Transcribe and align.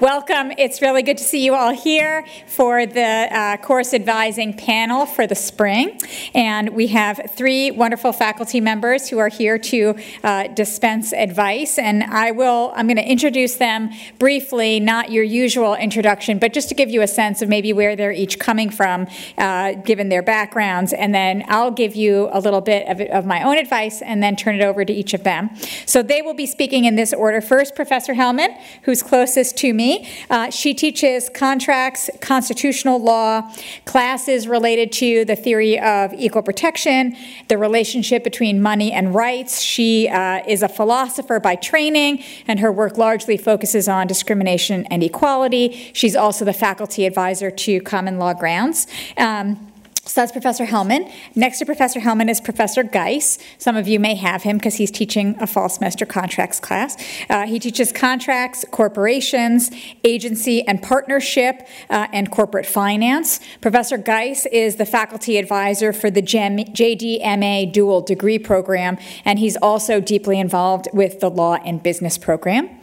Welcome. 0.00 0.52
It's 0.58 0.80
really 0.80 1.02
good 1.02 1.18
to 1.18 1.24
see 1.24 1.44
you 1.44 1.56
all 1.56 1.74
here 1.74 2.24
for 2.46 2.86
the 2.86 3.02
uh, 3.02 3.56
course 3.56 3.92
advising 3.92 4.56
panel 4.56 5.06
for 5.06 5.26
the 5.26 5.34
spring. 5.34 6.00
And 6.36 6.68
we 6.68 6.86
have 6.86 7.20
three 7.34 7.72
wonderful 7.72 8.12
faculty 8.12 8.60
members 8.60 9.08
who 9.08 9.18
are 9.18 9.28
here 9.28 9.58
to 9.58 9.96
uh, 10.22 10.46
dispense 10.54 11.12
advice. 11.12 11.80
And 11.80 12.04
I 12.04 12.30
will, 12.30 12.70
I'm 12.76 12.86
going 12.86 12.98
to 12.98 13.10
introduce 13.10 13.56
them 13.56 13.90
briefly, 14.20 14.78
not 14.78 15.10
your 15.10 15.24
usual 15.24 15.74
introduction, 15.74 16.38
but 16.38 16.52
just 16.52 16.68
to 16.68 16.76
give 16.76 16.90
you 16.90 17.02
a 17.02 17.08
sense 17.08 17.42
of 17.42 17.48
maybe 17.48 17.72
where 17.72 17.96
they're 17.96 18.12
each 18.12 18.38
coming 18.38 18.70
from, 18.70 19.08
uh, 19.36 19.72
given 19.72 20.10
their 20.10 20.22
backgrounds. 20.22 20.92
And 20.92 21.12
then 21.12 21.44
I'll 21.48 21.72
give 21.72 21.96
you 21.96 22.28
a 22.30 22.38
little 22.38 22.60
bit 22.60 22.86
of, 22.86 23.00
of 23.00 23.26
my 23.26 23.42
own 23.42 23.58
advice 23.58 24.00
and 24.00 24.22
then 24.22 24.36
turn 24.36 24.54
it 24.54 24.62
over 24.62 24.84
to 24.84 24.92
each 24.92 25.12
of 25.12 25.24
them. 25.24 25.50
So 25.86 26.04
they 26.04 26.22
will 26.22 26.34
be 26.34 26.46
speaking 26.46 26.84
in 26.84 26.94
this 26.94 27.12
order. 27.12 27.40
First, 27.40 27.74
Professor 27.74 28.14
Hellman, 28.14 28.56
who's 28.82 29.02
closest 29.02 29.56
to 29.58 29.74
me. 29.74 29.87
Uh, 30.30 30.50
she 30.50 30.74
teaches 30.74 31.28
contracts, 31.28 32.10
constitutional 32.20 32.98
law, 33.02 33.52
classes 33.84 34.46
related 34.48 34.92
to 34.92 35.24
the 35.24 35.36
theory 35.36 35.78
of 35.78 36.12
equal 36.14 36.42
protection, 36.42 37.16
the 37.48 37.58
relationship 37.58 38.24
between 38.24 38.60
money 38.62 38.92
and 38.92 39.14
rights. 39.14 39.60
She 39.60 40.08
uh, 40.08 40.42
is 40.46 40.62
a 40.62 40.68
philosopher 40.68 41.40
by 41.40 41.56
training, 41.56 42.22
and 42.46 42.60
her 42.60 42.72
work 42.72 42.98
largely 42.98 43.36
focuses 43.36 43.88
on 43.88 44.06
discrimination 44.06 44.86
and 44.90 45.02
equality. 45.02 45.90
She's 45.92 46.16
also 46.16 46.44
the 46.44 46.52
faculty 46.52 47.06
advisor 47.06 47.50
to 47.50 47.80
Common 47.80 48.18
Law 48.18 48.34
Grounds. 48.34 48.86
Um, 49.16 49.68
so 50.08 50.22
that's 50.22 50.32
Professor 50.32 50.64
Hellman. 50.64 51.12
Next 51.34 51.58
to 51.58 51.66
Professor 51.66 52.00
Hellman 52.00 52.30
is 52.30 52.40
Professor 52.40 52.82
Geis. 52.82 53.38
Some 53.58 53.76
of 53.76 53.86
you 53.86 54.00
may 54.00 54.14
have 54.14 54.42
him 54.42 54.56
because 54.56 54.76
he's 54.76 54.90
teaching 54.90 55.36
a 55.38 55.46
fall 55.46 55.68
semester 55.68 56.06
contracts 56.06 56.58
class. 56.60 56.96
Uh, 57.28 57.46
he 57.46 57.58
teaches 57.58 57.92
contracts, 57.92 58.64
corporations, 58.70 59.70
agency 60.04 60.66
and 60.66 60.82
partnership, 60.82 61.68
uh, 61.90 62.06
and 62.10 62.30
corporate 62.30 62.64
finance. 62.64 63.38
Professor 63.60 63.98
Geis 63.98 64.46
is 64.46 64.76
the 64.76 64.86
faculty 64.86 65.36
advisor 65.36 65.92
for 65.92 66.10
the 66.10 66.22
JD 66.22 67.22
MBA 67.22 67.72
dual 67.72 68.00
degree 68.00 68.38
program, 68.38 68.96
and 69.26 69.38
he's 69.38 69.58
also 69.58 70.00
deeply 70.00 70.40
involved 70.40 70.88
with 70.94 71.20
the 71.20 71.28
law 71.28 71.56
and 71.66 71.82
business 71.82 72.16
program. 72.16 72.77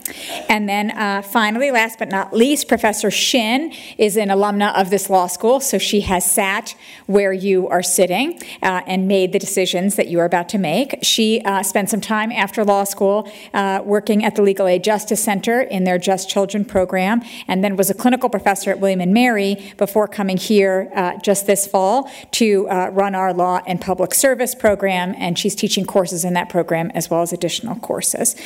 And 0.48 0.68
then 0.68 0.90
uh, 0.92 1.22
finally, 1.22 1.70
last 1.70 1.98
but 1.98 2.08
not 2.08 2.32
least, 2.32 2.68
Professor 2.68 3.10
Shin 3.10 3.72
is 3.98 4.16
an 4.16 4.28
alumna 4.28 4.74
of 4.78 4.90
this 4.90 5.10
law 5.10 5.26
school, 5.26 5.60
so 5.60 5.78
she 5.78 6.02
has 6.02 6.28
sat 6.30 6.74
where 7.06 7.32
you 7.32 7.68
are 7.68 7.82
sitting 7.82 8.40
uh, 8.62 8.82
and 8.86 9.08
made 9.08 9.32
the 9.32 9.38
decisions 9.38 9.96
that 9.96 10.08
you 10.08 10.20
are 10.20 10.24
about 10.24 10.48
to 10.50 10.58
make. 10.58 10.98
She 11.02 11.40
uh, 11.42 11.62
spent 11.62 11.90
some 11.90 12.00
time 12.00 12.30
after 12.32 12.64
law 12.64 12.84
school 12.84 13.30
uh, 13.54 13.82
working 13.84 14.24
at 14.24 14.36
the 14.36 14.42
Legal 14.42 14.66
Aid 14.66 14.84
Justice 14.84 15.22
Center 15.22 15.60
in 15.60 15.84
their 15.84 15.98
Just 15.98 16.28
Children 16.28 16.64
program, 16.64 17.22
and 17.48 17.64
then 17.64 17.76
was 17.76 17.90
a 17.90 17.94
clinical 17.94 18.28
professor 18.28 18.70
at 18.70 18.80
William 18.80 19.00
and 19.00 19.12
Mary 19.12 19.72
before 19.76 20.08
coming 20.08 20.36
here 20.36 20.90
uh, 20.94 21.18
just 21.18 21.46
this 21.46 21.66
fall 21.66 22.10
to 22.32 22.68
uh, 22.68 22.90
run 22.92 23.14
our 23.14 23.32
law 23.32 23.60
and 23.66 23.80
public 23.80 24.14
service 24.14 24.54
program, 24.54 25.14
and 25.18 25.38
she's 25.38 25.54
teaching 25.54 25.84
courses 25.84 26.24
in 26.24 26.34
that 26.34 26.48
program 26.48 26.90
as 26.94 27.10
well 27.10 27.22
as 27.22 27.32
additional 27.32 27.76
courses. 27.76 28.36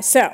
so 0.00 0.32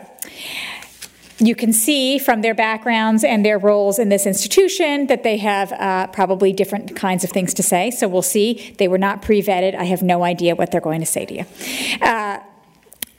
you 1.38 1.54
can 1.54 1.72
see 1.72 2.18
from 2.18 2.42
their 2.42 2.54
backgrounds 2.54 3.22
and 3.22 3.44
their 3.44 3.58
roles 3.58 3.98
in 3.98 4.08
this 4.08 4.26
institution 4.26 5.06
that 5.06 5.22
they 5.22 5.36
have 5.36 5.72
uh, 5.72 6.08
probably 6.08 6.52
different 6.52 6.96
kinds 6.96 7.22
of 7.22 7.30
things 7.30 7.54
to 7.54 7.62
say. 7.62 7.90
So 7.90 8.08
we'll 8.08 8.22
see. 8.22 8.74
They 8.78 8.88
were 8.88 8.98
not 8.98 9.22
pre 9.22 9.40
vetted. 9.42 9.74
I 9.74 9.84
have 9.84 10.02
no 10.02 10.24
idea 10.24 10.56
what 10.56 10.72
they're 10.72 10.80
going 10.80 11.00
to 11.00 11.06
say 11.06 11.26
to 11.26 11.34
you. 11.34 11.44
Uh, 12.00 12.40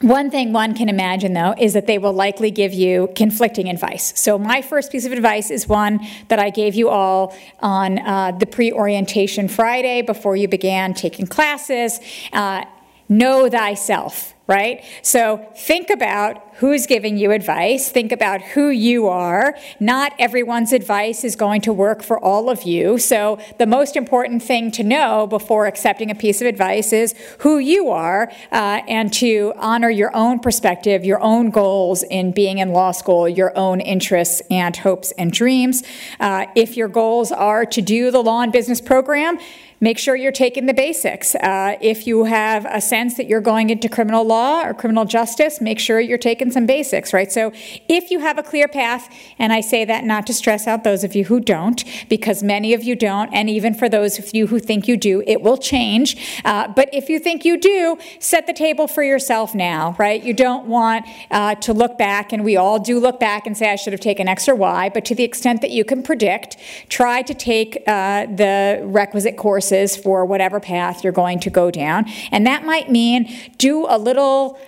one 0.02 0.30
thing 0.30 0.54
one 0.54 0.74
can 0.74 0.88
imagine, 0.88 1.34
though, 1.34 1.54
is 1.58 1.74
that 1.74 1.86
they 1.86 1.98
will 1.98 2.14
likely 2.14 2.50
give 2.50 2.72
you 2.72 3.10
conflicting 3.14 3.68
advice. 3.68 4.18
So, 4.18 4.38
my 4.38 4.62
first 4.62 4.90
piece 4.90 5.04
of 5.04 5.12
advice 5.12 5.50
is 5.50 5.68
one 5.68 6.00
that 6.28 6.38
I 6.38 6.48
gave 6.48 6.74
you 6.74 6.88
all 6.88 7.36
on 7.60 7.98
uh, 7.98 8.32
the 8.32 8.46
pre 8.46 8.72
orientation 8.72 9.46
Friday 9.46 10.00
before 10.00 10.36
you 10.36 10.48
began 10.48 10.94
taking 10.94 11.26
classes. 11.26 12.00
Uh, 12.32 12.64
know 13.10 13.50
thyself 13.50 14.34
right? 14.50 14.82
So 15.02 15.46
think 15.56 15.90
about 15.90 16.42
who's 16.54 16.84
giving 16.84 17.16
you 17.16 17.30
advice. 17.30 17.88
Think 17.88 18.10
about 18.10 18.42
who 18.42 18.70
you 18.70 19.06
are. 19.06 19.54
Not 19.78 20.12
everyone's 20.18 20.72
advice 20.72 21.22
is 21.22 21.36
going 21.36 21.60
to 21.60 21.72
work 21.72 22.02
for 22.02 22.18
all 22.18 22.50
of 22.50 22.64
you. 22.64 22.98
So 22.98 23.38
the 23.60 23.66
most 23.66 23.94
important 23.94 24.42
thing 24.42 24.72
to 24.72 24.82
know 24.82 25.28
before 25.28 25.66
accepting 25.66 26.10
a 26.10 26.16
piece 26.16 26.40
of 26.40 26.48
advice 26.48 26.92
is 26.92 27.14
who 27.38 27.58
you 27.58 27.90
are 27.90 28.32
uh, 28.50 28.80
and 28.88 29.12
to 29.12 29.52
honor 29.56 29.88
your 29.88 30.14
own 30.16 30.40
perspective, 30.40 31.04
your 31.04 31.22
own 31.22 31.50
goals 31.50 32.02
in 32.02 32.32
being 32.32 32.58
in 32.58 32.72
law 32.72 32.90
school, 32.90 33.28
your 33.28 33.56
own 33.56 33.80
interests 33.80 34.42
and 34.50 34.76
hopes 34.78 35.12
and 35.12 35.30
dreams. 35.32 35.84
Uh, 36.18 36.46
if 36.56 36.76
your 36.76 36.88
goals 36.88 37.30
are 37.30 37.64
to 37.66 37.80
do 37.80 38.10
the 38.10 38.20
law 38.20 38.40
and 38.40 38.50
business 38.50 38.80
program, 38.80 39.38
make 39.80 39.98
sure 39.98 40.14
you're 40.14 40.30
taking 40.30 40.66
the 40.66 40.74
basics. 40.74 41.34
Uh, 41.36 41.76
if 41.80 42.06
you 42.06 42.24
have 42.24 42.66
a 42.66 42.80
sense 42.80 43.16
that 43.16 43.26
you're 43.26 43.40
going 43.40 43.70
into 43.70 43.88
criminal 43.88 44.24
law 44.24 44.62
or 44.62 44.74
criminal 44.74 45.06
justice, 45.06 45.60
make 45.60 45.78
sure 45.78 45.98
you're 45.98 46.18
taking 46.18 46.50
some 46.50 46.66
basics, 46.66 47.14
right? 47.14 47.32
So 47.32 47.50
if 47.88 48.10
you 48.10 48.18
have 48.20 48.36
a 48.36 48.42
clear 48.42 48.68
path, 48.68 49.08
and 49.38 49.52
I 49.52 49.62
say 49.62 49.86
that 49.86 50.04
not 50.04 50.26
to 50.26 50.34
stress 50.34 50.66
out 50.66 50.84
those 50.84 51.02
of 51.02 51.14
you 51.14 51.24
who 51.24 51.40
don't, 51.40 51.82
because 52.08 52.42
many 52.42 52.74
of 52.74 52.84
you 52.84 52.94
don't, 52.94 53.32
and 53.32 53.48
even 53.48 53.72
for 53.72 53.88
those 53.88 54.18
of 54.18 54.34
you 54.34 54.48
who 54.48 54.58
think 54.58 54.86
you 54.86 54.98
do, 54.98 55.22
it 55.26 55.40
will 55.40 55.56
change. 55.56 56.40
Uh, 56.44 56.68
but 56.68 56.90
if 56.92 57.08
you 57.08 57.18
think 57.18 57.44
you 57.44 57.56
do, 57.58 57.96
set 58.18 58.46
the 58.46 58.52
table 58.52 58.86
for 58.86 59.02
yourself 59.02 59.54
now, 59.54 59.96
right? 59.98 60.22
You 60.22 60.34
don't 60.34 60.66
want 60.66 61.06
uh, 61.30 61.54
to 61.56 61.72
look 61.72 61.96
back, 61.96 62.34
and 62.34 62.44
we 62.44 62.56
all 62.56 62.78
do 62.78 63.00
look 63.00 63.18
back 63.18 63.46
and 63.46 63.56
say, 63.56 63.70
I 63.70 63.76
should 63.76 63.94
have 63.94 64.00
taken 64.00 64.28
X 64.28 64.46
or 64.46 64.54
Y, 64.54 64.90
but 64.92 65.06
to 65.06 65.14
the 65.14 65.24
extent 65.24 65.62
that 65.62 65.70
you 65.70 65.84
can 65.86 66.02
predict, 66.02 66.58
try 66.90 67.22
to 67.22 67.32
take 67.32 67.82
uh, 67.86 68.26
the 68.26 68.82
requisite 68.84 69.38
course 69.38 69.69
courses 69.70 69.96
for 69.96 70.24
whatever 70.24 70.60
path 70.60 71.04
you're 71.04 71.12
going 71.12 71.40
to 71.40 71.50
go 71.50 71.70
down. 71.70 72.06
And 72.32 72.46
that 72.46 72.64
might 72.64 72.90
mean 72.90 73.32
do 73.58 73.86
a 73.88 73.98
little 73.98 74.58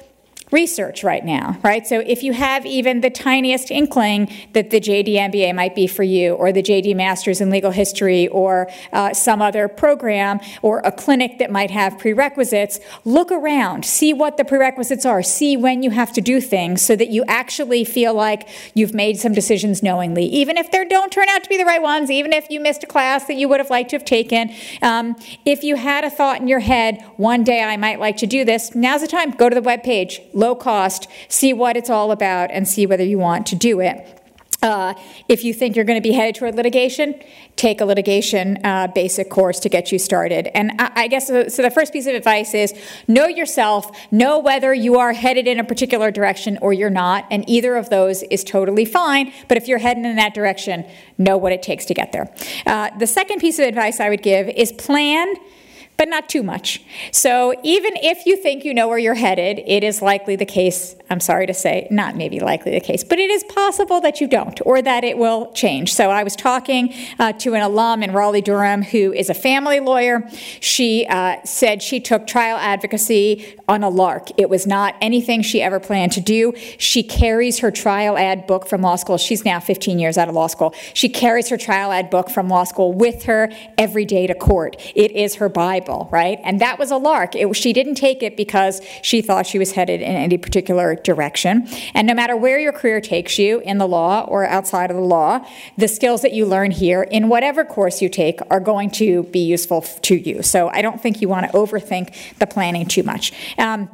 research 0.53 1.03
right 1.03 1.25
now, 1.25 1.59
right? 1.63 1.87
So 1.87 2.01
if 2.01 2.23
you 2.23 2.33
have 2.35 2.67
even 2.67 3.01
the 3.01 3.11
tiniest 3.11 3.71
inkling 3.71 4.31
that 4.53 4.71
the 4.71 4.81
JD 4.81 5.15
MBA 5.15 5.55
might 5.55 5.75
be 5.75 5.87
for 5.87 6.03
you, 6.03 6.35
or 6.35 6.53
the 6.53 6.63
JD 6.63 6.95
Masters 6.95 7.41
in 7.41 7.51
Legal 7.51 7.71
History, 7.71 8.29
or 8.29 8.71
uh, 8.93 9.15
some 9.15 9.41
other 9.41 9.67
program, 9.67 10.41
or 10.61 10.81
a 10.85 10.93
clinic 10.93 11.39
that 11.39 11.51
might 11.51 11.71
have 11.71 11.99
prerequisites, 11.99 12.79
look 13.05 13.33
around, 13.33 13.85
see 13.85 14.13
what 14.13 14.37
the 14.37 14.45
prerequisites 14.45 15.07
are, 15.07 15.23
see 15.23 15.57
when 15.57 15.83
you 15.83 15.91
have 15.91 16.13
to 16.13 16.21
do 16.21 16.41
things 16.41 16.83
so 16.83 16.95
that 16.97 17.09
you 17.09 17.25
actually 17.27 17.85
feel 17.85 18.15
like 18.15 18.49
you've 18.75 18.95
made 18.95 19.19
some 19.19 19.33
decisions 19.33 19.83
knowingly, 19.83 20.25
even 20.27 20.57
if 20.57 20.71
they 20.71 20.85
don't 20.85 21.11
turn 21.11 21.29
out 21.31 21.43
to 21.43 21.49
be 21.49 21.57
the 21.57 21.65
right 21.65 21.83
ones, 21.83 22.11
even 22.11 22.33
if 22.33 22.49
you 22.51 22.61
missed 22.61 22.85
a 22.85 22.87
class 22.87 23.25
that 23.27 23.35
you 23.35 23.49
would 23.49 23.61
have 23.61 23.71
liked 23.71 23.91
to 23.91 23.97
have 23.97 24.05
taken. 24.05 24.53
Um, 24.83 25.17
if 25.47 25.65
you 25.65 25.77
had 25.77 26.05
a 26.05 26.11
thought 26.11 26.41
in 26.41 26.49
your 26.49 26.61
head, 26.61 27.03
one 27.17 27.45
day 27.45 27.63
I 27.63 27.77
might 27.77 27.99
like 27.99 28.19
to 28.19 28.27
do 28.27 28.45
this, 28.45 28.75
now's 28.75 29.01
the 29.01 29.07
time, 29.07 29.31
go 29.31 29.49
to 29.49 29.55
the 29.55 29.63
web 29.63 29.83
page 29.83 30.21
low 30.43 30.55
cost, 30.55 31.09
see 31.29 31.53
what 31.53 31.77
it's 31.77 31.91
all 31.91 32.11
about, 32.11 32.51
and 32.51 32.67
see 32.67 32.85
whether 32.87 33.05
you 33.05 33.19
want 33.19 33.47
to 33.47 33.57
do 33.57 33.81
it. 33.81 34.19
Uh, 34.63 34.95
if 35.29 35.43
you 35.43 35.53
think 35.53 35.75
you're 35.75 35.85
going 35.85 36.01
to 36.01 36.09
be 36.09 36.15
headed 36.15 36.37
toward 36.37 36.55
litigation, 36.55 37.21
take 37.57 37.81
a 37.81 37.85
litigation 37.85 38.65
uh, 38.65 38.87
basic 38.87 39.29
course 39.29 39.59
to 39.59 39.69
get 39.69 39.91
you 39.91 39.99
started. 39.99 40.47
And 40.57 40.71
I, 40.79 40.93
I 40.95 41.09
guess 41.09 41.27
so, 41.27 41.49
so. 41.49 41.63
The 41.63 41.71
first 41.71 41.93
piece 41.93 42.07
of 42.07 42.15
advice 42.15 42.55
is 42.55 42.73
know 43.09 43.27
yourself, 43.27 43.91
know 44.13 44.39
whether 44.39 44.73
you 44.73 44.99
are 44.99 45.13
headed 45.13 45.49
in 45.49 45.59
a 45.59 45.65
particular 45.65 46.13
direction 46.13 46.59
or 46.63 46.73
you're 46.73 46.91
not, 46.91 47.27
and 47.29 47.45
either 47.49 47.75
of 47.75 47.91
those 47.91 48.23
is 48.25 48.45
totally 48.45 48.85
fine. 48.85 49.33
But 49.49 49.57
if 49.57 49.67
you're 49.67 49.79
heading 49.79 50.05
in 50.05 50.15
that 50.17 50.33
direction, 50.33 50.87
know 51.19 51.37
what 51.37 51.53
it 51.53 51.63
takes 51.63 51.85
to 51.87 51.95
get 51.95 52.13
there. 52.13 52.33
Uh, 52.65 52.97
the 52.97 53.09
second 53.09 53.41
piece 53.41 53.59
of 53.59 53.67
advice 53.67 53.99
I 53.99 54.09
would 54.11 54.23
give 54.23 54.49
is 54.49 54.71
plan 54.71 55.35
but 55.97 56.09
not 56.09 56.29
too 56.29 56.43
much. 56.43 56.83
So 57.13 57.55
even 57.63 57.93
if 57.97 58.27
you 58.27 58.37
think 58.37 58.65
you 58.65 58.75
know 58.75 58.89
where 58.89 58.99
you're 58.99 59.15
headed, 59.15 59.63
it 59.67 59.85
is 59.85 60.03
likely 60.03 60.37
the 60.37 60.47
case, 60.47 60.97
I'm 61.11 61.21
sorry 61.21 61.47
to 61.47 61.55
say, 61.55 61.87
not 61.91 62.17
maybe 62.17 62.41
likely 62.41 62.73
the 62.73 62.81
case, 62.81 63.05
but 63.05 63.19
it 63.19 63.31
is 63.31 63.45
possible 63.45 64.01
that 64.01 64.21
you 64.21 64.27
don't 64.27 64.59
or 64.65 64.81
that 64.83 65.05
it 65.05 65.19
will 65.19 65.53
change. 65.53 65.93
So 65.95 66.11
I 66.11 66.25
was 66.25 66.35
talking 66.35 66.95
uh, 67.19 67.33
to 67.35 67.55
an 67.55 67.63
alum 67.63 68.03
in 68.03 68.13
Raleigh 68.13 68.41
Durham 68.41 68.83
who 68.83 69.13
is 69.13 69.29
a 69.29 69.35
family 69.35 69.81
lawyer. 69.81 70.29
She 70.61 71.07
uh, 71.07 71.37
said 71.45 71.83
she 71.83 72.01
took 72.01 72.27
trial 72.27 72.57
advocacy 72.57 73.59
on 73.69 73.83
a 73.83 73.89
lark. 73.89 74.29
It 74.39 74.49
was 74.49 74.67
not 74.67 74.97
anything 75.01 75.43
she 75.43 75.61
ever 75.63 75.79
planned 75.79 76.13
to 76.13 76.21
do. 76.21 76.55
She 76.79 77.03
carries 77.03 77.61
her 77.61 77.71
trial 77.71 78.17
ad 78.17 78.47
book 78.47 78.67
from 78.67 78.83
law 78.83 78.97
school. 78.97 79.19
She's 79.19 79.45
now 79.45 79.61
15 79.61 79.99
years 79.99 80.19
out 80.19 80.29
of 80.29 80.35
law 80.35 80.47
school. 80.47 80.75
She 80.95 81.09
carries 81.09 81.49
her 81.51 81.57
trial 81.57 81.93
ad 81.93 82.11
book 82.11 82.31
from 82.31 82.49
law 82.49 82.65
school 82.65 82.93
with 82.93 83.25
her 83.25 83.51
every 83.79 84.05
day 84.05 84.27
to 84.27 84.35
court. 84.35 84.77
It 84.95 85.13
is 85.13 85.37
her 85.37 85.49
Bible. 85.49 85.82
Bible, 85.83 86.09
right? 86.11 86.39
And 86.45 86.61
that 86.61 86.79
was 86.79 86.91
a 86.91 86.97
lark. 86.97 87.35
It, 87.35 87.55
she 87.57 87.73
didn't 87.73 87.97
take 87.97 88.23
it 88.23 88.37
because 88.37 88.81
she 89.03 89.21
thought 89.23 89.47
she 89.47 89.59
was 89.59 89.73
headed 89.73 90.01
in 90.01 90.15
any 90.15 90.39
particular 90.39 90.95
direction. 90.95 91.69
And 91.95 92.07
no 92.07 92.15
matter 92.15 92.37
where 92.37 92.59
your 92.59 92.73
career 92.73 93.01
takes 93.01 93.39
you, 93.39 93.61
in 93.61 93.79
the 93.79 93.87
law 93.87 94.25
or 94.29 94.47
outside 94.47 94.91
of 94.91 94.97
the 94.97 95.03
law, 95.03 95.47
the 95.77 95.89
skills 95.89 96.23
that 96.23 96.33
you 96.33 96.47
learn 96.47 96.71
here 96.71 97.03
in 97.03 97.29
whatever 97.29 97.65
course 97.65 98.01
you 98.01 98.09
take 98.09 98.41
are 98.51 98.61
going 98.61 98.91
to 98.91 99.25
be 99.25 99.41
useful 99.41 99.83
to 99.83 100.15
you. 100.15 100.43
So 100.43 100.69
I 100.69 100.83
don't 100.83 101.01
think 101.01 101.21
you 101.21 101.29
want 101.29 101.51
to 101.51 101.53
overthink 101.53 102.39
the 102.39 102.47
planning 102.47 102.87
too 102.87 103.03
much. 103.03 103.33
Um, 103.59 103.89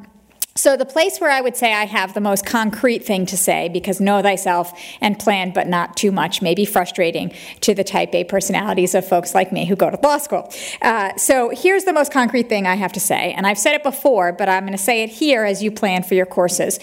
So, 0.59 0.77
the 0.77 0.85
place 0.85 1.21
where 1.21 1.31
I 1.31 1.41
would 1.41 1.57
say 1.57 1.73
I 1.73 1.85
have 1.85 2.15
the 2.15 2.21
most 2.21 2.45
concrete 2.45 3.05
thing 3.05 3.27
to 3.27 3.37
say, 3.37 3.69
because 3.69 4.01
know 4.01 4.21
thyself 4.23 4.77
and 5.01 5.17
plan, 5.17 5.53
but 5.53 5.69
not 5.69 5.97
too 5.97 6.11
much, 6.11 6.43
may 6.43 6.57
be 6.57 6.65
frustrating 6.65 7.33
to 7.61 7.75
the 7.75 7.85
type 7.85 8.13
A 8.13 8.25
personalities 8.25 8.97
of 8.97 9.07
folks 9.07 9.37
like 9.37 9.53
me 9.53 9.67
who 9.67 9.77
go 9.77 9.89
to 9.89 9.97
law 10.03 10.19
school. 10.19 10.53
Uh, 10.83 11.17
so, 11.17 11.51
here's 11.51 11.85
the 11.85 11.93
most 11.93 12.13
concrete 12.13 12.49
thing 12.49 12.67
I 12.67 12.75
have 12.75 12.93
to 12.95 13.01
say, 13.01 13.33
and 13.35 13.47
I've 13.47 13.57
said 13.57 13.77
it 13.77 13.85
before, 13.85 14.33
but 14.33 14.49
I'm 14.49 14.65
going 14.65 14.77
to 14.77 14.83
say 14.83 15.05
it 15.05 15.11
here 15.11 15.45
as 15.45 15.63
you 15.63 15.71
plan 15.71 16.03
for 16.03 16.15
your 16.15 16.27
courses. 16.27 16.81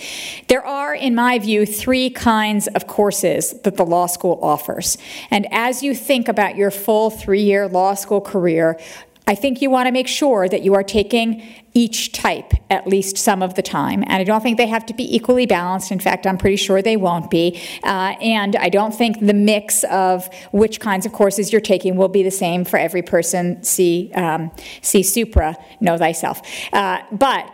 There 0.48 0.66
are, 0.66 0.96
in 0.96 1.14
my 1.14 1.38
view, 1.38 1.66
three 1.66 2.10
kinds 2.10 2.68
of 2.68 2.88
courses 2.88 3.60
that 3.64 3.76
the 3.76 3.86
law 3.86 4.06
school 4.06 4.40
offers. 4.42 4.98
And 5.30 5.50
as 5.52 5.84
you 5.84 5.94
think 5.94 6.30
about 6.30 6.56
your 6.56 6.72
full 6.72 7.10
three 7.10 7.44
year 7.44 7.68
law 7.68 7.96
school 7.96 8.22
career, 8.22 8.80
I 9.28 9.36
think 9.36 9.62
you 9.62 9.70
want 9.70 9.88
to 9.88 9.92
make 9.92 10.08
sure 10.08 10.48
that 10.48 10.62
you 10.62 10.76
are 10.76 10.84
taking 10.84 11.42
each 11.74 12.12
type 12.12 12.54
at 12.70 12.88
least 12.88 13.18
some 13.18 13.42
of 13.42 13.56
the 13.56 13.62
time. 13.62 14.04
And 14.04 14.14
I 14.14 14.24
don't 14.24 14.42
think 14.42 14.58
they 14.58 14.68
have 14.68 14.86
to 14.86 14.94
be 14.94 15.14
equally 15.16 15.46
balanced. 15.46 15.92
In 15.92 16.00
fact, 16.00 16.28
I'm 16.28 16.38
pretty 16.38 16.56
sure 16.58 16.82
they 16.82 16.96
won't 16.96 17.30
be. 17.30 17.62
Uh, 17.84 18.14
and 18.22 18.56
I 18.56 18.70
don't 18.70 18.94
think 18.94 19.20
the 19.20 19.34
mix 19.34 19.84
of 19.86 20.30
which 20.52 20.80
kinds 20.80 21.06
of 21.06 21.12
courses 21.12 21.52
you're 21.52 21.62
taking 21.62 21.96
will 21.96 22.08
be 22.08 22.24
the 22.24 22.32
same 22.32 22.66
for 22.66 22.78
every 22.78 23.02
person. 23.02 23.64
See, 23.64 24.12
um, 24.14 24.52
see 24.82 25.04
Supra, 25.04 25.58
know 25.82 25.98
thyself. 25.98 26.42
Uh, 26.72 27.02
but 27.12 27.52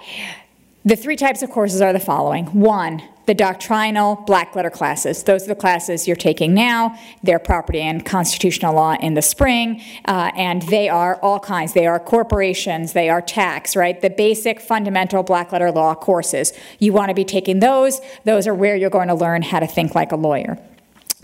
the 0.83 0.95
three 0.95 1.15
types 1.15 1.41
of 1.41 1.49
courses 1.49 1.81
are 1.81 1.93
the 1.93 1.99
following 1.99 2.45
one, 2.47 3.01
the 3.31 3.35
doctrinal 3.35 4.17
black 4.27 4.57
letter 4.57 4.69
classes. 4.69 5.23
Those 5.23 5.45
are 5.45 5.47
the 5.47 5.55
classes 5.55 6.05
you're 6.05 6.17
taking 6.17 6.53
now. 6.53 6.99
They're 7.23 7.39
property 7.39 7.79
and 7.79 8.05
constitutional 8.05 8.75
law 8.75 8.97
in 8.99 9.13
the 9.13 9.21
spring, 9.21 9.81
uh, 10.03 10.31
and 10.35 10.63
they 10.63 10.89
are 10.89 11.15
all 11.21 11.39
kinds. 11.39 11.71
They 11.71 11.87
are 11.87 11.97
corporations, 11.97 12.91
they 12.91 13.07
are 13.07 13.21
tax, 13.21 13.73
right? 13.73 14.01
The 14.01 14.09
basic 14.09 14.59
fundamental 14.59 15.23
black 15.23 15.53
letter 15.53 15.71
law 15.71 15.95
courses. 15.95 16.51
You 16.79 16.91
want 16.91 17.07
to 17.07 17.15
be 17.15 17.23
taking 17.23 17.61
those. 17.61 18.01
Those 18.25 18.47
are 18.47 18.53
where 18.53 18.75
you're 18.75 18.89
going 18.89 19.07
to 19.07 19.15
learn 19.15 19.43
how 19.43 19.61
to 19.61 19.67
think 19.67 19.95
like 19.95 20.11
a 20.11 20.17
lawyer. 20.17 20.57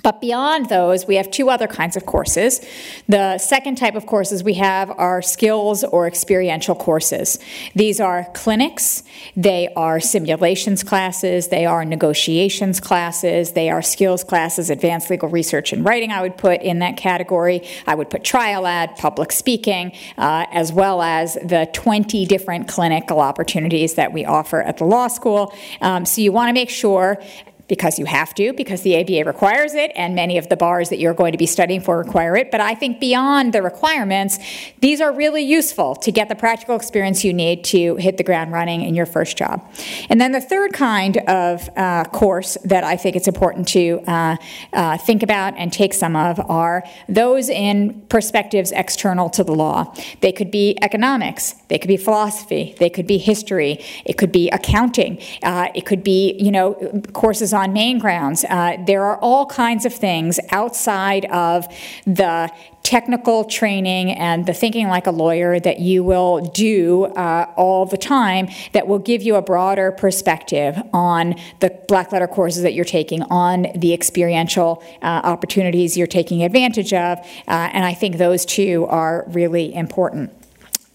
But 0.04 0.22
beyond 0.22 0.70
those, 0.70 1.08
we 1.08 1.16
have 1.16 1.32
two 1.32 1.50
other 1.50 1.68
kinds 1.68 1.98
of 1.98 2.06
courses. 2.06 2.62
The 3.08 3.38
second 3.38 3.78
type 3.78 3.96
of 3.96 4.06
courses 4.06 4.44
we 4.44 4.54
have 4.56 4.92
are 4.92 5.22
skills 5.22 5.84
or 5.84 6.08
experiential 6.08 6.76
courses. 6.76 7.40
These 7.76 8.00
are 8.00 8.28
clinics, 8.34 9.04
they 9.36 9.70
are 9.76 10.00
simulations 10.00 10.84
classes, 10.84 11.48
they 11.48 11.66
are 11.66 11.84
negotiations 11.84 12.80
classes, 12.80 13.54
they 13.54 13.70
are 13.70 13.82
skills 13.82 14.24
classes, 14.24 14.70
advanced 14.70 15.10
legal 15.10 15.30
research 15.30 15.74
and 15.74 15.84
writing, 15.84 16.12
I 16.12 16.22
would 16.22 16.38
put 16.38 16.62
in 16.62 16.80
that 16.80 16.98
category. 16.98 17.68
I 17.86 17.96
would 17.96 18.10
put 18.10 18.24
trial 18.24 18.68
ad, 18.68 18.98
public 18.98 19.32
speaking, 19.32 19.94
uh, 20.18 20.46
as 20.52 20.72
well 20.72 21.02
as 21.02 21.36
the 21.36 21.70
20 21.74 22.26
different 22.26 22.68
clinical 22.68 23.20
opportunities 23.20 23.96
that 23.96 24.14
we 24.14 24.26
offer 24.26 24.62
at 24.62 24.78
the 24.78 24.86
law 24.86 25.08
school. 25.08 25.54
Um, 25.82 26.06
so 26.06 26.22
you 26.22 26.32
want 26.32 26.50
to 26.50 26.54
make 26.54 26.70
sure 26.70 27.22
because 27.68 28.00
you 28.00 28.06
have 28.06 28.34
to, 28.36 28.54
because 28.54 28.81
the 28.81 28.98
ABA 29.00 29.25
requires 29.25 29.74
it, 29.74 29.92
and 29.96 30.16
many 30.16 30.38
of 30.38 30.48
the 30.50 30.56
bars 30.56 30.90
that 30.90 31.00
you're 31.00 31.14
going 31.14 31.31
to 31.31 31.38
be 31.38 31.46
studying 31.46 31.81
for 31.81 31.98
require 31.98 32.36
it. 32.38 32.50
But 32.52 32.62
I 32.62 32.75
think 32.75 33.00
beyond 33.00 33.54
the 33.54 33.62
requirements, 33.62 34.40
these 34.80 35.02
are 35.02 35.12
really 35.12 35.44
useful 35.44 35.96
to 35.98 36.12
get 36.12 36.30
the 36.30 36.36
practical 36.36 36.75
experience 36.75 37.24
you 37.24 37.34
need 37.34 37.64
to 37.66 37.96
hit 37.96 38.18
the 38.18 38.24
ground 38.24 38.52
running 38.52 38.81
in 38.81 38.96
your 38.96 39.06
first 39.06 39.38
job. 39.38 39.69
And 40.10 40.22
then 40.22 40.31
the 40.31 40.42
third 40.42 40.74
kind 40.74 41.18
of 41.28 41.69
uh, 41.75 42.06
course 42.06 42.58
that 42.64 42.84
I 42.84 42.96
think 42.96 43.16
it's 43.16 43.28
important 43.28 43.68
to 43.69 44.02
uh, 44.08 44.38
uh, 44.74 44.98
think 44.98 45.24
about 45.24 45.56
and 45.58 45.72
take 45.74 45.94
some 45.94 46.16
of 46.16 46.40
are 46.50 46.84
those 47.10 47.50
in 47.50 48.02
perspectives 48.10 48.72
external 48.72 49.30
to 49.31 49.44
the 49.44 49.54
law. 49.54 49.94
They 50.22 50.31
could 50.31 50.52
be 50.52 50.78
economics, 50.81 51.54
they 51.68 51.78
could 51.78 51.88
be 51.88 51.98
philosophy, 51.98 52.75
they 52.80 52.90
could 52.90 53.08
be 53.08 53.18
history, 53.18 53.84
it 54.06 54.18
could 54.18 54.31
be 54.31 54.50
accounting, 54.50 55.22
uh, 55.44 55.68
it 55.75 55.86
could 55.86 56.04
be 56.04 56.34
you 56.40 56.52
know 56.52 56.75
courses 57.14 57.54
on 57.57 57.74
main 57.74 58.00
grounds. 58.00 58.45
Uh, 58.45 58.77
there 58.86 59.04
are 59.04 59.18
all 59.18 59.45
kinds 59.45 59.86
of 59.86 59.94
things 59.94 60.39
outside 60.51 61.25
of 61.25 61.68
the 62.06 62.50
technical 62.83 63.44
training 63.44 64.12
and 64.12 64.45
the 64.45 64.54
thinking 64.54 64.88
like 64.88 65.07
a 65.07 65.12
lawyer 65.12 65.59
that 65.59 65.80
you 65.80 66.06
will 66.06 66.39
do 66.39 67.04
uh, 67.04 67.51
all 67.57 67.86
the 67.86 67.98
time 67.98 68.48
that 68.71 68.88
will 68.88 69.00
give 69.00 69.21
you 69.21 69.36
a 69.36 69.42
broader 69.42 69.92
perspective 69.92 70.81
on 70.94 71.36
the 71.59 71.69
black 71.89 72.13
letter 72.13 72.27
courses 72.27 72.63
that 72.63 72.74
you're 72.74 72.86
taking, 72.86 73.21
on 73.24 73.68
the 73.75 73.94
experiential 73.94 74.81
uh, 75.01 75.19
opportunities 75.25 75.98
you're 75.98 76.07
taking 76.07 76.44
advantage 76.44 76.94
of. 76.94 77.18
Uh, 77.19 77.69
and 77.74 77.83
I 77.83 77.94
think 77.94 78.18
those 78.18 78.45
two 78.45 78.86
are 78.86 79.25
really 79.27 79.74
important. 79.74 80.31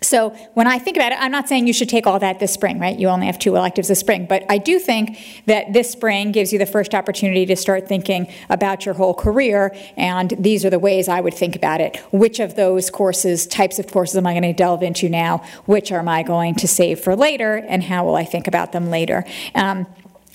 So 0.02 0.30
when 0.54 0.66
I 0.66 0.78
think 0.78 0.96
about 0.96 1.12
it, 1.12 1.18
I'm 1.20 1.32
not 1.32 1.48
saying 1.48 1.66
you 1.66 1.72
should 1.72 1.88
take 1.88 2.06
all 2.06 2.18
that 2.18 2.38
this 2.38 2.52
spring, 2.52 2.78
right? 2.78 2.98
You 2.98 3.08
only 3.08 3.26
have 3.26 3.38
two 3.38 3.56
electives 3.56 3.88
this 3.88 4.00
spring. 4.00 4.26
But 4.26 4.44
I 4.48 4.58
do 4.58 4.78
think 4.78 5.18
that 5.46 5.72
this 5.72 5.90
spring 5.90 6.32
gives 6.32 6.52
you 6.52 6.58
the 6.58 6.66
first 6.66 6.94
opportunity 6.94 7.46
to 7.46 7.56
start 7.56 7.88
thinking 7.88 8.32
about 8.50 8.84
your 8.84 8.94
whole 8.94 9.14
career. 9.14 9.74
And 9.96 10.34
these 10.38 10.64
are 10.64 10.70
the 10.70 10.78
ways 10.78 11.08
I 11.08 11.20
would 11.20 11.34
think 11.34 11.56
about 11.56 11.80
it. 11.80 11.96
Which 12.12 12.40
of 12.40 12.56
those 12.56 12.90
courses, 12.90 13.46
types 13.46 13.78
of 13.78 13.86
courses, 13.86 14.16
am 14.16 14.26
I 14.26 14.32
going 14.32 14.42
to 14.42 14.52
delve 14.52 14.82
into 14.82 15.08
now? 15.08 15.38
Which 15.66 15.92
am 15.92 16.08
I 16.08 16.22
going 16.22 16.54
to 16.56 16.68
save 16.68 17.00
for 17.00 17.16
later? 17.16 17.56
And 17.68 17.82
how 17.82 18.04
will 18.04 18.16
I 18.16 18.24
think 18.24 18.46
about 18.46 18.72
them 18.72 18.90
later? 18.90 19.24
Um, 19.54 19.86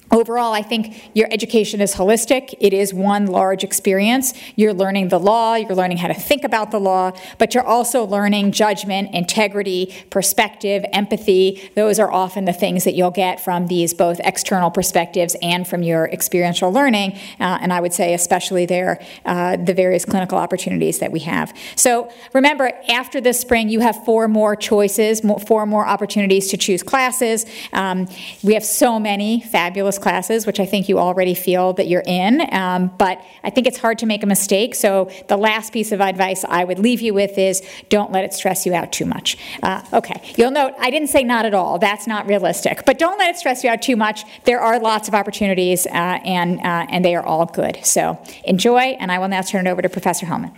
Overall, 0.10 0.54
I 0.54 0.62
think 0.62 1.12
your 1.14 1.28
education 1.32 1.82
is 1.82 1.96
holistic. 1.96 2.54
It 2.62 2.74
is 2.74 2.94
one 2.94 3.26
large 3.26 3.64
experience. 3.64 4.34
You're 4.56 4.74
learning 4.74 5.10
the 5.10 5.20
law, 5.20 5.56
you're 5.56 5.76
learning 5.76 5.98
how 5.98 6.08
to 6.08 6.14
think 6.14 6.46
about 6.46 6.72
the 6.72 6.80
law, 6.80 7.12
but 7.38 7.54
you're 7.54 7.66
also 7.66 8.06
learning 8.06 8.54
judgment, 8.54 9.14
integrity, 9.14 9.94
perspective, 10.10 10.86
empathy. 10.94 11.70
Those 11.76 12.00
are 12.00 12.10
often 12.10 12.46
the 12.46 12.54
things 12.54 12.86
that 12.86 12.94
you'll 12.94 13.12
get 13.12 13.44
from 13.44 13.68
these 13.68 13.94
both 13.94 14.22
external 14.24 14.72
perspectives 14.72 15.36
and 15.42 15.68
from 15.68 15.84
your 15.84 16.08
experiential 16.08 16.72
learning. 16.72 17.14
Uh, 17.40 17.58
and 17.62 17.74
I 17.74 17.82
would 17.82 17.94
say, 17.94 18.14
especially 18.14 18.66
there, 18.66 19.04
uh, 19.26 19.58
the 19.58 19.74
various 19.74 20.06
clinical 20.06 20.38
opportunities 20.38 21.00
that 21.00 21.12
we 21.12 21.20
have. 21.20 21.54
So 21.76 22.10
remember, 22.34 22.72
after 22.88 23.20
this 23.20 23.42
spring, 23.42 23.68
you 23.68 23.82
have 23.82 24.06
four 24.06 24.30
more 24.30 24.56
choices, 24.56 25.20
four 25.46 25.66
more 25.66 25.86
opportunities 25.86 26.48
to 26.52 26.58
choose 26.58 26.82
classes. 26.82 27.46
Um, 27.74 28.08
we 28.42 28.54
have 28.54 28.64
so 28.64 29.00
many 29.00 29.42
fabulous 29.42 29.97
classes, 30.00 30.46
which 30.46 30.60
I 30.60 30.66
think 30.66 30.90
you 30.90 31.00
already 31.00 31.34
feel 31.34 31.74
that 31.74 31.88
you're 31.88 32.04
in. 32.06 32.42
Um, 32.54 32.92
but 32.98 33.22
I 33.44 33.50
think 33.50 33.68
it's 33.68 33.78
hard 33.78 34.00
to 34.00 34.06
make 34.06 34.24
a 34.24 34.28
mistake. 34.28 34.76
So 34.76 35.10
the 35.28 35.38
last 35.38 35.74
piece 35.74 35.92
of 35.92 36.02
advice 36.02 36.44
I 36.48 36.64
would 36.64 36.80
leave 36.80 37.02
you 37.02 37.14
with 37.14 37.38
is 37.38 37.62
don't 37.90 38.12
let 38.12 38.24
it 38.24 38.34
stress 38.34 38.66
you 38.66 38.74
out 38.74 38.92
too 38.92 39.06
much. 39.06 39.38
Uh, 39.64 39.84
okay, 39.94 40.22
you'll 40.38 40.52
note 40.52 40.74
I 40.80 40.90
didn't 40.90 41.10
say 41.10 41.24
not 41.24 41.46
at 41.46 41.54
all. 41.54 41.80
That's 41.80 42.08
not 42.08 42.28
realistic. 42.28 42.86
But 42.86 43.00
don't 43.00 43.18
let 43.18 43.30
it 43.30 43.38
stress 43.38 43.64
you 43.64 43.70
out 43.70 43.82
too 43.82 43.96
much. 43.96 44.24
There 44.46 44.60
are 44.60 44.80
lots 44.80 45.08
of 45.08 45.14
opportunities, 45.14 45.86
uh, 45.88 45.90
and 45.90 46.60
uh, 46.60 46.88
and 46.90 47.04
they 47.04 47.16
are 47.16 47.26
all 47.26 47.46
good. 47.46 47.80
So 47.84 48.22
enjoy, 48.44 48.98
and 49.00 49.12
I 49.12 49.20
will 49.20 49.28
now 49.28 49.42
turn 49.42 49.68
it 49.68 49.70
over 49.70 49.82
to 49.82 49.90
Professor 49.90 50.26
Hellman. 50.26 50.54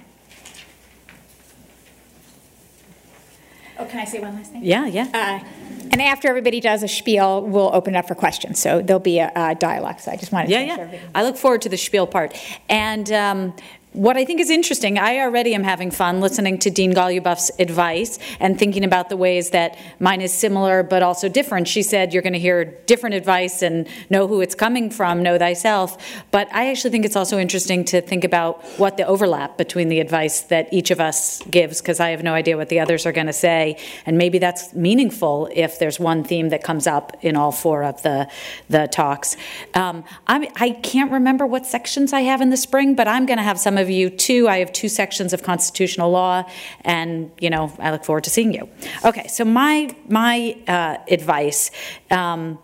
Oh, 3.80 3.86
can 3.86 4.00
I 4.00 4.06
say 4.06 4.19
one 4.19 4.36
last 4.36 4.52
thing? 4.52 4.64
Yeah, 4.64 4.86
yeah. 4.86 5.07
Uh, 5.14 5.48
and 5.92 6.02
after 6.02 6.28
everybody 6.28 6.59
does 6.59 6.83
a 6.83 6.88
spiel, 6.88 7.42
we'll 7.42 7.74
open 7.74 7.95
it 7.95 7.98
up 7.98 8.07
for 8.07 8.16
questions. 8.16 8.59
So 8.59 8.81
there'll 8.81 9.00
be 9.00 9.19
a, 9.19 9.31
a 9.36 9.56
dialogue. 9.56 10.00
So 10.00 10.12
I 10.12 10.18
just 10.18 10.31
wanted 10.31 10.52
yeah, 10.52 10.59
to 10.59 10.66
yeah. 10.66 10.76
Sure 10.76 11.09
I 11.16 11.24
look 11.24 11.38
forward 11.38 11.62
to 11.64 11.69
the 11.69 11.78
spiel 11.78 12.06
part. 12.06 12.38
And 12.68 13.12
um, 13.12 13.56
what 13.94 14.18
I 14.18 14.26
think 14.26 14.40
is 14.40 14.52
interesting, 14.52 15.00
I 15.00 15.19
already 15.19 15.56
am 15.56 15.64
having 15.64 15.90
fun 15.90 16.22
listening 16.22 16.60
to 16.60 16.69
Dean 16.69 16.94
Goluboff's 16.94 17.50
advice 17.58 18.19
and 18.40 18.58
thinking 18.58 18.84
about 18.84 19.10
the 19.10 19.18
ways 19.18 19.50
that 19.50 19.80
mine 20.00 20.22
is 20.22 20.31
similar 20.31 20.84
but 20.84 21.02
also 21.02 21.28
different. 21.28 21.68
She 21.68 21.81
said 21.81 22.14
you're 22.14 22.22
going 22.22 22.34
to 22.34 22.40
hear 22.40 22.66
different 22.86 23.16
advice 23.16 23.64
and 23.64 23.88
know 24.12 24.28
who 24.28 24.42
it's 24.42 24.54
coming 24.54 24.92
from, 24.92 25.24
know 25.24 25.40
thyself. 25.40 25.98
But 26.30 26.54
I 26.54 26.69
actually 26.69 26.92
think 26.92 27.04
it's 27.04 27.16
also 27.16 27.40
interesting 27.40 27.84
to 27.86 28.00
think 28.00 28.24
about 28.24 28.64
what 28.78 28.98
the 28.98 29.08
overlap 29.08 29.58
between 29.58 29.90
the 29.90 30.00
advice 30.00 30.42
that 30.42 30.72
each 30.72 30.92
of 30.92 31.00
us 31.00 31.42
gives, 31.50 31.81
because 31.81 32.00
I 32.00 32.12
have 32.12 32.22
no 32.22 32.36
idea 32.36 32.58
what 32.58 32.69
the 32.69 32.80
others 32.80 33.08
are 33.08 33.12
going 33.12 33.28
to 33.28 33.34
say. 33.34 33.76
And 34.06 34.19
maybe 34.19 34.38
that's 34.38 34.72
meaningful 34.76 35.50
if 35.52 35.80
there's 35.80 36.00
one 36.00 36.24
theme 36.24 36.50
that 36.50 36.64
comes 36.64 36.86
up 36.86 37.18
in 37.22 37.36
all 37.36 37.52
four 37.52 37.84
of 37.84 38.04
the, 38.04 38.30
the 38.69 38.88
talks. 38.88 39.36
Um, 39.74 40.04
I 40.28 40.78
can't 40.84 41.12
remember 41.12 41.48
what 41.48 41.66
sections 41.66 42.14
I 42.14 42.22
have 42.22 42.40
in 42.40 42.52
the 42.52 42.58
spring, 42.58 42.94
but 42.94 43.08
I'm 43.08 43.26
going 43.26 43.38
to 43.38 43.44
have 43.44 43.60
some 43.60 43.79
of 43.80 43.90
you 43.90 44.09
too. 44.09 44.48
I 44.48 44.59
have 44.59 44.71
two 44.71 44.90
sections 44.90 45.33
of 45.33 45.44
constitutional 45.44 46.12
law, 46.12 46.44
and 46.81 47.31
you 47.40 47.50
know 47.50 47.74
I 47.80 47.92
look 47.92 48.04
forward 48.04 48.24
to 48.26 48.30
seeing 48.30 48.54
you. 48.54 48.69
Okay, 49.04 49.28
so 49.28 49.45
my 49.45 49.95
my 50.07 50.57
uh, 50.68 50.98
advice, 51.09 51.71
um, 52.12 52.59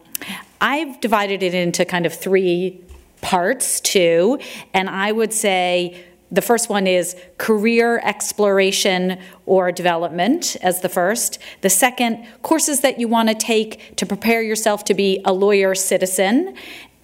I've 0.61 0.99
divided 1.01 1.43
it 1.43 1.53
into 1.53 1.85
kind 1.85 2.05
of 2.05 2.13
three 2.13 2.81
parts 3.21 3.79
too, 3.79 4.39
and 4.73 4.89
I 4.89 5.11
would 5.11 5.33
say. 5.33 6.05
The 6.31 6.41
first 6.41 6.69
one 6.69 6.87
is 6.87 7.15
career 7.37 7.99
exploration 8.03 9.19
or 9.45 9.71
development 9.71 10.57
as 10.63 10.81
the 10.81 10.89
first. 10.89 11.37
The 11.61 11.69
second, 11.69 12.27
courses 12.41 12.81
that 12.81 12.99
you 12.99 13.07
want 13.07 13.29
to 13.29 13.35
take 13.35 13.95
to 13.97 14.07
prepare 14.07 14.41
yourself 14.41 14.83
to 14.85 14.95
be 14.95 15.21
a 15.23 15.31
lawyer 15.31 15.75
citizen. 15.75 16.55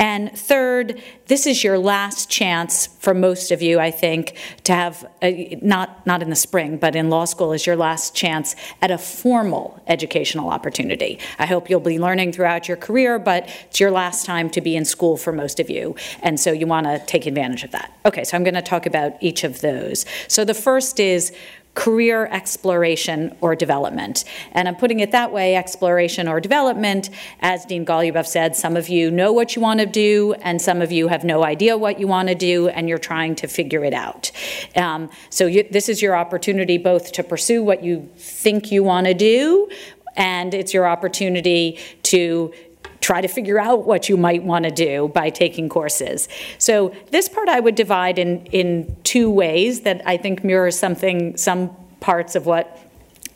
And 0.01 0.35
third, 0.35 0.99
this 1.27 1.45
is 1.45 1.63
your 1.63 1.77
last 1.77 2.27
chance 2.27 2.87
for 2.87 3.13
most 3.13 3.51
of 3.51 3.61
you, 3.61 3.79
I 3.79 3.91
think, 3.91 4.35
to 4.63 4.73
have, 4.73 5.05
a, 5.21 5.59
not, 5.61 6.07
not 6.07 6.23
in 6.23 6.31
the 6.31 6.35
spring, 6.35 6.77
but 6.77 6.95
in 6.95 7.11
law 7.11 7.25
school 7.25 7.53
is 7.53 7.67
your 7.67 7.75
last 7.75 8.15
chance 8.15 8.55
at 8.81 8.89
a 8.89 8.97
formal 8.97 9.79
educational 9.85 10.49
opportunity. 10.49 11.19
I 11.37 11.45
hope 11.45 11.69
you'll 11.69 11.81
be 11.81 11.99
learning 11.99 12.33
throughout 12.33 12.67
your 12.67 12.77
career, 12.77 13.19
but 13.19 13.47
it's 13.67 13.79
your 13.79 13.91
last 13.91 14.25
time 14.25 14.49
to 14.49 14.59
be 14.59 14.75
in 14.75 14.85
school 14.85 15.17
for 15.17 15.31
most 15.31 15.59
of 15.59 15.69
you. 15.69 15.95
And 16.23 16.39
so 16.39 16.51
you 16.51 16.65
want 16.65 16.87
to 16.87 16.97
take 17.05 17.27
advantage 17.27 17.63
of 17.63 17.69
that. 17.69 17.95
Okay, 18.03 18.23
so 18.23 18.35
I'm 18.35 18.43
going 18.43 18.55
to 18.55 18.63
talk 18.63 18.87
about 18.87 19.21
each 19.21 19.43
of 19.43 19.61
those. 19.61 20.07
So 20.27 20.43
the 20.43 20.55
first 20.55 20.99
is 20.99 21.31
career 21.73 22.27
exploration 22.27 23.35
or 23.39 23.55
development. 23.55 24.25
And 24.51 24.67
I'm 24.67 24.75
putting 24.75 24.99
it 24.99 25.11
that 25.11 25.31
way 25.31 25.55
exploration 25.55 26.27
or 26.27 26.41
development. 26.41 27.09
As 27.39 27.65
Dean 27.65 27.85
Goluboff 27.85 28.27
said, 28.27 28.55
some 28.55 28.75
of 28.75 28.89
you 28.89 29.09
know 29.09 29.31
what 29.31 29.55
you 29.55 29.61
want 29.61 29.79
to 29.79 29.85
do, 29.85 30.33
and 30.41 30.61
some 30.61 30.81
of 30.81 30.91
you 30.91 31.07
have 31.07 31.23
no 31.23 31.43
idea 31.43 31.77
what 31.77 31.99
you 31.99 32.07
want 32.07 32.27
to 32.27 32.35
do, 32.35 32.67
and 32.67 32.89
you're 32.89 32.97
trying 32.97 33.35
to 33.35 33.47
figure 33.47 33.85
it 33.85 33.93
out. 33.93 34.31
Um, 34.75 35.09
so 35.29 35.45
you, 35.45 35.65
this 35.71 35.87
is 35.87 36.01
your 36.01 36.15
opportunity 36.15 36.77
both 36.77 37.13
to 37.13 37.23
pursue 37.23 37.63
what 37.63 37.83
you 37.83 38.09
think 38.17 38.71
you 38.71 38.83
want 38.83 39.07
to 39.07 39.13
do, 39.13 39.69
and 40.17 40.53
it's 40.53 40.73
your 40.73 40.87
opportunity 40.87 41.79
to 42.03 42.53
try 43.01 43.19
to 43.19 43.27
figure 43.27 43.59
out 43.59 43.85
what 43.85 44.07
you 44.07 44.15
might 44.15 44.43
want 44.43 44.63
to 44.63 44.71
do 44.71 45.09
by 45.09 45.29
taking 45.29 45.67
courses. 45.67 46.29
So 46.57 46.95
this 47.09 47.27
part 47.27 47.49
I 47.49 47.59
would 47.59 47.75
divide 47.75 48.17
in, 48.19 48.45
in 48.47 48.95
two 49.03 49.29
ways 49.29 49.81
that 49.81 50.01
I 50.05 50.17
think 50.17 50.43
mirrors 50.43 50.77
something, 50.77 51.35
some 51.35 51.75
parts 51.99 52.35
of 52.35 52.45
what 52.45 52.79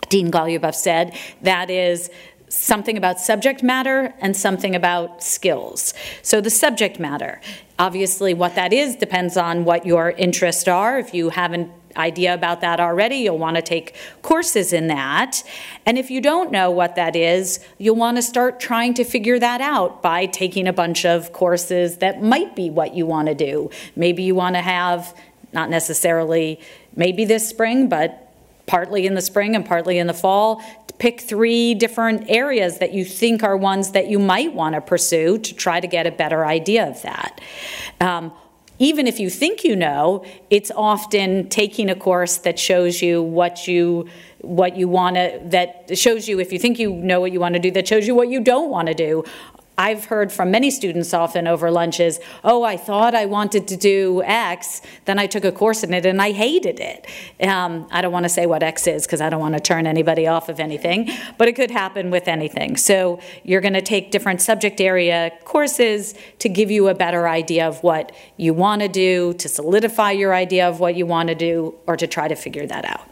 Dean 0.10 0.32
Goluboff 0.32 0.76
said. 0.76 1.16
That 1.42 1.70
is 1.70 2.10
something 2.48 2.96
about 2.96 3.20
subject 3.20 3.64
matter 3.64 4.14
and 4.22 4.38
something 4.38 4.76
about 4.76 5.24
skills. 5.24 5.94
So 6.22 6.42
the 6.42 6.50
subject 6.50 7.00
matter, 7.00 7.42
obviously 7.80 8.34
what 8.34 8.56
that 8.56 8.72
is 8.72 8.96
depends 8.96 9.36
on 9.36 9.66
what 9.66 9.86
your 9.86 10.12
interests 10.12 10.68
are. 10.68 11.00
If 11.00 11.14
you 11.14 11.30
haven't 11.30 11.72
idea 11.98 12.34
about 12.34 12.62
that 12.62 12.80
already, 12.80 13.18
you'll 13.18 13.38
want 13.38 13.56
to 13.56 13.62
take 13.62 13.96
courses 14.22 14.74
in 14.74 14.88
that. 14.88 15.44
And 15.86 15.98
if 15.98 16.10
you 16.12 16.22
don't 16.22 16.52
know 16.52 16.72
what 16.72 16.96
that 16.96 17.16
is, 17.16 17.60
you'll 17.78 17.96
want 17.96 18.18
to 18.18 18.22
start 18.22 18.60
trying 18.60 18.94
to 18.96 19.04
figure 19.04 19.40
that 19.40 19.62
out 19.62 20.02
by 20.02 20.26
taking 20.26 20.68
a 20.68 20.74
bunch 20.74 21.06
of 21.06 21.34
courses 21.34 21.98
that 21.98 22.22
might 22.22 22.56
be 22.56 22.70
what 22.70 22.96
you 22.96 23.06
want 23.06 23.28
to 23.28 23.36
do. 23.36 23.70
Maybe 23.96 24.24
you 24.24 24.36
want 24.36 24.56
to 24.56 24.62
have, 24.62 25.16
not 25.54 25.70
necessarily 25.70 26.60
maybe 26.96 27.26
this 27.26 27.48
spring, 27.48 27.90
but 27.90 28.32
partly 28.66 29.06
in 29.06 29.14
the 29.14 29.22
spring 29.22 29.56
and 29.56 29.66
partly 29.66 29.98
in 30.00 30.08
the 30.08 30.14
fall, 30.14 30.62
pick 30.98 31.22
three 31.22 31.74
different 31.74 32.30
areas 32.30 32.80
that 32.80 32.94
you 32.94 33.04
think 33.04 33.44
are 33.44 33.58
ones 33.58 33.92
that 33.92 34.08
you 34.08 34.18
might 34.18 34.54
want 34.54 34.76
to 34.76 34.82
pursue 34.82 35.38
to 35.38 35.54
try 35.54 35.80
to 35.80 35.88
get 35.88 36.08
a 36.08 36.12
better 36.12 36.46
idea 36.46 36.88
of 36.88 37.02
that. 37.02 37.42
Um, 38.00 38.32
even 38.80 39.08
if 39.08 39.20
you 39.20 39.30
think 39.30 39.64
you 39.64 39.76
know, 39.76 40.26
it's 40.50 40.72
often 40.76 41.50
taking 41.50 41.90
a 41.90 41.96
course 41.96 42.38
that 42.38 42.60
shows 42.60 43.02
you 43.02 43.22
what 43.22 43.68
you 43.68 44.08
what 44.42 44.78
you 44.78 44.88
want 44.88 45.16
to 45.16 45.40
that 45.46 45.98
shows 45.98 46.28
you 46.28 46.40
if 46.40 46.54
you 46.54 46.60
think 46.60 46.78
you 46.78 46.94
know 46.94 47.20
what 47.20 47.32
you 47.32 47.40
want 47.40 47.54
to 47.54 47.60
do 47.60 47.72
that 47.72 47.88
shows 47.88 48.06
you 48.06 48.14
what 48.14 48.30
you 48.30 48.40
don't 48.40 48.70
want 48.70 48.88
to 48.88 48.94
do 48.94 49.24
I've 49.78 50.06
heard 50.06 50.32
from 50.32 50.52
many 50.52 50.72
students 50.72 51.14
often 51.14 51.48
over 51.48 51.70
lunches, 51.70 52.20
oh, 52.44 52.64
I 52.64 52.78
thought 52.78 53.14
I 53.14 53.26
wanted 53.26 53.68
to 53.70 53.76
do 53.76 54.24
X, 54.24 54.82
then 55.06 55.20
I 55.20 55.28
took 55.28 55.44
a 55.44 55.52
course 55.52 55.84
in 55.84 55.94
it 55.94 56.06
and 56.06 56.22
I 56.22 56.32
hated 56.32 56.80
it. 56.80 57.06
Um, 57.46 57.88
I 57.92 58.02
don't 58.02 58.12
want 58.12 58.24
to 58.24 58.30
say 58.30 58.46
what 58.46 58.64
X 58.64 58.88
is 58.88 59.06
because 59.06 59.22
I 59.22 59.30
don't 59.30 59.42
want 59.42 59.56
to 59.56 59.60
turn 59.60 59.86
anybody 59.86 60.28
off 60.28 60.48
of 60.50 60.60
anything, 60.60 61.10
but 61.38 61.48
it 61.48 61.56
could 61.56 61.72
happen 61.72 62.10
with 62.10 62.28
anything. 62.28 62.78
So 62.78 63.20
you're 63.44 63.62
going 63.62 63.74
to 63.74 63.82
take 63.82 64.12
different 64.12 64.42
subject 64.42 64.80
area 64.80 65.32
courses 65.44 66.16
to 66.40 66.50
give 66.50 66.72
you 66.72 66.88
a 66.88 66.94
better 66.94 67.28
idea 67.28 67.68
of 67.68 67.84
what 67.84 68.14
you 68.38 68.54
want 68.54 68.82
to 68.82 68.88
do, 68.88 69.34
to 69.34 69.50
solidify 69.50 70.12
your 70.12 70.34
idea 70.34 70.68
of 70.70 70.80
what 70.80 70.96
you 70.96 71.06
want 71.06 71.30
to 71.30 71.36
do, 71.36 71.76
or 71.86 71.98
to 71.98 72.08
try 72.08 72.28
to 72.28 72.36
figure 72.36 72.66
that 72.66 72.86
out. 72.86 73.10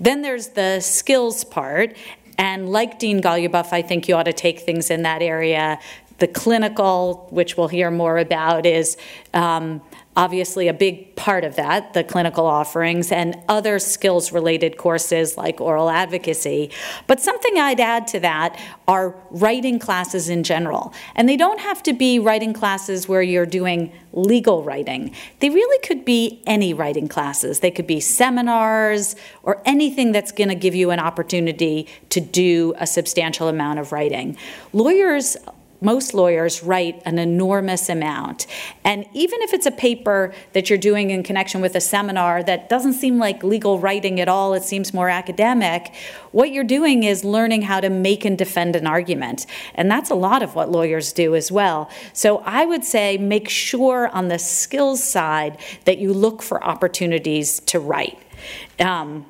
Then 0.00 0.22
there's 0.22 0.48
the 0.48 0.80
skills 0.80 1.42
part, 1.44 1.96
and 2.38 2.70
like 2.70 2.98
Dean 2.98 3.20
Goluboff, 3.20 3.72
I 3.72 3.82
think 3.82 4.08
you 4.08 4.14
ought 4.14 4.24
to 4.24 4.32
take 4.32 4.60
things 4.60 4.90
in 4.90 5.02
that 5.02 5.20
area. 5.20 5.78
The 6.18 6.28
clinical, 6.28 7.26
which 7.30 7.56
we'll 7.56 7.68
hear 7.68 7.90
more 7.90 8.18
about, 8.18 8.64
is 8.64 8.96
um, 9.34 9.82
obviously 10.18 10.66
a 10.66 10.74
big 10.74 11.14
part 11.14 11.44
of 11.44 11.54
that, 11.54 11.94
the 11.94 12.02
clinical 12.02 12.44
offerings, 12.44 13.12
and 13.12 13.36
other 13.48 13.78
skills 13.78 14.32
related 14.32 14.76
courses 14.76 15.36
like 15.36 15.60
oral 15.60 15.88
advocacy. 15.88 16.72
But 17.06 17.20
something 17.20 17.56
I'd 17.56 17.78
add 17.78 18.08
to 18.08 18.20
that 18.20 18.60
are 18.88 19.14
writing 19.30 19.78
classes 19.78 20.28
in 20.28 20.42
general. 20.42 20.92
And 21.14 21.28
they 21.28 21.36
don't 21.36 21.60
have 21.60 21.84
to 21.84 21.92
be 21.92 22.18
writing 22.18 22.52
classes 22.52 23.08
where 23.08 23.22
you're 23.22 23.46
doing 23.46 23.92
legal 24.12 24.64
writing. 24.64 25.14
They 25.38 25.50
really 25.50 25.86
could 25.86 26.04
be 26.04 26.42
any 26.46 26.74
writing 26.74 27.06
classes. 27.06 27.60
They 27.60 27.70
could 27.70 27.86
be 27.86 28.00
seminars 28.00 29.14
or 29.44 29.62
anything 29.64 30.10
that's 30.10 30.32
going 30.32 30.48
to 30.48 30.56
give 30.56 30.74
you 30.74 30.90
an 30.90 30.98
opportunity 30.98 31.86
to 32.10 32.20
do 32.20 32.74
a 32.78 32.88
substantial 32.88 33.46
amount 33.46 33.78
of 33.78 33.92
writing. 33.92 34.36
Lawyers 34.72 35.36
most 35.80 36.12
lawyers 36.12 36.62
write 36.62 37.00
an 37.04 37.18
enormous 37.18 37.88
amount. 37.88 38.46
And 38.84 39.06
even 39.14 39.40
if 39.42 39.52
it's 39.52 39.66
a 39.66 39.70
paper 39.70 40.34
that 40.52 40.68
you're 40.68 40.78
doing 40.78 41.10
in 41.10 41.22
connection 41.22 41.60
with 41.60 41.76
a 41.76 41.80
seminar 41.80 42.42
that 42.42 42.68
doesn't 42.68 42.94
seem 42.94 43.18
like 43.18 43.44
legal 43.44 43.78
writing 43.78 44.20
at 44.20 44.28
all, 44.28 44.54
it 44.54 44.64
seems 44.64 44.92
more 44.92 45.08
academic, 45.08 45.94
what 46.32 46.50
you're 46.50 46.64
doing 46.64 47.04
is 47.04 47.24
learning 47.24 47.62
how 47.62 47.80
to 47.80 47.90
make 47.90 48.24
and 48.24 48.36
defend 48.36 48.74
an 48.74 48.86
argument. 48.86 49.46
And 49.74 49.90
that's 49.90 50.10
a 50.10 50.14
lot 50.14 50.42
of 50.42 50.54
what 50.54 50.70
lawyers 50.70 51.12
do 51.12 51.34
as 51.34 51.52
well. 51.52 51.88
So 52.12 52.38
I 52.38 52.64
would 52.64 52.84
say 52.84 53.16
make 53.16 53.48
sure 53.48 54.08
on 54.08 54.28
the 54.28 54.38
skills 54.38 55.02
side 55.02 55.58
that 55.84 55.98
you 55.98 56.12
look 56.12 56.42
for 56.42 56.62
opportunities 56.62 57.60
to 57.60 57.78
write. 57.78 58.18
Um, 58.80 59.26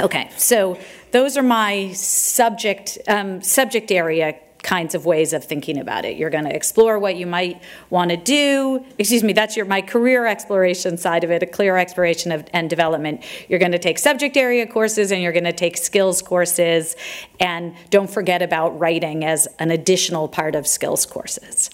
okay, 0.00 0.30
so 0.36 0.78
those 1.12 1.36
are 1.36 1.42
my 1.42 1.92
subject 1.92 2.98
um, 3.08 3.42
subject 3.42 3.90
area 3.90 4.38
kinds 4.66 4.96
of 4.96 5.06
ways 5.06 5.32
of 5.32 5.44
thinking 5.44 5.78
about 5.78 6.04
it. 6.04 6.16
You're 6.16 6.28
going 6.28 6.44
to 6.44 6.54
explore 6.54 6.98
what 6.98 7.14
you 7.14 7.24
might 7.24 7.62
want 7.88 8.10
to 8.10 8.16
do. 8.16 8.84
Excuse 8.98 9.22
me, 9.22 9.32
that's 9.32 9.56
your 9.56 9.64
my 9.64 9.80
career 9.80 10.26
exploration 10.26 10.98
side 10.98 11.22
of 11.22 11.30
it, 11.30 11.40
a 11.40 11.46
clear 11.46 11.76
exploration 11.76 12.32
of, 12.32 12.44
and 12.52 12.68
development. 12.68 13.22
You're 13.48 13.60
going 13.60 13.70
to 13.72 13.78
take 13.78 13.96
subject 13.96 14.36
area 14.36 14.66
courses 14.66 15.12
and 15.12 15.22
you're 15.22 15.32
going 15.32 15.44
to 15.44 15.52
take 15.52 15.76
skills 15.76 16.20
courses 16.20 16.96
and 17.38 17.76
don't 17.90 18.10
forget 18.10 18.42
about 18.42 18.76
writing 18.76 19.24
as 19.24 19.46
an 19.60 19.70
additional 19.70 20.26
part 20.26 20.56
of 20.56 20.66
skills 20.66 21.06
courses. 21.06 21.70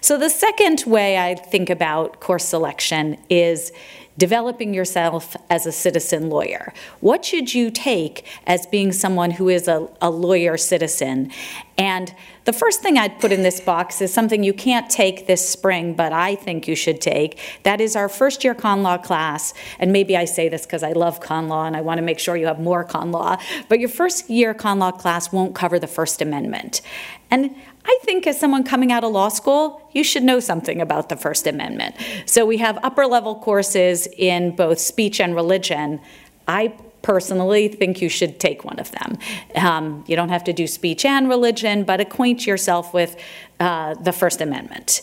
So 0.00 0.16
the 0.16 0.30
second 0.30 0.84
way 0.86 1.18
I 1.18 1.34
think 1.34 1.68
about 1.68 2.20
course 2.20 2.46
selection 2.46 3.18
is 3.28 3.70
developing 4.18 4.74
yourself 4.74 5.36
as 5.48 5.66
a 5.66 5.72
citizen 5.72 6.28
lawyer. 6.28 6.72
What 7.00 7.24
should 7.24 7.54
you 7.54 7.70
take 7.70 8.26
as 8.46 8.66
being 8.66 8.92
someone 8.92 9.32
who 9.32 9.48
is 9.48 9.68
a, 9.68 9.88
a 10.00 10.10
lawyer 10.10 10.56
citizen? 10.56 11.30
And 11.78 12.14
the 12.44 12.52
first 12.52 12.82
thing 12.82 12.98
I'd 12.98 13.18
put 13.20 13.32
in 13.32 13.42
this 13.42 13.60
box 13.60 14.02
is 14.02 14.12
something 14.12 14.42
you 14.42 14.52
can't 14.52 14.90
take 14.90 15.26
this 15.26 15.48
spring, 15.48 15.94
but 15.94 16.12
I 16.12 16.34
think 16.34 16.68
you 16.68 16.76
should 16.76 17.00
take. 17.00 17.38
That 17.62 17.80
is 17.80 17.96
our 17.96 18.08
first 18.08 18.44
year 18.44 18.54
con 18.54 18.82
law 18.82 18.98
class. 18.98 19.54
And 19.78 19.92
maybe 19.92 20.16
I 20.16 20.26
say 20.26 20.48
this 20.48 20.66
because 20.66 20.82
I 20.82 20.92
love 20.92 21.20
con 21.20 21.48
law 21.48 21.64
and 21.64 21.76
I 21.76 21.80
want 21.80 21.98
to 21.98 22.02
make 22.02 22.18
sure 22.18 22.36
you 22.36 22.46
have 22.46 22.60
more 22.60 22.84
con 22.84 23.12
law. 23.12 23.38
But 23.68 23.80
your 23.80 23.88
first 23.88 24.28
year 24.28 24.52
con 24.52 24.78
law 24.78 24.90
class 24.90 25.32
won't 25.32 25.54
cover 25.54 25.78
the 25.78 25.86
First 25.86 26.20
Amendment. 26.20 26.82
And 27.30 27.54
I 27.90 27.98
think 28.04 28.24
as 28.28 28.38
someone 28.38 28.62
coming 28.62 28.92
out 28.92 29.02
of 29.02 29.10
law 29.10 29.28
school, 29.28 29.82
you 29.90 30.04
should 30.04 30.22
know 30.22 30.38
something 30.38 30.80
about 30.80 31.08
the 31.08 31.16
First 31.16 31.44
Amendment. 31.48 31.96
So 32.24 32.46
we 32.46 32.58
have 32.58 32.78
upper 32.84 33.04
level 33.04 33.34
courses 33.34 34.06
in 34.16 34.54
both 34.54 34.78
speech 34.78 35.20
and 35.20 35.34
religion. 35.34 36.00
I 36.46 36.72
personally 37.02 37.66
think 37.66 38.00
you 38.00 38.08
should 38.08 38.38
take 38.38 38.64
one 38.64 38.78
of 38.78 38.92
them. 38.92 39.18
Um, 39.56 40.04
you 40.06 40.14
don't 40.14 40.28
have 40.28 40.44
to 40.44 40.52
do 40.52 40.68
speech 40.68 41.04
and 41.04 41.28
religion, 41.28 41.82
but 41.82 42.00
acquaint 42.00 42.46
yourself 42.46 42.94
with 42.94 43.16
uh, 43.58 43.94
the 43.94 44.12
First 44.12 44.40
Amendment. 44.40 45.02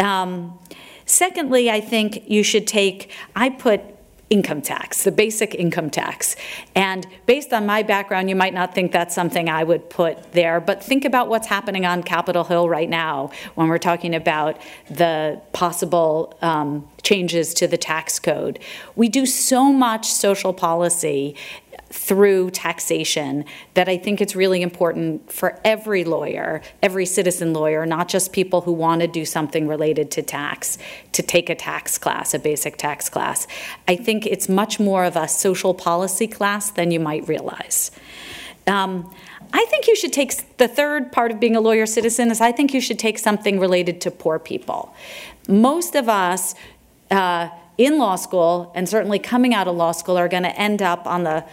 Um, 0.00 0.58
secondly, 1.06 1.70
I 1.70 1.80
think 1.80 2.28
you 2.28 2.42
should 2.42 2.66
take, 2.66 3.12
I 3.36 3.50
put 3.50 3.80
income 4.30 4.60
tax, 4.60 5.04
the 5.04 5.12
basic 5.12 5.54
income 5.54 5.90
tax. 5.90 6.36
And 6.74 7.06
based 7.26 7.52
on 7.52 7.64
my 7.66 7.82
background, 7.82 8.28
you 8.28 8.36
might 8.36 8.54
not 8.54 8.74
think 8.74 8.92
that's 8.92 9.14
something 9.14 9.48
I 9.48 9.64
would 9.64 9.88
put 9.88 10.32
there, 10.32 10.60
but 10.60 10.82
think 10.82 11.04
about 11.04 11.28
what's 11.28 11.46
happening 11.46 11.86
on 11.86 12.02
Capitol 12.02 12.44
Hill 12.44 12.68
right 12.68 12.88
now 12.88 13.30
when 13.54 13.68
we're 13.68 13.78
talking 13.78 14.14
about 14.14 14.60
the 14.90 15.40
possible 15.52 16.36
um, 16.42 16.86
changes 17.02 17.54
to 17.54 17.66
the 17.66 17.78
tax 17.78 18.18
code. 18.18 18.58
We 18.96 19.08
do 19.08 19.24
so 19.24 19.72
much 19.72 20.06
social 20.06 20.52
policy 20.52 21.34
through 21.90 22.50
taxation 22.50 23.44
that 23.74 23.88
I 23.88 23.96
think 23.96 24.20
it's 24.20 24.36
really 24.36 24.60
important 24.60 25.32
for 25.32 25.58
every 25.64 26.04
lawyer, 26.04 26.60
every 26.82 27.06
citizen 27.06 27.54
lawyer, 27.54 27.86
not 27.86 28.08
just 28.08 28.32
people 28.32 28.60
who 28.60 28.72
want 28.72 29.00
to 29.00 29.06
do 29.06 29.24
something 29.24 29.66
related 29.66 30.10
to 30.12 30.22
tax, 30.22 30.76
to 31.12 31.22
take 31.22 31.48
a 31.48 31.54
tax 31.54 31.96
class, 31.96 32.34
a 32.34 32.38
basic 32.38 32.76
tax 32.76 33.08
class. 33.08 33.46
I 33.86 33.96
think 33.96 34.26
it's 34.26 34.48
much 34.48 34.78
more 34.78 35.04
of 35.04 35.16
a 35.16 35.28
social 35.28 35.72
policy 35.72 36.26
class 36.26 36.70
than 36.70 36.90
you 36.90 37.00
might 37.00 37.26
realize. 37.26 37.90
Um, 38.66 39.10
I 39.52 39.64
think 39.70 39.86
you 39.86 39.96
should 39.96 40.12
take 40.12 40.58
the 40.58 40.68
third 40.68 41.10
part 41.10 41.30
of 41.30 41.40
being 41.40 41.56
a 41.56 41.60
lawyer 41.60 41.86
citizen 41.86 42.30
is 42.30 42.40
I 42.42 42.52
think 42.52 42.74
you 42.74 42.82
should 42.82 42.98
take 42.98 43.18
something 43.18 43.58
related 43.58 44.02
to 44.02 44.10
poor 44.10 44.38
people. 44.38 44.94
Most 45.48 45.94
of 45.94 46.08
us 46.08 46.54
uh, 47.10 47.48
in 47.78 47.96
law 47.96 48.16
school 48.16 48.70
and 48.74 48.86
certainly 48.86 49.18
coming 49.18 49.54
out 49.54 49.68
of 49.68 49.76
law 49.76 49.92
school 49.92 50.18
are 50.18 50.28
going 50.28 50.42
to 50.42 50.54
end 50.60 50.82
up 50.82 51.06
on 51.06 51.22
the 51.22 51.44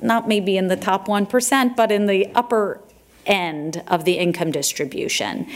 not 0.00 0.28
maybe 0.28 0.56
in 0.56 0.68
the 0.68 0.76
top 0.76 1.06
1%, 1.06 1.76
but 1.76 1.90
in 1.92 2.06
the 2.06 2.26
upper 2.34 2.80
end 3.26 3.82
of 3.86 4.04
the 4.04 4.18
income 4.18 4.50
distribution. 4.50 5.46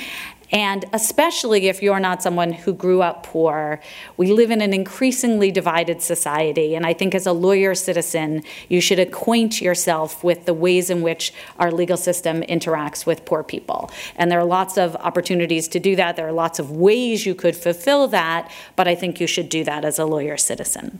And 0.50 0.86
especially 0.94 1.68
if 1.68 1.82
you're 1.82 2.00
not 2.00 2.22
someone 2.22 2.52
who 2.52 2.72
grew 2.72 3.02
up 3.02 3.24
poor, 3.24 3.80
we 4.16 4.32
live 4.32 4.50
in 4.50 4.62
an 4.62 4.72
increasingly 4.72 5.50
divided 5.50 6.00
society. 6.00 6.74
And 6.74 6.86
I 6.86 6.94
think 6.94 7.14
as 7.14 7.26
a 7.26 7.32
lawyer 7.32 7.74
citizen, 7.74 8.42
you 8.68 8.80
should 8.80 8.98
acquaint 8.98 9.60
yourself 9.60 10.24
with 10.24 10.46
the 10.46 10.54
ways 10.54 10.88
in 10.88 11.02
which 11.02 11.34
our 11.58 11.70
legal 11.70 11.98
system 11.98 12.42
interacts 12.42 13.04
with 13.04 13.26
poor 13.26 13.42
people. 13.42 13.90
And 14.16 14.30
there 14.30 14.40
are 14.40 14.44
lots 14.44 14.78
of 14.78 14.96
opportunities 14.96 15.68
to 15.68 15.78
do 15.78 15.94
that. 15.96 16.16
There 16.16 16.26
are 16.26 16.32
lots 16.32 16.58
of 16.58 16.70
ways 16.70 17.26
you 17.26 17.34
could 17.34 17.56
fulfill 17.56 18.08
that, 18.08 18.50
but 18.74 18.88
I 18.88 18.94
think 18.94 19.20
you 19.20 19.26
should 19.26 19.50
do 19.50 19.64
that 19.64 19.84
as 19.84 19.98
a 19.98 20.06
lawyer 20.06 20.38
citizen. 20.38 20.98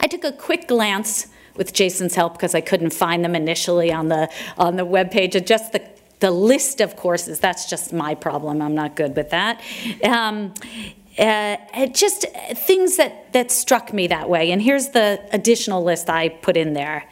I 0.00 0.08
took 0.08 0.24
a 0.24 0.32
quick 0.32 0.66
glance 0.66 1.28
with 1.56 1.72
Jason's 1.72 2.14
help 2.14 2.34
because 2.34 2.54
I 2.54 2.60
couldn't 2.60 2.92
find 2.92 3.24
them 3.24 3.34
initially 3.34 3.92
on 3.92 4.08
the 4.08 4.30
on 4.58 4.76
the 4.76 4.84
web 4.84 5.10
page. 5.10 5.32
Just 5.46 5.72
the 5.72 5.82
the 6.20 6.30
list 6.30 6.80
of 6.80 6.96
courses. 6.96 7.40
That's 7.40 7.68
just 7.68 7.92
my 7.92 8.14
problem. 8.14 8.62
I'm 8.62 8.76
not 8.76 8.94
good 8.94 9.16
with 9.16 9.30
that. 9.30 9.60
Um, 10.04 10.54
uh, 11.18 11.56
just 11.88 12.24
things 12.54 12.96
that, 12.96 13.32
that 13.32 13.50
struck 13.50 13.92
me 13.92 14.06
that 14.06 14.30
way. 14.30 14.50
And 14.50 14.62
here's 14.62 14.90
the 14.90 15.20
additional 15.32 15.82
list 15.82 16.08
I 16.08 16.30
put 16.30 16.56
in 16.56 16.72
there 16.72 17.04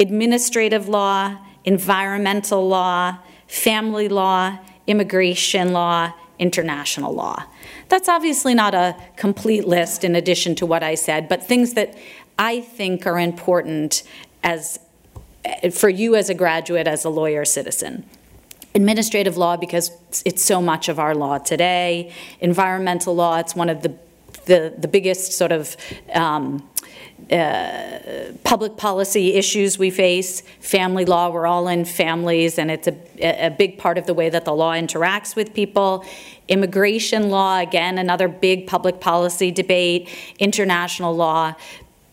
administrative 0.00 0.88
law, 0.88 1.36
environmental 1.64 2.68
law, 2.68 3.18
family 3.46 4.08
law, 4.08 4.58
immigration 4.86 5.72
law, 5.72 6.12
international 6.38 7.12
law. 7.12 7.44
That's 7.88 8.08
obviously 8.08 8.54
not 8.54 8.74
a 8.74 8.96
complete 9.16 9.66
list 9.66 10.04
in 10.04 10.14
addition 10.14 10.54
to 10.56 10.66
what 10.66 10.82
I 10.82 10.94
said, 10.94 11.28
but 11.28 11.42
things 11.42 11.74
that 11.74 11.96
I 12.38 12.60
think 12.60 13.06
are 13.06 13.18
important 13.18 14.02
as 14.42 14.78
for 15.72 15.88
you 15.88 16.14
as 16.14 16.30
a 16.30 16.34
graduate, 16.34 16.86
as 16.86 17.04
a 17.04 17.08
lawyer 17.10 17.44
citizen. 17.44 18.04
Administrative 18.74 19.36
law, 19.36 19.56
because 19.56 19.90
it's 20.24 20.44
so 20.44 20.60
much 20.60 20.88
of 20.88 20.98
our 20.98 21.14
law 21.14 21.38
today. 21.38 22.12
Environmental 22.40 23.14
law, 23.14 23.38
it's 23.38 23.54
one 23.54 23.68
of 23.68 23.82
the 23.82 23.94
the, 24.48 24.74
the 24.78 24.88
biggest 24.88 25.32
sort 25.32 25.52
of 25.52 25.76
um, 26.14 26.66
uh, 27.30 27.98
public 28.44 28.78
policy 28.78 29.34
issues 29.34 29.78
we 29.78 29.90
face. 29.90 30.40
Family 30.60 31.04
law, 31.04 31.28
we're 31.28 31.46
all 31.46 31.68
in 31.68 31.84
families, 31.84 32.58
and 32.58 32.70
it's 32.70 32.88
a, 32.88 32.96
a 33.20 33.50
big 33.50 33.78
part 33.78 33.98
of 33.98 34.06
the 34.06 34.14
way 34.14 34.30
that 34.30 34.46
the 34.46 34.54
law 34.54 34.72
interacts 34.72 35.36
with 35.36 35.52
people. 35.52 36.04
Immigration 36.48 37.28
law, 37.28 37.58
again, 37.58 37.98
another 37.98 38.26
big 38.26 38.66
public 38.66 39.00
policy 39.00 39.50
debate. 39.50 40.08
International 40.38 41.14
law, 41.14 41.54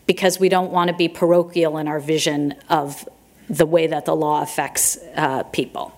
because 0.06 0.38
we 0.38 0.48
don't 0.48 0.70
want 0.70 0.88
to 0.88 0.96
be 0.96 1.08
parochial 1.08 1.78
in 1.78 1.88
our 1.88 2.00
vision 2.00 2.54
of 2.68 3.08
the 3.48 3.66
way 3.66 3.86
that 3.86 4.04
the 4.04 4.14
law 4.14 4.42
affects 4.42 4.98
uh, 5.16 5.42
people. 5.44 5.92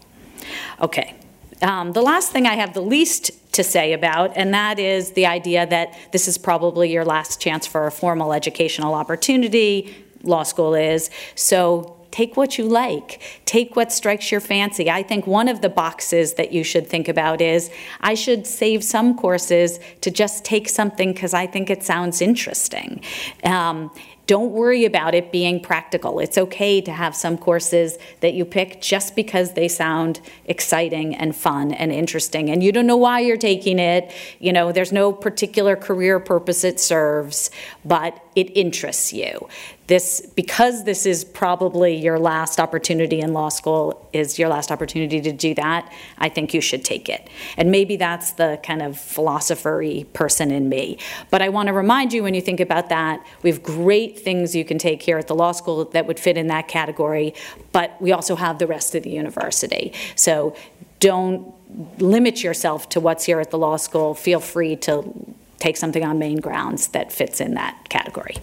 Okay. 0.81 1.15
Um, 1.61 1.93
the 1.93 2.03
last 2.03 2.31
thing 2.31 2.47
I 2.47 2.55
have 2.55 2.73
the 2.73 2.81
least 2.81 3.33
to 3.53 3.65
say 3.65 3.93
about, 3.93 4.37
and 4.37 4.55
that 4.55 4.79
is 4.79 5.13
the 5.13 5.27
idea 5.27 5.67
that 5.67 5.93
this 6.13 6.29
is 6.29 6.39
probably 6.39 6.93
your 6.93 7.05
last 7.05 7.41
chance 7.41 7.67
for 7.67 7.87
a 7.87 7.91
formal 7.91 8.33
educational 8.33 8.95
opportunity. 8.95 9.95
Law 10.23 10.45
school 10.45 10.75
is. 10.75 11.11
So 11.35 11.98
take 12.11 12.37
what 12.37 12.59
you 12.59 12.65
like, 12.65 13.21
take 13.45 13.77
what 13.77 13.93
strikes 13.93 14.31
your 14.33 14.41
fancy. 14.41 14.91
I 14.91 15.03
think 15.03 15.27
one 15.27 15.49
of 15.49 15.61
the 15.61 15.69
boxes 15.69 16.35
that 16.35 16.53
you 16.53 16.65
should 16.65 16.87
think 16.87 17.09
about 17.09 17.41
is 17.41 17.71
I 18.01 18.15
should 18.15 18.47
save 18.47 18.83
some 18.83 19.17
courses 19.17 19.79
to 20.01 20.11
just 20.11 20.45
take 20.45 20.69
something 20.69 21.13
because 21.13 21.35
I 21.35 21.47
think 21.47 21.71
it 21.71 21.83
sounds 21.83 22.21
interesting. 22.21 23.03
Um, 23.45 23.91
don't 24.29 24.53
worry 24.53 24.85
about 24.85 25.15
it 25.15 25.33
being 25.33 25.59
practical. 25.59 26.21
It's 26.21 26.37
okay 26.37 26.83
to 26.83 26.93
have 26.93 27.17
some 27.17 27.39
courses 27.39 27.97
that 28.21 28.35
you 28.35 28.45
pick 28.45 28.83
just 28.83 29.17
because 29.17 29.55
they 29.55 29.69
sound 29.69 30.21
exciting 30.45 31.15
and 31.15 31.35
fun 31.35 31.73
and 31.73 31.91
interesting. 31.91 32.51
And 32.51 32.63
you 32.63 32.71
don't 32.71 32.87
know 32.87 32.99
why 32.99 33.21
you're 33.21 33.39
taking 33.39 33.79
it. 33.79 34.13
You 34.39 34.53
know, 34.53 34.71
there's 34.71 34.93
no 34.93 35.15
particular 35.15 35.77
career 35.77 36.21
purpose 36.21 36.63
it 36.63 36.79
serves, 36.79 37.51
but 37.87 38.23
it 38.37 38.55
interests 38.55 39.15
you 39.15 39.49
this 39.89 40.21
because 40.37 40.85
this 40.85 41.07
is 41.07 41.25
probably 41.25 41.97
your 41.97 42.19
last 42.19 42.61
opportunity 42.61 43.21
in 43.21 43.33
law 43.33 43.49
school 43.49 44.09
is 44.13 44.39
your 44.39 44.49
last 44.49 44.71
opportunity 44.71 45.21
to 45.21 45.33
do 45.33 45.55
that 45.55 45.91
i 46.19 46.29
think 46.29 46.55
you 46.55 46.61
should 46.61 46.85
take 46.85 47.09
it. 47.09 47.29
And 47.57 47.71
maybe 47.71 47.97
that's 47.97 48.33
the 48.33 48.61
kind 48.63 48.83
of 48.83 48.99
philosophery 48.99 50.07
person 50.13 50.51
in 50.51 50.69
me. 50.69 50.99
But 51.31 51.43
i 51.43 51.49
want 51.49 51.69
to 51.69 51.73
remind 51.73 52.13
you 52.13 52.23
when 52.23 52.35
you 52.35 52.43
think 52.43 52.61
about 52.61 52.91
that 52.91 53.25
we 53.43 53.51
have 53.51 53.63
great 53.63 54.19
things 54.19 54.55
you 54.55 54.65
can 54.65 54.79
take 54.79 55.03
here 55.03 55.19
at 55.19 55.27
the 55.27 55.35
law 55.35 55.53
school 55.53 55.87
that 55.87 56.07
would 56.07 56.21
fit 56.21 56.37
in 56.37 56.47
that 56.49 56.69
category 56.69 57.35
but 57.73 58.01
we 58.01 58.13
also 58.13 58.37
have 58.37 58.59
the 58.59 58.67
rest 58.67 58.95
of 58.95 59.03
the 59.03 59.11
university. 59.11 59.93
So 60.15 60.55
don't 61.01 61.55
limit 61.99 62.43
yourself 62.43 62.89
to 62.91 63.01
what's 63.01 63.25
here 63.25 63.41
at 63.41 63.51
the 63.51 63.59
law 63.59 63.77
school. 63.77 64.15
Feel 64.15 64.41
free 64.41 64.77
to 64.77 65.15
take 65.59 65.77
something 65.77 66.05
on 66.05 66.19
main 66.19 66.41
grounds 66.41 66.89
that 66.89 67.13
fits 67.13 67.41
in 67.41 67.55
that 67.55 67.89
category. 67.89 68.37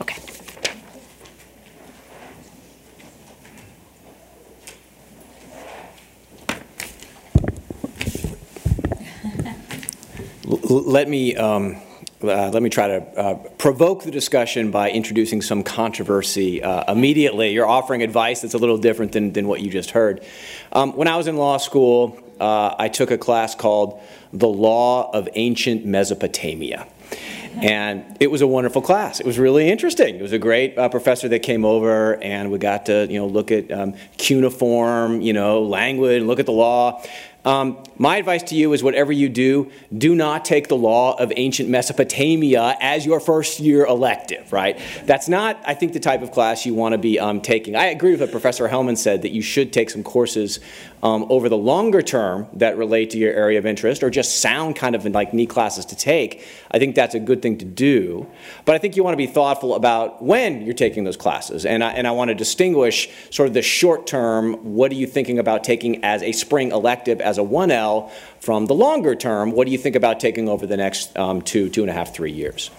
Okay 0.00 0.39
let 10.50 11.08
me 11.08 11.36
um, 11.36 11.76
uh, 12.22 12.50
let 12.50 12.62
me 12.62 12.68
try 12.68 12.88
to 12.88 13.18
uh, 13.18 13.34
provoke 13.56 14.02
the 14.02 14.10
discussion 14.10 14.70
by 14.70 14.90
introducing 14.90 15.40
some 15.40 15.62
controversy 15.62 16.62
uh, 16.62 16.92
immediately. 16.92 17.52
You're 17.52 17.68
offering 17.68 18.02
advice 18.02 18.42
that's 18.42 18.54
a 18.54 18.58
little 18.58 18.76
different 18.76 19.12
than, 19.12 19.32
than 19.32 19.48
what 19.48 19.60
you 19.60 19.70
just 19.70 19.92
heard. 19.92 20.22
Um, 20.72 20.94
when 20.96 21.08
I 21.08 21.16
was 21.16 21.28
in 21.28 21.36
law 21.36 21.56
school, 21.56 22.18
uh, 22.38 22.74
I 22.78 22.88
took 22.88 23.10
a 23.10 23.16
class 23.16 23.54
called 23.54 24.02
The 24.32 24.48
Law 24.48 25.10
of 25.12 25.28
Ancient 25.34 25.86
Mesopotamia. 25.86 26.86
And 27.56 28.16
it 28.20 28.30
was 28.30 28.42
a 28.42 28.46
wonderful 28.46 28.80
class. 28.80 29.18
It 29.18 29.26
was 29.26 29.38
really 29.38 29.68
interesting. 29.68 30.14
It 30.14 30.22
was 30.22 30.32
a 30.32 30.38
great 30.38 30.78
uh, 30.78 30.88
professor 30.88 31.28
that 31.28 31.40
came 31.40 31.64
over, 31.64 32.16
and 32.22 32.50
we 32.50 32.58
got 32.58 32.86
to 32.86 33.08
you 33.10 33.18
know 33.18 33.26
look 33.26 33.50
at 33.50 33.70
um, 33.72 33.94
cuneiform, 34.16 35.20
you 35.20 35.32
know, 35.32 35.62
language, 35.62 36.22
look 36.22 36.38
at 36.38 36.46
the 36.46 36.52
law. 36.52 37.02
Um, 37.44 37.82
my 37.96 38.18
advice 38.18 38.42
to 38.44 38.54
you 38.54 38.72
is 38.72 38.82
whatever 38.82 39.12
you 39.12 39.28
do, 39.28 39.70
do 39.96 40.14
not 40.14 40.44
take 40.44 40.68
the 40.68 40.76
law 40.76 41.14
of 41.18 41.32
ancient 41.36 41.68
Mesopotamia 41.68 42.76
as 42.80 43.06
your 43.06 43.20
first 43.20 43.60
year 43.60 43.86
elective, 43.86 44.52
right? 44.52 44.78
That's 45.04 45.28
not, 45.28 45.60
I 45.66 45.74
think, 45.74 45.92
the 45.92 46.00
type 46.00 46.22
of 46.22 46.32
class 46.32 46.66
you 46.66 46.74
want 46.74 46.92
to 46.92 46.98
be 46.98 47.18
um, 47.18 47.40
taking. 47.40 47.76
I 47.76 47.86
agree 47.86 48.12
with 48.12 48.20
what 48.20 48.30
Professor 48.30 48.68
Hellman 48.68 48.98
said 48.98 49.22
that 49.22 49.30
you 49.30 49.42
should 49.42 49.72
take 49.72 49.90
some 49.90 50.02
courses 50.02 50.60
um, 51.02 51.26
over 51.30 51.48
the 51.48 51.56
longer 51.56 52.02
term 52.02 52.46
that 52.54 52.76
relate 52.76 53.10
to 53.10 53.18
your 53.18 53.32
area 53.32 53.58
of 53.58 53.64
interest 53.64 54.02
or 54.02 54.10
just 54.10 54.40
sound 54.40 54.76
kind 54.76 54.94
of 54.94 55.04
like 55.06 55.32
neat 55.32 55.48
classes 55.48 55.86
to 55.86 55.96
take. 55.96 56.46
I 56.70 56.78
think 56.78 56.94
that's 56.94 57.14
a 57.14 57.20
good 57.20 57.40
thing 57.40 57.56
to 57.58 57.64
do. 57.64 58.26
But 58.64 58.74
I 58.74 58.78
think 58.78 58.96
you 58.96 59.04
want 59.04 59.14
to 59.14 59.18
be 59.18 59.26
thoughtful 59.26 59.74
about 59.74 60.22
when 60.22 60.62
you're 60.62 60.74
taking 60.74 61.04
those 61.04 61.16
classes. 61.16 61.64
And 61.64 61.82
I, 61.82 61.92
and 61.92 62.06
I 62.06 62.10
want 62.10 62.28
to 62.28 62.34
distinguish 62.34 63.08
sort 63.30 63.48
of 63.48 63.54
the 63.54 63.62
short 63.62 64.06
term, 64.06 64.54
what 64.74 64.92
are 64.92 64.96
you 64.96 65.06
thinking 65.06 65.38
about 65.38 65.64
taking 65.64 66.04
as 66.04 66.22
a 66.22 66.32
spring 66.32 66.70
elective 66.70 67.20
as 67.30 67.38
a 67.38 67.42
1L 67.42 68.10
from 68.40 68.66
the 68.66 68.74
longer 68.74 69.14
term, 69.14 69.52
what 69.52 69.64
do 69.64 69.72
you 69.72 69.78
think 69.78 69.96
about 69.96 70.20
taking 70.20 70.48
over 70.48 70.66
the 70.66 70.76
next 70.76 71.16
um, 71.16 71.40
two, 71.40 71.70
two 71.70 71.80
and 71.80 71.88
a 71.90 71.94
half, 71.94 72.14
three 72.14 72.32
years? 72.32 72.70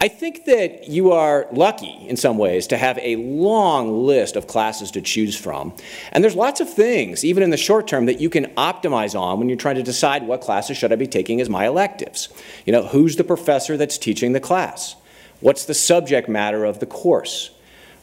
I 0.00 0.06
think 0.06 0.44
that 0.44 0.88
you 0.88 1.10
are 1.10 1.48
lucky 1.50 2.06
in 2.06 2.16
some 2.16 2.38
ways 2.38 2.68
to 2.68 2.76
have 2.76 2.98
a 2.98 3.16
long 3.16 4.06
list 4.06 4.36
of 4.36 4.46
classes 4.46 4.92
to 4.92 5.02
choose 5.02 5.36
from. 5.36 5.74
And 6.12 6.22
there's 6.22 6.36
lots 6.36 6.60
of 6.60 6.72
things, 6.72 7.24
even 7.24 7.42
in 7.42 7.50
the 7.50 7.56
short 7.56 7.88
term, 7.88 8.06
that 8.06 8.20
you 8.20 8.30
can 8.30 8.46
optimize 8.54 9.18
on 9.18 9.40
when 9.40 9.48
you're 9.48 9.58
trying 9.58 9.74
to 9.74 9.82
decide 9.82 10.22
what 10.22 10.40
classes 10.40 10.76
should 10.76 10.92
I 10.92 10.96
be 10.96 11.08
taking 11.08 11.40
as 11.40 11.48
my 11.48 11.66
electives. 11.66 12.28
You 12.64 12.72
know, 12.72 12.86
who's 12.86 13.16
the 13.16 13.24
professor 13.24 13.76
that's 13.76 13.98
teaching 13.98 14.34
the 14.34 14.40
class? 14.40 14.94
What's 15.40 15.64
the 15.64 15.74
subject 15.74 16.28
matter 16.28 16.64
of 16.64 16.78
the 16.78 16.86
course? 16.86 17.50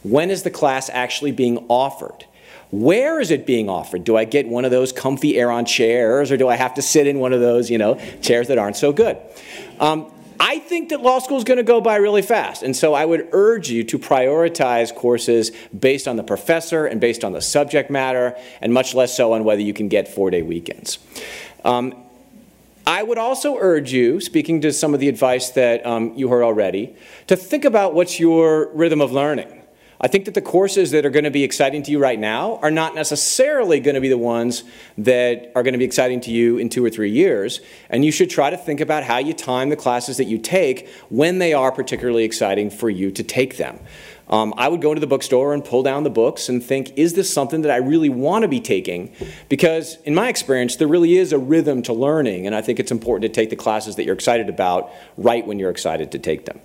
When 0.02 0.30
is 0.30 0.42
the 0.42 0.50
class 0.50 0.90
actually 0.90 1.32
being 1.32 1.64
offered? 1.68 2.26
Where 2.70 3.20
is 3.20 3.30
it 3.30 3.46
being 3.46 3.68
offered? 3.68 4.04
Do 4.04 4.16
I 4.16 4.24
get 4.24 4.48
one 4.48 4.64
of 4.64 4.70
those 4.70 4.92
comfy 4.92 5.38
Aeron 5.38 5.64
chairs, 5.64 6.32
or 6.32 6.36
do 6.36 6.48
I 6.48 6.56
have 6.56 6.74
to 6.74 6.82
sit 6.82 7.06
in 7.06 7.18
one 7.18 7.32
of 7.32 7.40
those, 7.40 7.70
you 7.70 7.78
know, 7.78 7.94
chairs 8.20 8.48
that 8.48 8.58
aren't 8.58 8.76
so 8.76 8.92
good? 8.92 9.16
Um, 9.78 10.10
I 10.38 10.58
think 10.58 10.90
that 10.90 11.00
law 11.00 11.18
school 11.18 11.38
is 11.38 11.44
going 11.44 11.56
to 11.56 11.62
go 11.62 11.80
by 11.80 11.96
really 11.96 12.22
fast. 12.22 12.62
And 12.62 12.76
so 12.76 12.92
I 12.92 13.04
would 13.04 13.28
urge 13.32 13.70
you 13.70 13.84
to 13.84 13.98
prioritize 13.98 14.94
courses 14.94 15.50
based 15.78 16.06
on 16.06 16.16
the 16.16 16.22
professor 16.22 16.86
and 16.86 17.00
based 17.00 17.24
on 17.24 17.32
the 17.32 17.40
subject 17.40 17.90
matter, 17.90 18.36
and 18.60 18.72
much 18.74 18.94
less 18.94 19.16
so 19.16 19.32
on 19.32 19.44
whether 19.44 19.62
you 19.62 19.72
can 19.72 19.88
get 19.88 20.08
four 20.08 20.30
day 20.30 20.42
weekends. 20.42 20.98
Um, 21.64 21.94
I 22.86 23.02
would 23.02 23.18
also 23.18 23.56
urge 23.58 23.92
you, 23.92 24.20
speaking 24.20 24.60
to 24.60 24.72
some 24.72 24.94
of 24.94 25.00
the 25.00 25.08
advice 25.08 25.50
that 25.50 25.84
um, 25.84 26.14
you 26.14 26.28
heard 26.28 26.44
already, 26.44 26.94
to 27.26 27.34
think 27.34 27.64
about 27.64 27.94
what's 27.94 28.20
your 28.20 28.70
rhythm 28.74 29.00
of 29.00 29.10
learning. 29.10 29.55
I 30.00 30.08
think 30.08 30.26
that 30.26 30.34
the 30.34 30.42
courses 30.42 30.90
that 30.90 31.06
are 31.06 31.10
going 31.10 31.24
to 31.24 31.30
be 31.30 31.42
exciting 31.42 31.82
to 31.84 31.90
you 31.90 31.98
right 31.98 32.18
now 32.18 32.58
are 32.62 32.70
not 32.70 32.94
necessarily 32.94 33.80
going 33.80 33.94
to 33.94 34.00
be 34.00 34.08
the 34.08 34.18
ones 34.18 34.62
that 34.98 35.50
are 35.54 35.62
going 35.62 35.72
to 35.72 35.78
be 35.78 35.84
exciting 35.84 36.20
to 36.22 36.30
you 36.30 36.58
in 36.58 36.68
two 36.68 36.84
or 36.84 36.90
three 36.90 37.10
years. 37.10 37.60
And 37.88 38.04
you 38.04 38.12
should 38.12 38.28
try 38.28 38.50
to 38.50 38.56
think 38.56 38.80
about 38.80 39.04
how 39.04 39.18
you 39.18 39.32
time 39.32 39.70
the 39.70 39.76
classes 39.76 40.18
that 40.18 40.24
you 40.24 40.38
take 40.38 40.88
when 41.08 41.38
they 41.38 41.54
are 41.54 41.72
particularly 41.72 42.24
exciting 42.24 42.68
for 42.68 42.90
you 42.90 43.10
to 43.12 43.22
take 43.22 43.56
them. 43.56 43.78
Um, 44.28 44.54
I 44.56 44.68
would 44.68 44.82
go 44.82 44.90
into 44.90 45.00
the 45.00 45.06
bookstore 45.06 45.54
and 45.54 45.64
pull 45.64 45.82
down 45.82 46.02
the 46.02 46.10
books 46.10 46.48
and 46.48 46.62
think, 46.62 46.92
is 46.96 47.14
this 47.14 47.32
something 47.32 47.62
that 47.62 47.70
I 47.70 47.76
really 47.76 48.08
want 48.08 48.42
to 48.42 48.48
be 48.48 48.60
taking? 48.60 49.12
Because 49.48 49.98
in 50.04 50.14
my 50.14 50.28
experience, 50.28 50.76
there 50.76 50.88
really 50.88 51.16
is 51.16 51.32
a 51.32 51.38
rhythm 51.38 51.80
to 51.82 51.92
learning, 51.92 52.44
and 52.46 52.54
I 52.54 52.60
think 52.60 52.80
it's 52.80 52.90
important 52.90 53.22
to 53.32 53.40
take 53.40 53.50
the 53.50 53.56
classes 53.56 53.94
that 53.96 54.04
you're 54.04 54.14
excited 54.14 54.48
about 54.48 54.90
right 55.16 55.46
when 55.46 55.60
you're 55.60 55.70
excited 55.70 56.10
to 56.10 56.18
take 56.18 56.44
them. 56.44 56.60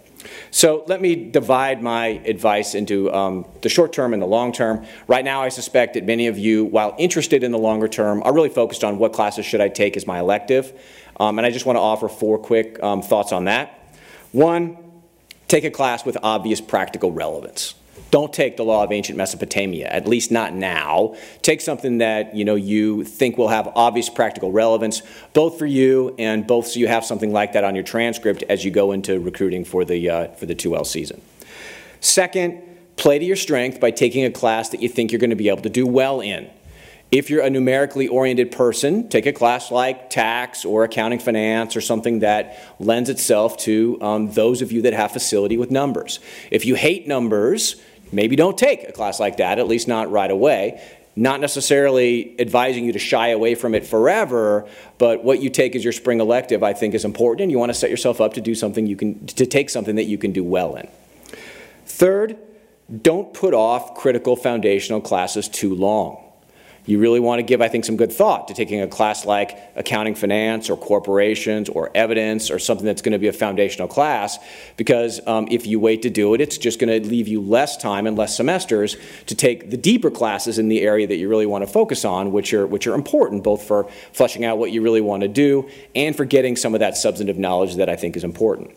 So 0.52 0.84
let 0.88 1.02
me 1.02 1.16
divide 1.16 1.82
my 1.82 2.08
advice 2.26 2.76
into 2.76 3.12
um, 3.14 3.46
the 3.62 3.70
short 3.70 3.94
term 3.94 4.14
and 4.14 4.22
the 4.22 4.28
long 4.28 4.52
term. 4.52 4.86
Right 5.08 5.26
now, 5.26 5.42
I 5.42 5.50
suspect 5.50 5.94
that 5.96 6.06
many 6.06 6.28
of 6.28 6.38
you, 6.38 6.66
while 6.66 6.96
interested 6.98 7.44
in 7.44 7.52
the 7.52 7.58
longer 7.58 7.88
term, 7.88 8.22
are 8.24 8.34
really 8.34 8.50
focused 8.50 8.84
on 8.84 8.98
what 8.98 9.14
classes 9.14 9.46
should 9.46 9.62
I 9.62 9.70
take 9.70 9.98
as 9.98 10.06
my 10.06 10.20
elective. 10.20 10.80
Um, 11.20 11.38
and 11.38 11.46
I 11.46 11.52
just 11.52 11.66
want 11.66 11.78
to 11.78 11.82
offer 11.82 12.08
four 12.08 12.38
quick 12.40 12.82
um, 12.82 13.02
thoughts 13.02 13.32
on 13.32 13.46
that. 13.46 13.96
One, 14.32 14.78
take 15.48 15.64
a 15.64 15.72
class 15.72 16.06
with 16.06 16.18
obvious 16.24 16.62
practical 16.62 17.12
relevance. 17.12 17.76
Don't 18.10 18.34
take 18.34 18.58
the 18.58 18.64
law 18.64 18.84
of 18.84 18.92
ancient 18.92 19.18
Mesopotamia, 19.18 19.88
at 19.88 20.08
least 20.08 20.32
not 20.32 20.54
now. 20.54 21.16
Take 21.42 21.62
something 21.62 22.00
that 22.00 22.36
you 22.36 22.44
know 22.44 22.56
you 22.56 23.04
think 23.04 23.38
will 23.38 23.48
have 23.48 23.68
obvious 23.76 24.10
practical 24.10 24.52
relevance, 24.52 25.02
both 25.34 25.58
for 25.58 25.66
you 25.66 26.16
and 26.20 26.46
both 26.46 26.68
so 26.68 26.80
you 26.80 26.88
have 26.88 27.06
something 27.06 27.32
like 27.32 27.54
that 27.54 27.64
on 27.64 27.76
your 27.76 27.84
transcript 27.84 28.44
as 28.50 28.66
you 28.66 28.72
go 28.72 28.92
into 28.92 29.20
recruiting 29.20 29.64
for 29.64 29.86
the 29.86 30.10
uh, 30.10 30.28
for 30.30 30.46
the 30.46 30.56
2L 30.56 30.86
season. 30.86 31.22
Second, 32.02 32.62
play 32.98 33.20
to 33.20 33.26
your 33.26 33.36
strength 33.36 33.80
by 33.80 33.92
taking 33.92 34.26
a 34.26 34.32
class 34.32 34.70
that 34.70 34.82
you 34.82 34.90
think 34.90 35.12
you're 35.12 35.20
going 35.20 35.30
to 35.30 35.36
be 35.36 35.50
able 35.50 35.62
to 35.62 35.70
do 35.70 35.88
well 35.88 36.20
in. 36.20 36.50
If 37.12 37.30
you're 37.30 37.44
a 37.44 37.50
numerically 37.50 38.08
oriented 38.08 38.52
person, 38.54 39.10
take 39.10 39.26
a 39.26 39.34
class 39.34 39.70
like 39.70 40.10
tax 40.10 40.64
or 40.64 40.86
accounting 40.86 41.20
finance 41.20 41.76
or 41.76 41.82
something 41.82 42.20
that 42.20 42.58
lends 42.80 43.10
itself 43.10 43.58
to 43.58 43.98
um, 44.02 44.32
those 44.32 44.62
of 44.62 44.72
you 44.72 44.84
that 44.84 44.94
have 44.94 45.12
facility 45.12 45.58
with 45.58 45.72
numbers. 45.72 46.22
If 46.52 46.66
you 46.66 46.76
hate 46.76 47.10
numbers, 47.10 47.82
maybe 48.12 48.36
don't 48.36 48.58
take 48.58 48.88
a 48.88 48.91
class 48.91 49.19
like 49.19 49.38
that, 49.38 49.60
at 49.60 49.67
least 49.67 49.88
not 49.88 50.12
right 50.12 50.32
away. 50.32 50.82
Not 51.15 51.41
necessarily 51.41 52.39
advising 52.39 52.86
you 52.86 52.93
to 52.93 53.00
shy 53.00 53.30
away 53.30 53.56
from 53.56 53.76
it 53.76 53.86
forever, 53.86 54.67
but 54.97 55.24
what 55.26 55.41
you 55.41 55.50
take 55.50 55.76
as 55.76 55.84
your 55.84 55.91
spring 55.91 56.21
elective, 56.21 56.63
I 56.63 56.71
think, 56.71 56.93
is 56.93 57.04
important, 57.04 57.41
and 57.41 57.52
you 57.52 57.60
want 57.60 57.69
to 57.69 57.74
set 57.74 57.89
yourself 57.89 58.21
up 58.21 58.36
to 58.36 58.41
do 58.41 58.56
something 58.56 58.88
you 58.88 58.95
can 58.95 59.26
to 59.28 59.45
take 59.45 59.69
something 59.69 59.95
that 59.95 60.06
you 60.06 60.17
can 60.17 60.32
do 60.32 60.43
well 60.43 60.76
in. 60.78 60.88
Third, 61.86 62.38
don't 63.02 63.34
put 63.34 63.54
off 63.54 63.95
critical 63.95 64.38
foundational 64.38 65.02
classes 65.02 65.50
too 65.50 65.76
long 65.76 66.31
you 66.86 67.00
really 67.00 67.20
want 67.20 67.39
to 67.39 67.44
give, 67.44 67.62
I 67.62 67.67
think, 67.67 67.86
some 67.86 67.96
good 67.96 68.12
thought 68.12 68.48
to 68.48 68.54
taking 68.54 68.82
a 68.82 68.88
class 68.88 69.26
like 69.26 69.58
accounting 69.76 70.15
finance 70.15 70.70
or 70.70 70.78
corporations 70.78 71.70
or 71.70 71.91
evidence 71.94 72.50
or 72.50 72.58
something 72.58 72.86
that's 72.86 73.02
going 73.02 73.12
to 73.12 73.20
be 73.20 73.28
a 73.28 73.34
foundational 73.34 73.88
class 73.88 74.39
because 74.78 75.20
um, 75.28 75.48
if 75.52 75.67
you 75.67 75.80
wait 75.80 76.02
to 76.02 76.10
do 76.10 76.34
it, 76.34 76.41
it's 76.41 76.58
just 76.58 76.80
going 76.80 77.02
to 77.02 77.08
leave 77.08 77.28
you 77.28 77.39
less 77.39 77.78
time 77.78 78.08
and 78.08 78.17
less 78.17 78.36
semesters 78.36 78.98
to 79.28 79.36
take 79.36 79.70
the 79.70 79.78
deeper 79.78 80.10
classes 80.10 80.58
in 80.58 80.70
the 80.70 80.82
area 80.82 81.06
that 81.06 81.17
you 81.17 81.30
really 81.30 81.46
want 81.46 81.63
to 81.65 81.72
focus 81.72 82.04
on, 82.04 82.32
which 82.32 82.54
are, 82.54 82.65
which 82.65 82.88
are 82.88 82.96
important 82.96 83.44
both 83.44 83.63
for 83.63 83.89
fleshing 84.12 84.44
out 84.44 84.58
what 84.58 84.72
you 84.72 84.82
really 84.82 85.02
want 85.02 85.22
to 85.22 85.28
do 85.28 85.70
and 85.96 86.15
for 86.15 86.26
getting 86.26 86.56
some 86.56 86.74
of 86.74 86.80
that 86.80 86.98
substantive 86.98 87.38
knowledge 87.38 87.76
that 87.76 87.89
I 87.89 87.96
think 87.96 88.17
is 88.17 88.24
important. 88.24 88.72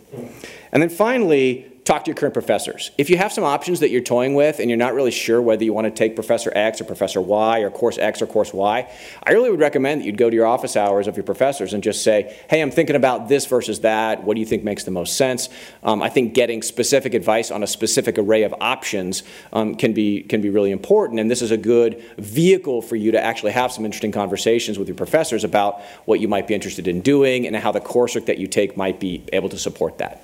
And 0.73 0.83
then 0.83 0.91
finally, 0.91 1.74
talk 1.85 2.05
to 2.05 2.09
your 2.09 2.17
current 2.17 2.33
professors. 2.33 2.91
If 2.97 3.11
you 3.11 3.19
have 3.19 3.31
some 3.31 3.45
options 3.45 3.81
that 3.81 3.91
you're 3.91 4.01
toying 4.01 4.35
with 4.35 4.59
and 4.59 4.71
you're 4.71 4.79
not 4.79 4.95
really 4.95 5.11
sure 5.11 5.43
whether 5.43 5.63
you 5.65 5.75
want 5.75 5.85
to 5.85 5.91
take 5.91 6.15
Professor 6.15 6.51
X 6.55 6.81
or 6.81 6.85
Professor 6.85 7.21
Y 7.21 7.59
or 7.61 7.71
Course 7.71 7.99
X 7.99 8.23
or 8.23 8.27
Course 8.27 8.55
Y, 8.55 8.91
I 9.23 9.33
really 9.33 9.51
would 9.51 9.61
recommend 9.61 10.01
that 10.01 10.07
you'd 10.07 10.17
go 10.17 10.31
to 10.31 10.35
your 10.35 10.47
office 10.47 10.77
hours 10.77 11.07
of 11.07 11.17
your 11.17 11.25
professors 11.25 11.75
and 11.75 11.83
just 11.83 12.03
say, 12.03 12.35
hey, 12.49 12.63
I'm 12.63 12.71
thinking 12.71 12.97
about 12.97 13.29
this 13.29 13.45
versus 13.45 13.81
that. 13.81 14.25
What 14.25 14.35
do 14.35 14.41
you 14.41 14.47
think 14.47 14.65
makes 14.65 14.85
the 14.85 14.91
most 14.91 15.19
sense? 15.19 15.51
Um, 15.83 16.03
I 16.03 16.09
think 16.09 16.33
getting 16.33 16.63
specific 16.63 17.13
advice 17.13 17.51
on 17.51 17.63
a 17.63 17.67
specific 17.67 18.17
array 18.17 18.45
of 18.45 18.55
options 18.61 19.23
um, 19.53 19.75
can, 19.75 19.93
be, 19.93 20.23
can 20.23 20.41
be 20.41 20.49
really 20.49 20.71
important, 20.71 21.21
and 21.21 21.31
this 21.31 21.43
is 21.43 21.51
a 21.51 21.59
good 21.59 22.03
vehicle 22.17 22.81
for 22.81 22.97
you 22.97 23.13
to 23.13 23.23
actually 23.23 23.53
have 23.53 23.71
some 23.71 23.85
interesting 23.85 24.13
conversations 24.13 24.79
with 24.79 24.89
your 24.89 24.97
professors 24.97 25.45
about 25.45 25.83
what 26.07 26.19
you 26.19 26.29
might 26.29 26.47
be 26.47 26.55
interested 26.55 26.89
in 26.89 27.03
doing 27.03 27.47
and 27.47 27.55
how 27.57 27.73
the 27.73 27.81
coursework 27.81 28.27
that 28.27 28.39
you 28.39 28.47
take 28.47 28.77
might 28.77 28.99
be 28.99 29.23
able 29.33 29.51
to 29.51 29.59
support 29.59 29.99
that. 29.99 30.23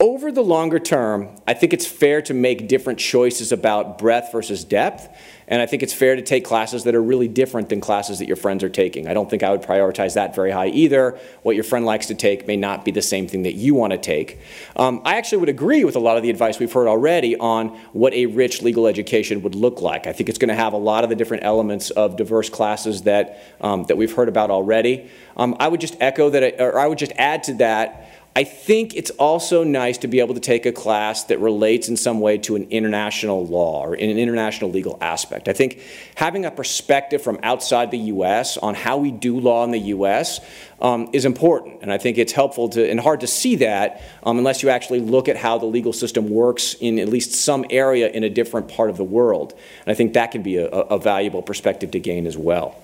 Over 0.00 0.30
the 0.30 0.44
longer 0.44 0.78
term, 0.78 1.28
I 1.44 1.54
think 1.54 1.72
it's 1.72 1.86
fair 1.86 2.22
to 2.22 2.34
make 2.34 2.68
different 2.68 3.00
choices 3.00 3.50
about 3.50 3.98
breadth 3.98 4.30
versus 4.30 4.62
depth. 4.62 5.08
And 5.48 5.60
I 5.60 5.66
think 5.66 5.82
it's 5.82 5.94
fair 5.94 6.14
to 6.14 6.22
take 6.22 6.44
classes 6.44 6.84
that 6.84 6.94
are 6.94 7.02
really 7.02 7.26
different 7.26 7.68
than 7.68 7.80
classes 7.80 8.20
that 8.20 8.28
your 8.28 8.36
friends 8.36 8.62
are 8.62 8.68
taking. 8.68 9.08
I 9.08 9.14
don't 9.14 9.28
think 9.28 9.42
I 9.42 9.50
would 9.50 9.62
prioritize 9.62 10.14
that 10.14 10.36
very 10.36 10.52
high 10.52 10.68
either. 10.68 11.18
What 11.42 11.56
your 11.56 11.64
friend 11.64 11.84
likes 11.84 12.06
to 12.06 12.14
take 12.14 12.46
may 12.46 12.56
not 12.56 12.84
be 12.84 12.92
the 12.92 13.02
same 13.02 13.26
thing 13.26 13.42
that 13.42 13.54
you 13.54 13.74
want 13.74 13.92
to 13.92 13.98
take. 13.98 14.38
Um, 14.76 15.02
I 15.04 15.16
actually 15.16 15.38
would 15.38 15.48
agree 15.48 15.82
with 15.82 15.96
a 15.96 16.00
lot 16.00 16.16
of 16.16 16.22
the 16.22 16.30
advice 16.30 16.60
we've 16.60 16.72
heard 16.72 16.86
already 16.86 17.36
on 17.36 17.70
what 17.92 18.14
a 18.14 18.26
rich 18.26 18.62
legal 18.62 18.86
education 18.86 19.42
would 19.42 19.56
look 19.56 19.80
like. 19.80 20.06
I 20.06 20.12
think 20.12 20.28
it's 20.28 20.38
going 20.38 20.50
to 20.50 20.54
have 20.54 20.74
a 20.74 20.78
lot 20.78 21.02
of 21.02 21.10
the 21.10 21.16
different 21.16 21.42
elements 21.42 21.90
of 21.90 22.14
diverse 22.14 22.48
classes 22.50 23.02
that, 23.02 23.42
um, 23.60 23.82
that 23.84 23.96
we've 23.96 24.14
heard 24.14 24.28
about 24.28 24.50
already. 24.50 25.10
Um, 25.36 25.56
I 25.58 25.66
would 25.66 25.80
just 25.80 25.96
echo 25.98 26.30
that, 26.30 26.60
or 26.60 26.78
I 26.78 26.86
would 26.86 26.98
just 26.98 27.12
add 27.16 27.42
to 27.44 27.54
that 27.54 28.04
I 28.36 28.44
think 28.44 28.94
it's 28.94 29.10
also 29.10 29.64
nice 29.64 29.98
to 29.98 30.06
be 30.06 30.20
able 30.20 30.34
to 30.34 30.40
take 30.40 30.64
a 30.64 30.70
class 30.70 31.24
that 31.24 31.40
relates 31.40 31.88
in 31.88 31.96
some 31.96 32.20
way 32.20 32.38
to 32.38 32.54
an 32.54 32.68
international 32.70 33.44
law 33.44 33.84
or 33.84 33.96
in 33.96 34.10
an 34.10 34.18
international 34.18 34.70
legal 34.70 34.96
aspect. 35.00 35.48
I 35.48 35.52
think 35.52 35.80
having 36.14 36.44
a 36.44 36.50
perspective 36.52 37.20
from 37.20 37.40
outside 37.42 37.90
the 37.90 37.98
U.S. 37.98 38.56
on 38.56 38.76
how 38.76 38.98
we 38.98 39.10
do 39.10 39.40
law 39.40 39.64
in 39.64 39.72
the 39.72 39.80
U.S. 39.80 40.40
Um, 40.80 41.08
is 41.12 41.24
important, 41.24 41.82
and 41.82 41.92
I 41.92 41.98
think 41.98 42.18
it's 42.18 42.32
helpful 42.32 42.68
to 42.68 42.88
and 42.88 43.00
hard 43.00 43.20
to 43.20 43.26
see 43.26 43.56
that 43.56 44.02
um, 44.22 44.38
unless 44.38 44.62
you 44.62 44.68
actually 44.68 45.00
look 45.00 45.28
at 45.28 45.36
how 45.36 45.58
the 45.58 45.66
legal 45.66 45.92
system 45.92 46.30
works 46.30 46.74
in 46.74 47.00
at 47.00 47.08
least 47.08 47.32
some 47.32 47.64
area 47.70 48.08
in 48.08 48.22
a 48.22 48.30
different 48.30 48.68
part 48.68 48.88
of 48.88 48.96
the 48.96 49.02
world. 49.02 49.54
And 49.84 49.90
I 49.90 49.94
think 49.94 50.12
that 50.12 50.30
can 50.30 50.44
be 50.44 50.58
a, 50.58 50.68
a 50.68 50.98
valuable 51.00 51.42
perspective 51.42 51.90
to 51.90 51.98
gain 51.98 52.28
as 52.28 52.36
well. 52.36 52.76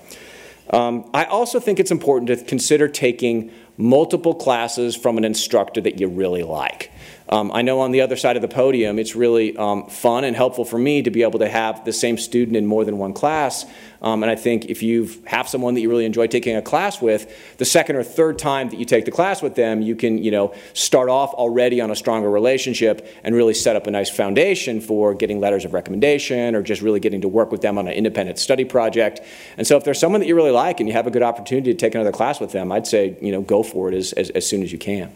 Um, 0.71 1.09
I 1.13 1.25
also 1.25 1.59
think 1.59 1.79
it's 1.79 1.91
important 1.91 2.27
to 2.27 2.37
consider 2.43 2.87
taking 2.87 3.51
multiple 3.77 4.33
classes 4.33 4.95
from 4.95 5.17
an 5.17 5.23
instructor 5.23 5.81
that 5.81 5.99
you 5.99 6.07
really 6.07 6.43
like. 6.43 6.91
Um, 7.27 7.51
I 7.51 7.63
know 7.63 7.79
on 7.79 7.91
the 7.91 8.01
other 8.01 8.15
side 8.15 8.35
of 8.35 8.43
the 8.43 8.47
podium, 8.47 8.99
it's 8.99 9.15
really 9.15 9.57
um, 9.57 9.87
fun 9.87 10.23
and 10.23 10.35
helpful 10.35 10.63
for 10.63 10.77
me 10.77 11.01
to 11.01 11.09
be 11.09 11.23
able 11.23 11.39
to 11.39 11.49
have 11.49 11.83
the 11.83 11.93
same 11.93 12.17
student 12.17 12.55
in 12.55 12.67
more 12.67 12.85
than 12.85 12.99
one 12.99 13.13
class. 13.13 13.65
Um, 14.01 14.21
and 14.21 14.31
I 14.31 14.35
think 14.35 14.65
if 14.65 14.83
you 14.83 15.09
have 15.25 15.49
someone 15.49 15.73
that 15.73 15.81
you 15.81 15.89
really 15.89 16.05
enjoy 16.05 16.27
taking 16.27 16.55
a 16.55 16.61
class 16.61 17.01
with, 17.01 17.57
the 17.57 17.65
second 17.65 17.95
or 17.95 18.03
third 18.03 18.37
time 18.37 18.69
that 18.69 18.77
you 18.77 18.85
take 18.85 19.05
the 19.05 19.11
class 19.11 19.41
with 19.41 19.55
them, 19.55 19.81
you 19.81 19.95
can 19.95 20.23
you 20.23 20.29
know 20.29 20.53
start 20.73 21.09
off 21.09 21.33
already 21.33 21.81
on 21.81 21.89
a 21.89 21.95
stronger 21.95 22.29
relationship 22.29 23.07
and 23.23 23.33
really 23.33 23.55
set 23.55 23.75
up 23.75 23.87
a 23.87 23.91
nice 23.91 24.11
foundation 24.11 24.79
for 24.79 25.15
getting 25.15 25.39
letters 25.39 25.65
of 25.65 25.73
recommendation 25.73 26.53
or 26.53 26.61
just 26.61 26.83
really 26.83 26.99
getting 26.99 27.21
to 27.21 27.27
work 27.27 27.51
with 27.51 27.61
them 27.61 27.79
on 27.79 27.87
an 27.87 27.93
independent 27.93 28.37
study 28.37 28.65
project. 28.65 29.21
And 29.57 29.65
so 29.65 29.75
if 29.77 29.83
there's 29.83 29.99
someone 29.99 30.21
that 30.21 30.27
you 30.27 30.35
really 30.35 30.51
like 30.51 30.79
and 30.79 30.87
you 30.87 30.93
have 30.93 31.07
a 31.07 31.11
good 31.11 31.23
opportunity 31.23 31.73
to 31.73 31.77
take 31.77 31.95
another 31.95 32.11
class 32.11 32.39
with 32.39 32.51
them, 32.51 32.71
I'd 32.71 32.85
say 32.85 33.17
you 33.19 33.31
know 33.31 33.41
go 33.41 33.63
for 33.63 33.89
it 33.91 33.95
as, 33.95 34.13
as, 34.13 34.29
as 34.29 34.47
soon 34.47 34.61
as 34.61 34.71
you 34.71 34.77
can. 34.77 35.11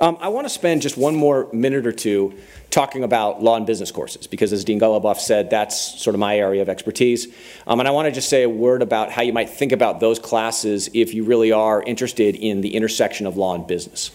Um, 0.00 0.16
I 0.20 0.28
want 0.28 0.46
to 0.46 0.50
spend 0.50 0.82
just 0.82 0.96
one 0.96 1.14
more 1.14 1.48
minute 1.52 1.86
or 1.86 1.92
two 1.92 2.34
talking 2.70 3.04
about 3.04 3.42
law 3.42 3.56
and 3.56 3.66
business 3.66 3.90
courses 3.90 4.26
because, 4.26 4.52
as 4.52 4.64
Dean 4.64 4.80
Goluboff 4.80 5.18
said, 5.18 5.50
that's 5.50 5.78
sort 6.00 6.14
of 6.14 6.20
my 6.20 6.36
area 6.36 6.62
of 6.62 6.68
expertise. 6.68 7.28
Um, 7.66 7.80
and 7.80 7.88
I 7.88 7.92
want 7.92 8.06
to 8.06 8.12
just 8.12 8.28
say 8.28 8.42
a 8.42 8.48
word 8.48 8.82
about 8.82 9.10
how 9.10 9.22
you 9.22 9.32
might 9.32 9.50
think 9.50 9.72
about 9.72 10.00
those 10.00 10.18
classes 10.18 10.88
if 10.94 11.14
you 11.14 11.24
really 11.24 11.52
are 11.52 11.82
interested 11.82 12.34
in 12.34 12.62
the 12.62 12.74
intersection 12.74 13.26
of 13.26 13.36
law 13.36 13.54
and 13.54 13.66
business. 13.66 14.10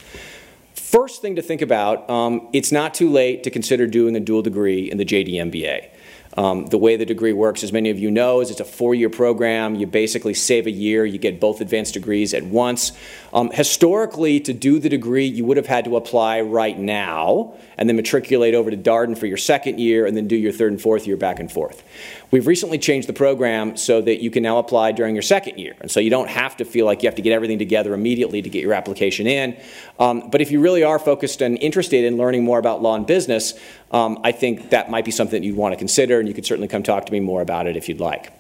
First 0.74 1.22
thing 1.22 1.36
to 1.36 1.42
think 1.42 1.62
about, 1.62 2.10
um, 2.10 2.48
it's 2.54 2.72
not 2.72 2.94
too 2.94 3.10
late 3.10 3.44
to 3.44 3.52
consider 3.52 3.88
doing 3.88 4.16
a 4.16 4.20
dual 4.20 4.42
degree 4.42 4.90
in 4.90 4.98
the 4.98 5.06
JD 5.06 5.34
MBA. 5.34 5.90
Um, 6.38 6.68
the 6.68 6.78
way 6.78 6.96
the 6.96 7.06
degree 7.06 7.34
works, 7.34 7.64
as 7.64 7.74
many 7.74 7.90
of 7.90 7.98
you 7.98 8.12
know, 8.12 8.42
is 8.42 8.52
it's 8.52 8.60
a 8.60 8.66
four 8.66 8.94
year 8.94 9.10
program. 9.10 9.74
You 9.74 9.88
basically 9.88 10.36
save 10.36 10.68
a 10.68 10.72
year, 10.72 11.04
you 11.04 11.18
get 11.18 11.40
both 11.40 11.62
advanced 11.62 11.96
degrees 11.96 12.34
at 12.34 12.44
once. 12.44 12.92
Um, 13.34 13.50
historically, 13.50 14.40
to 14.42 14.54
do 14.54 14.78
the 14.78 14.88
degree, 14.88 15.26
you 15.26 15.44
would 15.46 15.58
have 15.58 15.66
had 15.66 15.86
to 15.86 15.98
apply 15.98 16.42
right 16.42 16.78
now 16.78 17.56
and 17.78 17.90
then 17.90 17.96
matriculate 17.96 18.54
over 18.54 18.70
to 18.70 18.78
Darden 18.78 19.18
for 19.18 19.26
your 19.26 19.38
second 19.38 19.80
year 19.80 20.06
and 20.06 20.16
then 20.16 20.28
do 20.28 20.36
your 20.36 20.52
third 20.52 20.72
and 20.72 20.82
fourth 20.82 21.08
year 21.08 21.18
back 21.18 21.40
and 21.40 21.52
forth. 21.52 21.84
We've 22.30 22.46
recently 22.46 22.78
changed 22.78 23.08
the 23.08 23.14
program 23.14 23.78
so 23.78 24.02
that 24.02 24.22
you 24.22 24.30
can 24.30 24.44
now 24.44 24.58
apply 24.58 24.92
during 24.92 25.16
your 25.16 25.22
second 25.22 25.60
year. 25.60 25.76
And 25.80 25.90
so 25.90 26.02
you 26.02 26.10
don't 26.10 26.30
have 26.30 26.58
to 26.58 26.66
feel 26.66 26.86
like 26.86 27.02
you 27.02 27.08
have 27.08 27.16
to 27.16 27.22
get 27.22 27.32
everything 27.32 27.58
together 27.58 27.94
immediately 27.94 28.42
to 28.42 28.50
get 28.50 28.62
your 28.62 28.74
application 28.74 29.28
in. 29.28 29.58
Um, 29.98 30.30
but 30.30 30.42
if 30.42 30.52
you 30.52 30.60
really 30.60 30.84
are 30.84 31.00
focused 31.00 31.42
and 31.42 31.58
interested 31.60 32.04
in 32.04 32.18
learning 32.18 32.44
more 32.44 32.60
about 32.60 32.82
law 32.82 32.96
and 32.96 33.08
business, 33.08 33.54
um, 33.92 34.20
I 34.26 34.34
think 34.34 34.72
that 34.72 34.92
might 34.92 35.06
be 35.06 35.12
something 35.12 35.42
that 35.42 35.48
you'd 35.48 35.56
want 35.56 35.72
to 35.72 35.78
consider, 35.78 36.20
and 36.20 36.28
you 36.28 36.34
could 36.34 36.46
certainly 36.46 36.68
come 36.68 36.84
talk 36.84 37.06
to 37.06 37.14
me 37.14 37.22
more 37.22 37.42
about 37.42 37.66
it 37.66 37.78
if 37.78 37.88
you'd 37.88 38.02
like. 38.02 38.34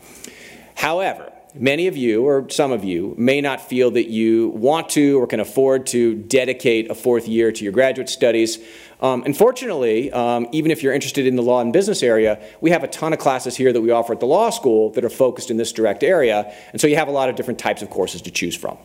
However, 0.76 1.32
many 1.60 1.88
of 1.88 1.98
you, 1.98 2.24
or 2.24 2.50
some 2.50 2.72
of 2.72 2.84
you, 2.84 3.14
may 3.18 3.42
not 3.42 3.62
feel 3.62 3.92
that 3.92 4.10
you 4.10 4.50
want 4.50 4.90
to 4.90 5.20
or 5.20 5.28
can 5.28 5.40
afford 5.40 5.88
to 5.88 6.16
dedicate 6.16 6.90
a 6.90 6.96
fourth 6.96 7.28
year 7.28 7.52
to 7.52 7.64
your 7.64 7.74
graduate 7.74 8.10
studies. 8.10 8.60
Um, 9.00 9.24
unfortunately, 9.24 10.12
um, 10.12 10.48
even 10.52 10.72
if 10.72 10.82
you're 10.82 10.94
interested 10.94 11.28
in 11.28 11.36
the 11.36 11.44
law 11.44 11.62
and 11.62 11.72
business 11.72 12.02
area, 12.02 12.42
we 12.62 12.72
have 12.72 12.84
a 12.84 12.88
ton 12.88 13.14
of 13.14 13.20
classes 13.20 13.56
here 13.56 13.72
that 13.72 13.82
we 13.82 13.92
offer 13.92 14.14
at 14.14 14.20
the 14.20 14.26
law 14.26 14.50
school 14.50 14.90
that 14.92 15.06
are 15.06 15.10
focused 15.10 15.52
in 15.52 15.58
this 15.58 15.72
direct 15.72 16.04
area, 16.04 16.52
and 16.72 16.82
so 16.82 16.88
you 16.88 16.96
have 16.96 17.08
a 17.08 17.12
lot 17.12 17.30
of 17.30 17.36
different 17.36 17.60
types 17.60 17.82
of 17.82 17.90
courses 17.90 18.22
to 18.24 18.32
choose 18.32 18.56
from. 18.56 18.78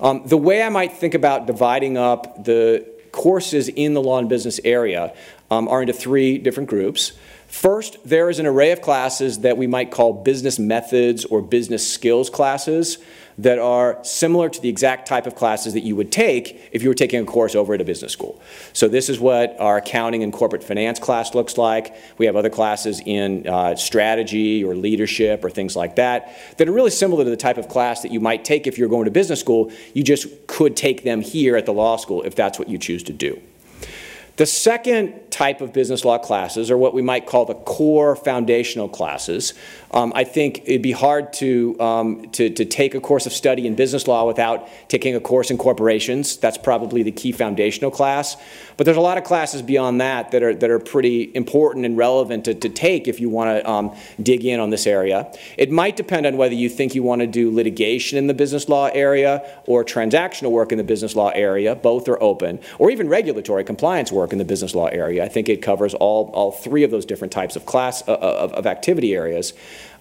Um, 0.00 0.22
the 0.26 0.36
way 0.36 0.62
I 0.62 0.68
might 0.68 0.92
think 0.92 1.14
about 1.14 1.46
dividing 1.46 1.96
up 1.96 2.44
the 2.44 2.86
courses 3.10 3.68
in 3.68 3.94
the 3.94 4.02
law 4.02 4.18
and 4.18 4.28
business 4.28 4.60
area 4.64 5.14
um, 5.50 5.68
are 5.68 5.80
into 5.80 5.92
three 5.92 6.36
different 6.36 6.68
groups. 6.68 7.12
First, 7.54 7.98
there 8.04 8.28
is 8.30 8.40
an 8.40 8.46
array 8.46 8.72
of 8.72 8.82
classes 8.82 9.38
that 9.38 9.56
we 9.56 9.68
might 9.68 9.92
call 9.92 10.12
business 10.12 10.58
methods 10.58 11.24
or 11.24 11.40
business 11.40 11.88
skills 11.88 12.28
classes 12.28 12.98
that 13.38 13.60
are 13.60 14.00
similar 14.02 14.48
to 14.48 14.60
the 14.60 14.68
exact 14.68 15.06
type 15.06 15.24
of 15.24 15.36
classes 15.36 15.72
that 15.74 15.84
you 15.84 15.94
would 15.94 16.10
take 16.10 16.68
if 16.72 16.82
you 16.82 16.88
were 16.88 16.96
taking 16.96 17.22
a 17.22 17.24
course 17.24 17.54
over 17.54 17.72
at 17.72 17.80
a 17.80 17.84
business 17.84 18.10
school. 18.10 18.42
So, 18.72 18.88
this 18.88 19.08
is 19.08 19.20
what 19.20 19.58
our 19.60 19.76
accounting 19.76 20.24
and 20.24 20.32
corporate 20.32 20.64
finance 20.64 20.98
class 20.98 21.32
looks 21.32 21.56
like. 21.56 21.94
We 22.18 22.26
have 22.26 22.34
other 22.34 22.50
classes 22.50 23.00
in 23.06 23.46
uh, 23.46 23.76
strategy 23.76 24.64
or 24.64 24.74
leadership 24.74 25.44
or 25.44 25.48
things 25.48 25.76
like 25.76 25.94
that 25.94 26.36
that 26.58 26.68
are 26.68 26.72
really 26.72 26.90
similar 26.90 27.22
to 27.22 27.30
the 27.30 27.36
type 27.36 27.56
of 27.56 27.68
class 27.68 28.02
that 28.02 28.10
you 28.10 28.18
might 28.18 28.44
take 28.44 28.66
if 28.66 28.78
you're 28.78 28.88
going 28.88 29.04
to 29.04 29.12
business 29.12 29.38
school. 29.38 29.70
You 29.94 30.02
just 30.02 30.48
could 30.48 30.76
take 30.76 31.04
them 31.04 31.20
here 31.20 31.56
at 31.56 31.66
the 31.66 31.72
law 31.72 31.98
school 31.98 32.24
if 32.24 32.34
that's 32.34 32.58
what 32.58 32.68
you 32.68 32.78
choose 32.78 33.04
to 33.04 33.12
do. 33.12 33.40
The 34.36 34.46
second 34.46 35.30
type 35.30 35.60
of 35.60 35.72
business 35.72 36.04
law 36.04 36.18
classes 36.18 36.68
are 36.68 36.76
what 36.76 36.92
we 36.92 37.02
might 37.02 37.24
call 37.24 37.44
the 37.44 37.54
core 37.54 38.16
foundational 38.16 38.88
classes. 38.88 39.54
Um, 39.92 40.12
I 40.16 40.24
think 40.24 40.62
it'd 40.64 40.82
be 40.82 40.90
hard 40.90 41.32
to, 41.34 41.80
um, 41.80 42.30
to, 42.30 42.50
to, 42.50 42.64
take 42.64 42.96
a 42.96 43.00
course 43.00 43.26
of 43.26 43.32
study 43.32 43.64
in 43.64 43.76
business 43.76 44.08
law 44.08 44.26
without 44.26 44.68
taking 44.88 45.14
a 45.14 45.20
course 45.20 45.52
in 45.52 45.58
corporations. 45.58 46.36
That's 46.36 46.58
probably 46.58 47.04
the 47.04 47.12
key 47.12 47.30
foundational 47.30 47.92
class. 47.92 48.36
But 48.76 48.86
there's 48.86 48.96
a 48.96 49.00
lot 49.00 49.18
of 49.18 49.24
classes 49.24 49.62
beyond 49.62 50.00
that 50.00 50.32
that 50.32 50.42
are, 50.42 50.52
that 50.52 50.68
are 50.68 50.80
pretty 50.80 51.30
important 51.36 51.86
and 51.86 51.96
relevant 51.96 52.46
to, 52.46 52.54
to 52.54 52.68
take 52.68 53.06
if 53.06 53.20
you 53.20 53.28
want 53.28 53.50
to 53.50 53.70
um, 53.70 53.96
dig 54.20 54.44
in 54.44 54.58
on 54.58 54.70
this 54.70 54.88
area. 54.88 55.32
It 55.56 55.70
might 55.70 55.96
depend 55.96 56.26
on 56.26 56.36
whether 56.36 56.54
you 56.54 56.68
think 56.68 56.96
you 56.96 57.04
want 57.04 57.20
to 57.20 57.28
do 57.28 57.54
litigation 57.54 58.18
in 58.18 58.26
the 58.26 58.34
business 58.34 58.68
law 58.68 58.86
area 58.86 59.48
or 59.66 59.84
transactional 59.84 60.50
work 60.50 60.72
in 60.72 60.78
the 60.78 60.84
business 60.84 61.14
law 61.14 61.30
area. 61.30 61.76
Both 61.76 62.08
are 62.08 62.20
open. 62.20 62.58
Or 62.80 62.90
even 62.90 63.08
regulatory 63.08 63.62
compliance 63.62 64.10
work 64.10 64.23
in 64.32 64.38
the 64.38 64.44
business 64.44 64.74
law 64.74 64.86
area. 64.86 65.24
I 65.24 65.28
think 65.28 65.48
it 65.48 65.62
covers 65.62 65.94
all, 65.94 66.30
all 66.32 66.50
three 66.50 66.82
of 66.84 66.90
those 66.90 67.04
different 67.04 67.32
types 67.32 67.56
of 67.56 67.66
class 67.66 68.06
uh, 68.08 68.12
of, 68.14 68.52
of 68.52 68.66
activity 68.66 69.14
areas. 69.14 69.52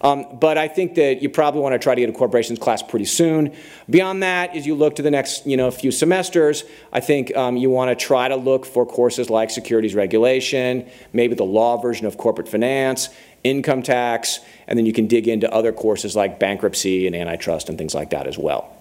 Um, 0.01 0.25
but 0.33 0.57
I 0.57 0.67
think 0.67 0.95
that 0.95 1.21
you 1.21 1.29
probably 1.29 1.61
want 1.61 1.73
to 1.73 1.79
try 1.79 1.95
to 1.95 2.01
get 2.01 2.09
a 2.09 2.13
corporations 2.13 2.59
class 2.59 2.83
pretty 2.83 3.05
soon. 3.05 3.53
Beyond 3.89 4.21
that, 4.23 4.55
as 4.55 4.67
you 4.67 4.75
look 4.75 4.97
to 4.97 5.01
the 5.01 5.11
next 5.11 5.45
you 5.45 5.55
know, 5.55 5.71
few 5.71 5.91
semesters, 5.91 6.65
I 6.91 6.99
think 6.99 7.35
um, 7.37 7.55
you 7.55 7.69
want 7.69 7.97
to 7.97 8.05
try 8.05 8.27
to 8.27 8.35
look 8.35 8.65
for 8.65 8.85
courses 8.85 9.29
like 9.29 9.49
securities 9.49 9.95
regulation, 9.95 10.89
maybe 11.13 11.35
the 11.35 11.45
law 11.45 11.77
version 11.77 12.05
of 12.05 12.17
corporate 12.17 12.49
finance, 12.49 13.09
income 13.45 13.81
tax, 13.81 14.39
and 14.67 14.77
then 14.77 14.85
you 14.85 14.93
can 14.93 15.07
dig 15.07 15.27
into 15.27 15.51
other 15.53 15.71
courses 15.71 16.15
like 16.15 16.39
bankruptcy 16.39 17.07
and 17.07 17.15
antitrust 17.15 17.69
and 17.69 17.77
things 17.77 17.95
like 17.95 18.09
that 18.09 18.27
as 18.27 18.37
well. 18.37 18.72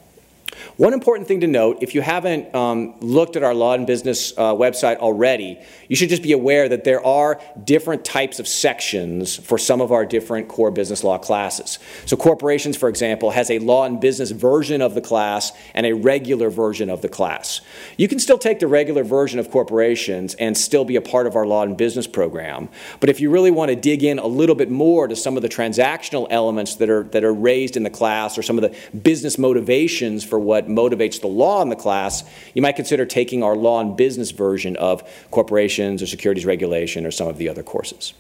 One 0.77 0.93
important 0.93 1.29
thing 1.29 1.41
to 1.41 1.47
note 1.47 1.79
if 1.83 1.95
you 1.95 2.03
haven't 2.03 2.55
um, 2.55 2.99
looked 3.01 3.37
at 3.37 3.43
our 3.43 3.55
law 3.55 3.75
and 3.75 3.87
business 3.87 4.33
uh, 4.37 4.55
website 4.55 4.97
already, 4.97 5.59
you 5.89 5.97
should 5.97 6.09
just 6.09 6.23
be 6.23 6.33
aware 6.33 6.69
that 6.69 6.85
there 6.85 7.05
are 7.05 7.41
different 7.65 8.05
types 8.05 8.39
of 8.39 8.49
sections 8.49 9.37
for 9.37 9.59
some 9.59 9.81
of 9.81 9.93
our 9.93 10.05
different 10.05 10.49
core 10.49 10.71
business 10.71 11.05
law 11.05 11.19
classes. 11.19 11.79
So, 12.07 12.17
corporations, 12.17 12.77
for 12.77 12.89
example, 12.89 13.31
has 13.31 13.51
a 13.51 13.59
law 13.59 13.85
and 13.85 14.01
business 14.01 14.31
version 14.31 14.83
of 14.83 14.95
the 14.95 15.01
class 15.01 15.53
and 15.75 15.87
a 15.87 15.93
regular 15.93 16.51
version 16.51 16.91
of 16.91 17.03
the 17.03 17.09
class. 17.09 17.61
You 17.97 18.09
can 18.09 18.19
still 18.19 18.39
take 18.39 18.59
the 18.59 18.67
regular 18.67 19.05
version 19.05 19.39
of 19.39 19.51
corporations 19.51 20.35
and 20.35 20.57
still 20.57 20.85
be 20.85 20.97
a 20.97 21.03
part 21.03 21.27
of 21.27 21.37
our 21.37 21.47
law 21.47 21.63
and 21.63 21.77
business 21.77 22.07
program. 22.07 22.69
But 23.01 23.09
if 23.09 23.21
you 23.21 23.31
really 23.31 23.51
want 23.51 23.71
to 23.71 23.77
dig 23.77 24.03
in 24.03 24.19
a 24.19 24.27
little 24.27 24.55
bit 24.55 24.71
more 24.71 25.09
to 25.09 25.17
some 25.17 25.37
of 25.37 25.43
the 25.43 25.49
transactional 25.49 26.27
elements 26.31 26.77
that 26.77 26.91
are, 26.91 27.05
that 27.05 27.25
are 27.25 27.35
raised 27.35 27.77
in 27.77 27.83
the 27.83 27.91
class 27.91 28.39
or 28.39 28.43
some 28.43 28.59
of 28.59 28.63
the 28.63 28.99
business 28.99 29.39
motivations 29.39 30.25
for 30.25 30.39
what 30.45 30.69
motivates 30.69 31.21
the 31.21 31.27
law 31.27 31.63
in 31.63 31.69
the 31.69 31.77
class, 31.77 32.25
you 32.55 32.63
might 32.63 32.77
consider 32.77 33.07
taking 33.07 33.43
our 33.43 33.57
law 33.57 33.81
and 33.81 33.97
business 33.97 34.31
version 34.31 34.77
of 34.77 35.03
corporations 35.31 36.03
or 36.03 36.07
securities 36.07 36.47
regulation 36.47 37.07
or 37.07 37.11
some 37.11 37.29
of 37.29 37.39
the 37.39 37.49
other 37.49 37.63
courses. 37.63 38.15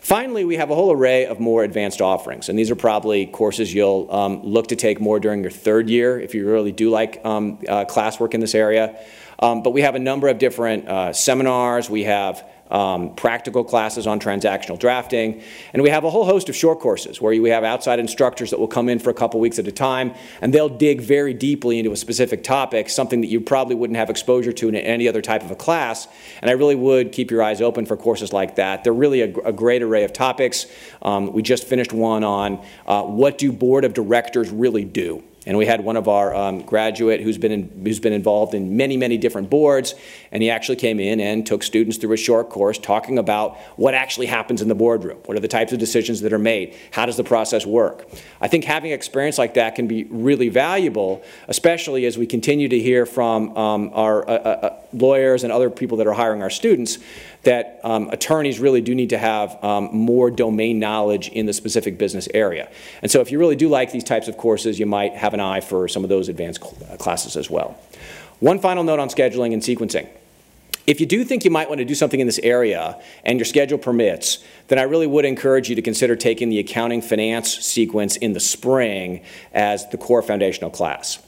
Finally, 0.00 0.46
we 0.46 0.56
have 0.56 0.70
a 0.70 0.74
whole 0.74 0.90
array 0.90 1.26
of 1.26 1.38
more 1.40 1.62
advanced 1.62 2.00
offerings, 2.00 2.48
and 2.48 2.58
these 2.58 2.70
are 2.70 2.76
probably 2.76 3.26
courses 3.26 3.72
you'll 3.72 4.08
um, 4.10 4.42
look 4.42 4.68
to 4.68 4.76
take 4.76 4.98
more 4.98 5.20
during 5.20 5.42
your 5.42 5.50
third 5.50 5.90
year 5.90 6.18
if 6.18 6.34
you 6.34 6.48
really 6.48 6.72
do 6.72 6.88
like 6.88 7.20
um, 7.24 7.58
uh, 7.68 7.84
classwork 7.84 8.32
in 8.32 8.40
this 8.40 8.54
area. 8.54 8.98
Um, 9.38 9.62
but 9.62 9.70
we 9.70 9.82
have 9.82 9.94
a 9.94 9.98
number 9.98 10.28
of 10.28 10.38
different 10.38 10.88
uh, 10.88 11.12
seminars. 11.12 11.90
We 11.90 12.04
have 12.04 12.49
um, 12.70 13.14
practical 13.14 13.64
classes 13.64 14.06
on 14.06 14.20
transactional 14.20 14.78
drafting, 14.78 15.42
and 15.72 15.82
we 15.82 15.90
have 15.90 16.04
a 16.04 16.10
whole 16.10 16.24
host 16.24 16.48
of 16.48 16.56
short 16.56 16.80
courses 16.80 17.20
where 17.20 17.40
we 17.40 17.50
have 17.50 17.64
outside 17.64 17.98
instructors 17.98 18.50
that 18.50 18.58
will 18.58 18.68
come 18.68 18.88
in 18.88 18.98
for 18.98 19.10
a 19.10 19.14
couple 19.14 19.40
weeks 19.40 19.58
at 19.58 19.66
a 19.66 19.72
time, 19.72 20.14
and 20.40 20.52
they'll 20.52 20.68
dig 20.68 21.00
very 21.00 21.34
deeply 21.34 21.78
into 21.78 21.92
a 21.92 21.96
specific 21.96 22.42
topic, 22.42 22.88
something 22.88 23.20
that 23.20 23.28
you 23.28 23.40
probably 23.40 23.74
wouldn't 23.74 23.96
have 23.96 24.10
exposure 24.10 24.52
to 24.52 24.68
in 24.68 24.76
any 24.76 25.08
other 25.08 25.22
type 25.22 25.42
of 25.42 25.50
a 25.50 25.56
class. 25.56 26.08
And 26.40 26.50
I 26.50 26.54
really 26.54 26.74
would 26.74 27.12
keep 27.12 27.30
your 27.30 27.42
eyes 27.42 27.60
open 27.60 27.86
for 27.86 27.96
courses 27.96 28.32
like 28.32 28.56
that. 28.56 28.84
They're 28.84 28.92
really 28.92 29.22
a, 29.22 29.34
a 29.44 29.52
great 29.52 29.82
array 29.82 30.04
of 30.04 30.12
topics. 30.12 30.66
Um, 31.02 31.32
we 31.32 31.42
just 31.42 31.64
finished 31.64 31.92
one 31.92 32.24
on 32.24 32.64
uh, 32.86 33.02
what 33.02 33.38
do 33.38 33.52
board 33.52 33.84
of 33.84 33.94
directors 33.94 34.50
really 34.50 34.84
do. 34.84 35.22
And 35.50 35.58
we 35.58 35.66
had 35.66 35.80
one 35.80 35.96
of 35.96 36.06
our 36.06 36.32
um, 36.32 36.62
graduate 36.62 37.20
who's 37.20 37.36
been, 37.36 37.50
in, 37.50 37.82
who's 37.84 37.98
been 37.98 38.12
involved 38.12 38.54
in 38.54 38.76
many, 38.76 38.96
many 38.96 39.18
different 39.18 39.50
boards, 39.50 39.96
and 40.30 40.44
he 40.44 40.48
actually 40.48 40.76
came 40.76 41.00
in 41.00 41.18
and 41.18 41.44
took 41.44 41.64
students 41.64 41.98
through 41.98 42.12
a 42.12 42.16
short 42.16 42.50
course 42.50 42.78
talking 42.78 43.18
about 43.18 43.56
what 43.74 43.92
actually 43.92 44.26
happens 44.26 44.62
in 44.62 44.68
the 44.68 44.76
boardroom. 44.76 45.18
What 45.24 45.36
are 45.36 45.40
the 45.40 45.48
types 45.48 45.72
of 45.72 45.80
decisions 45.80 46.20
that 46.20 46.32
are 46.32 46.38
made? 46.38 46.76
How 46.92 47.04
does 47.04 47.16
the 47.16 47.24
process 47.24 47.66
work? 47.66 48.08
I 48.40 48.46
think 48.46 48.62
having 48.62 48.92
experience 48.92 49.38
like 49.38 49.54
that 49.54 49.74
can 49.74 49.88
be 49.88 50.04
really 50.04 50.50
valuable, 50.50 51.20
especially 51.48 52.06
as 52.06 52.16
we 52.16 52.28
continue 52.28 52.68
to 52.68 52.78
hear 52.78 53.04
from 53.04 53.56
um, 53.56 53.90
our 53.92 54.22
uh, 54.30 54.32
uh, 54.32 54.48
uh 54.48 54.76
lawyers 54.92 55.42
and 55.42 55.52
other 55.52 55.68
people 55.68 55.96
that 55.98 56.06
are 56.06 56.12
hiring 56.12 56.42
our 56.42 56.50
students 56.50 56.98
that 57.42 57.80
um, 57.84 58.10
attorneys 58.10 58.58
really 58.58 58.80
do 58.80 58.94
need 58.94 59.10
to 59.10 59.18
have 59.18 59.62
um, 59.64 59.88
more 59.92 60.30
domain 60.30 60.78
knowledge 60.78 61.28
in 61.28 61.46
the 61.46 61.52
specific 61.52 61.96
business 61.96 62.28
area. 62.34 62.70
And 63.02 63.10
so 63.10 63.20
if 63.20 63.30
you 63.30 63.38
really 63.38 63.56
do 63.56 63.68
like 63.68 63.92
these 63.92 64.04
types 64.04 64.28
of 64.28 64.36
courses, 64.36 64.78
you 64.78 64.86
might 64.86 65.14
have 65.14 65.32
an 65.32 65.40
eye 65.40 65.60
for 65.60 65.88
some 65.88 66.04
of 66.04 66.10
those 66.10 66.28
advanced 66.28 66.62
cl- 66.62 66.96
classes 66.98 67.36
as 67.36 67.48
well. 67.48 67.78
One 68.40 68.58
final 68.58 68.84
note 68.84 68.98
on 68.98 69.08
scheduling 69.08 69.52
and 69.52 69.62
sequencing. 69.62 70.08
If 70.86 70.98
you 70.98 71.06
do 71.06 71.24
think 71.24 71.44
you 71.44 71.50
might 71.50 71.68
want 71.68 71.78
to 71.78 71.84
do 71.84 71.94
something 71.94 72.20
in 72.20 72.26
this 72.26 72.40
area 72.42 73.00
and 73.24 73.38
your 73.38 73.44
schedule 73.44 73.78
permits, 73.78 74.42
then 74.68 74.78
I 74.78 74.82
really 74.82 75.06
would 75.06 75.24
encourage 75.24 75.68
you 75.68 75.76
to 75.76 75.82
consider 75.82 76.16
taking 76.16 76.48
the 76.48 76.58
accounting 76.58 77.00
finance 77.00 77.58
sequence 77.58 78.16
in 78.16 78.32
the 78.32 78.40
spring 78.40 79.22
as 79.52 79.88
the 79.90 79.98
core 79.98 80.22
foundational 80.22 80.70
class. 80.70 81.18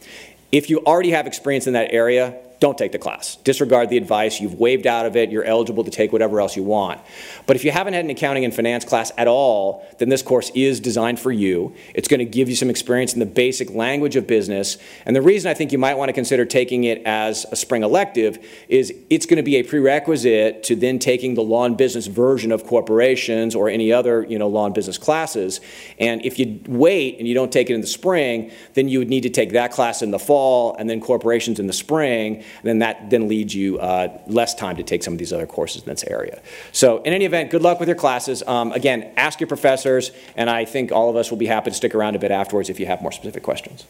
If 0.51 0.69
you 0.69 0.81
already 0.85 1.11
have 1.11 1.27
experience 1.27 1.67
in 1.67 1.75
that 1.75 1.93
area, 1.93 2.37
don't 2.63 2.79
take 2.79 2.93
the 2.93 2.99
class. 2.99 3.35
Disregard 3.43 3.89
the 3.89 3.97
advice. 3.97 4.41
You've 4.41 4.55
waived 4.55 4.87
out 4.87 5.05
of 5.05 5.17
it. 5.17 5.33
You're 5.33 5.43
eligible 5.43 5.83
to 5.83 5.91
take 5.91 6.13
whatever 6.13 6.41
else 6.41 6.57
you 6.57 6.63
want. 6.63 7.01
But 7.45 7.57
if 7.57 7.65
you 7.65 7.73
haven't 7.73 7.95
had 7.95 8.05
an 8.05 8.11
accounting 8.13 8.45
and 8.45 8.55
finance 8.55 8.85
class 8.85 9.11
at 9.19 9.27
all, 9.27 9.85
then 9.99 10.11
this 10.11 10.23
course 10.23 10.53
is 10.55 10.79
designed 10.79 11.19
for 11.19 11.33
you. 11.33 11.75
It's 11.93 12.07
going 12.07 12.21
to 12.21 12.25
give 12.25 12.49
you 12.49 12.55
some 12.55 12.71
experience 12.71 13.15
in 13.15 13.19
the 13.19 13.27
basic 13.27 13.71
language 13.75 14.15
of 14.15 14.29
business. 14.29 14.79
And 15.07 15.17
the 15.17 15.23
reason 15.23 15.51
I 15.51 15.55
think 15.55 15.73
you 15.73 15.79
might 15.79 15.95
want 15.95 16.11
to 16.11 16.13
consider 16.13 16.45
taking 16.45 16.85
it 16.85 17.03
as 17.05 17.45
a 17.51 17.57
spring 17.57 17.83
elective 17.83 18.39
is 18.69 18.95
it's 19.11 19.27
going 19.27 19.39
to 19.39 19.43
be 19.43 19.57
a 19.57 19.65
prerequisite 19.65 20.63
to 20.63 20.77
then 20.77 21.01
taking 21.01 21.35
the 21.35 21.43
law 21.43 21.65
and 21.65 21.77
business 21.77 22.07
version 22.07 22.53
of 22.53 22.65
corporations 22.65 23.57
or 23.57 23.71
any 23.71 23.93
other 23.93 24.23
you 24.23 24.39
know, 24.39 24.47
law 24.47 24.67
and 24.67 24.75
business 24.75 24.99
classes. 24.99 25.61
And 25.99 26.25
if 26.25 26.39
you 26.39 26.61
wait 26.69 27.19
and 27.19 27.27
you 27.27 27.35
don't 27.35 27.51
take 27.51 27.71
it 27.71 27.75
in 27.75 27.81
the 27.81 27.89
spring, 27.89 28.53
then 28.75 28.89
you 28.89 29.01
would 29.01 29.09
need 29.09 29.25
to 29.25 29.31
take 29.31 29.51
that 29.51 29.73
class 29.73 30.01
in 30.01 30.13
the 30.13 30.21
fall 30.21 30.77
and 30.79 30.89
then 30.89 31.01
corporations 31.01 31.59
in 31.59 31.67
the 31.67 31.73
spring 31.73 32.45
then 32.63 32.79
that 32.81 33.11
then 33.11 33.29
leads 33.29 33.55
you 33.55 33.79
uh, 33.79 34.19
less 34.27 34.55
time 34.55 34.77
to 34.77 34.83
take 34.83 35.03
some 35.03 35.15
of 35.15 35.19
these 35.19 35.33
other 35.33 35.47
courses 35.47 35.83
in 35.83 35.89
this 35.89 36.05
area. 36.05 36.41
So 36.73 37.03
in 37.03 37.13
any 37.13 37.25
event, 37.25 37.51
good 37.51 37.63
luck 37.63 37.81
with 37.81 37.89
your 37.89 37.97
classes. 37.97 38.43
Um, 38.47 38.73
again, 38.73 39.13
ask 39.17 39.41
your 39.41 39.49
professors, 39.49 40.11
and 40.37 40.49
I 40.49 40.65
think 40.65 40.93
all 40.93 41.11
of 41.11 41.17
us 41.17 41.31
will 41.31 41.39
be 41.39 41.47
happy 41.47 41.71
to 41.71 41.77
stick 41.77 41.95
around 41.95 42.17
a 42.17 42.19
bit 42.19 42.31
afterwards 42.31 42.71
if 42.71 42.79
you 42.79 42.87
have 42.87 43.03
more 43.03 43.13
specific 43.13 43.43
questions. 43.43 43.87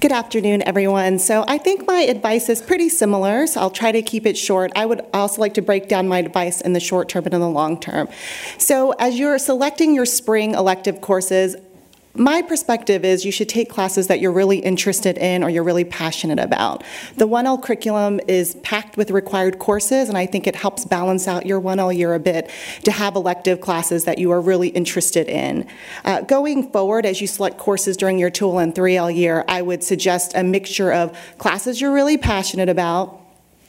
Good 0.00 0.12
afternoon, 0.12 0.62
everyone. 0.62 1.18
So 1.18 1.44
I 1.48 1.58
think 1.58 1.84
my 1.88 2.02
advice 2.02 2.48
is 2.48 2.62
pretty 2.62 2.88
similar, 2.88 3.48
so 3.48 3.60
I'll 3.60 3.68
try 3.68 3.90
to 3.90 4.00
keep 4.00 4.26
it 4.26 4.38
short. 4.38 4.70
I 4.76 4.86
would 4.86 5.04
also 5.12 5.40
like 5.40 5.54
to 5.54 5.60
break 5.60 5.88
down 5.88 6.06
my 6.06 6.18
advice 6.20 6.60
in 6.60 6.72
the 6.72 6.78
short 6.78 7.08
term 7.08 7.24
and 7.24 7.34
in 7.34 7.40
the 7.40 7.48
long 7.48 7.80
term. 7.80 8.08
So 8.58 8.92
as 8.92 9.18
you're 9.18 9.40
selecting 9.40 9.96
your 9.96 10.06
spring 10.06 10.54
elective 10.54 11.00
courses, 11.00 11.56
my 12.18 12.42
perspective 12.42 13.04
is 13.04 13.24
you 13.24 13.32
should 13.32 13.48
take 13.48 13.70
classes 13.70 14.08
that 14.08 14.20
you're 14.20 14.32
really 14.32 14.58
interested 14.58 15.16
in 15.18 15.44
or 15.44 15.50
you're 15.50 15.62
really 15.62 15.84
passionate 15.84 16.38
about. 16.38 16.82
The 17.16 17.28
1L 17.28 17.62
curriculum 17.62 18.20
is 18.26 18.56
packed 18.56 18.96
with 18.96 19.10
required 19.10 19.58
courses, 19.58 20.08
and 20.08 20.18
I 20.18 20.26
think 20.26 20.46
it 20.46 20.56
helps 20.56 20.84
balance 20.84 21.28
out 21.28 21.46
your 21.46 21.60
1L 21.60 21.96
year 21.96 22.14
a 22.14 22.20
bit 22.20 22.50
to 22.84 22.90
have 22.90 23.14
elective 23.14 23.60
classes 23.60 24.04
that 24.04 24.18
you 24.18 24.30
are 24.32 24.40
really 24.40 24.68
interested 24.68 25.28
in. 25.28 25.66
Uh, 26.04 26.22
going 26.22 26.70
forward, 26.70 27.06
as 27.06 27.20
you 27.20 27.26
select 27.26 27.58
courses 27.58 27.96
during 27.96 28.18
your 28.18 28.30
2L 28.30 28.62
and 28.62 28.74
3L 28.74 29.14
year, 29.14 29.44
I 29.48 29.62
would 29.62 29.84
suggest 29.84 30.32
a 30.34 30.42
mixture 30.42 30.92
of 30.92 31.16
classes 31.38 31.80
you're 31.80 31.92
really 31.92 32.18
passionate 32.18 32.68
about 32.68 33.27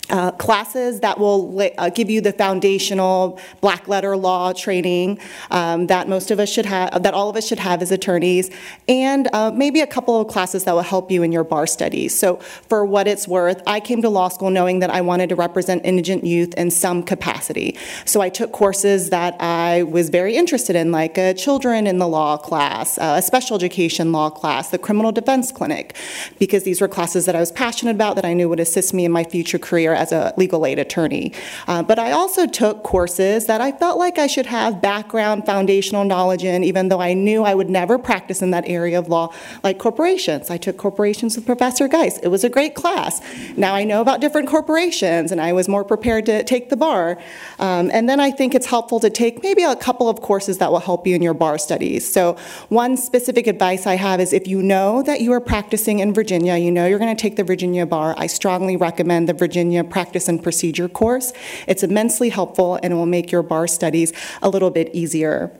uh, 0.09 0.31
classes 0.31 0.99
that 1.01 1.19
will 1.19 1.61
uh, 1.77 1.89
give 1.89 2.09
you 2.09 2.21
the 2.21 2.33
foundational 2.33 3.39
black 3.61 3.87
letter 3.87 4.17
law 4.17 4.53
training 4.53 5.19
um, 5.51 5.87
that 5.87 6.07
most 6.07 6.31
of 6.31 6.39
us 6.39 6.49
should 6.49 6.65
have, 6.65 7.03
that 7.03 7.13
all 7.13 7.29
of 7.29 7.35
us 7.35 7.47
should 7.47 7.59
have 7.59 7.81
as 7.81 7.91
attorneys, 7.91 8.49
and 8.87 9.27
uh, 9.33 9.51
maybe 9.51 9.81
a 9.81 9.87
couple 9.87 10.19
of 10.19 10.27
classes 10.27 10.63
that 10.63 10.73
will 10.73 10.81
help 10.81 11.11
you 11.11 11.23
in 11.23 11.31
your 11.31 11.43
bar 11.43 11.67
studies. 11.67 12.17
So, 12.17 12.37
for 12.37 12.85
what 12.85 13.07
it's 13.07 13.27
worth, 13.27 13.61
I 13.67 13.79
came 13.79 14.01
to 14.01 14.09
law 14.09 14.29
school 14.29 14.49
knowing 14.49 14.79
that 14.79 14.89
I 14.89 15.01
wanted 15.01 15.29
to 15.29 15.35
represent 15.35 15.85
indigent 15.85 16.25
youth 16.25 16.53
in 16.55 16.71
some 16.71 17.03
capacity. 17.03 17.77
So, 18.05 18.21
I 18.21 18.29
took 18.29 18.51
courses 18.51 19.09
that 19.09 19.35
I 19.39 19.83
was 19.83 20.09
very 20.09 20.35
interested 20.35 20.75
in, 20.75 20.91
like 20.91 21.17
a 21.17 21.33
children 21.33 21.87
in 21.87 21.99
the 21.99 22.07
law 22.07 22.37
class, 22.37 22.97
uh, 22.97 23.15
a 23.17 23.21
special 23.21 23.55
education 23.55 24.11
law 24.11 24.29
class, 24.29 24.69
the 24.69 24.77
criminal 24.77 25.11
defense 25.11 25.51
clinic, 25.51 25.95
because 26.39 26.63
these 26.63 26.81
were 26.81 26.87
classes 26.87 27.25
that 27.25 27.35
I 27.35 27.39
was 27.39 27.51
passionate 27.51 27.95
about 27.95 28.15
that 28.15 28.25
I 28.25 28.33
knew 28.33 28.49
would 28.49 28.59
assist 28.59 28.93
me 28.93 29.05
in 29.05 29.11
my 29.11 29.23
future 29.23 29.59
career 29.59 29.93
as 29.99 30.11
a 30.11 30.33
legal 30.37 30.65
aid 30.65 30.79
attorney. 30.79 31.33
Uh, 31.67 31.83
but 31.83 31.99
I 31.99 32.11
also 32.11 32.47
took 32.47 32.83
courses 32.83 33.45
that 33.45 33.61
I 33.61 33.71
felt 33.71 33.99
like 33.99 34.17
I 34.17 34.27
should 34.27 34.45
have 34.45 34.81
background 34.81 35.45
foundational 35.45 36.05
knowledge 36.05 36.43
in, 36.43 36.63
even 36.63 36.89
though 36.89 37.01
I 37.01 37.13
knew 37.13 37.43
I 37.43 37.53
would 37.53 37.69
never 37.69 37.97
practice 37.97 38.41
in 38.41 38.51
that 38.51 38.67
area 38.67 38.97
of 38.97 39.09
law, 39.09 39.33
like 39.63 39.77
corporations. 39.77 40.49
I 40.49 40.57
took 40.57 40.77
corporations 40.77 41.35
with 41.35 41.45
Professor 41.45 41.87
Geis. 41.87 42.17
It 42.19 42.29
was 42.29 42.43
a 42.43 42.49
great 42.49 42.75
class. 42.75 43.21
Now 43.57 43.75
I 43.75 43.83
know 43.83 44.01
about 44.01 44.21
different 44.21 44.47
corporations, 44.47 45.31
and 45.31 45.41
I 45.41 45.53
was 45.53 45.67
more 45.67 45.83
prepared 45.83 46.25
to 46.27 46.43
take 46.43 46.69
the 46.69 46.77
bar. 46.77 47.17
Um, 47.59 47.91
and 47.93 48.07
then 48.07 48.19
I 48.19 48.31
think 48.31 48.55
it's 48.55 48.67
helpful 48.67 48.99
to 49.01 49.09
take 49.09 49.43
maybe 49.43 49.63
a 49.63 49.75
couple 49.75 50.07
of 50.07 50.21
courses 50.21 50.57
that 50.59 50.71
will 50.71 50.79
help 50.79 51.05
you 51.05 51.15
in 51.15 51.21
your 51.21 51.33
bar 51.33 51.57
studies. 51.57 52.09
So, 52.11 52.37
one 52.69 52.95
specific 52.97 53.47
advice 53.47 53.85
I 53.85 53.95
have 53.95 54.19
is 54.19 54.33
if 54.33 54.47
you 54.47 54.61
know 54.61 55.03
that 55.03 55.21
you 55.21 55.33
are 55.33 55.41
practicing 55.41 55.99
in 55.99 56.13
Virginia, 56.13 56.55
you 56.57 56.71
know 56.71 56.85
you're 56.85 56.99
going 56.99 57.15
to 57.15 57.21
take 57.21 57.35
the 57.35 57.43
Virginia 57.43 57.85
bar, 57.85 58.15
I 58.17 58.27
strongly 58.27 58.77
recommend 58.77 59.27
the 59.27 59.33
Virginia 59.33 59.83
Practice 59.89 60.27
and 60.27 60.41
Procedure 60.41 60.87
course. 60.87 61.33
It's 61.67 61.83
immensely 61.83 62.29
helpful 62.29 62.79
and 62.81 62.93
it 62.93 62.95
will 62.95 63.05
make 63.05 63.31
your 63.31 63.43
bar 63.43 63.67
studies 63.67 64.13
a 64.41 64.49
little 64.49 64.71
bit 64.71 64.89
easier. 64.93 65.51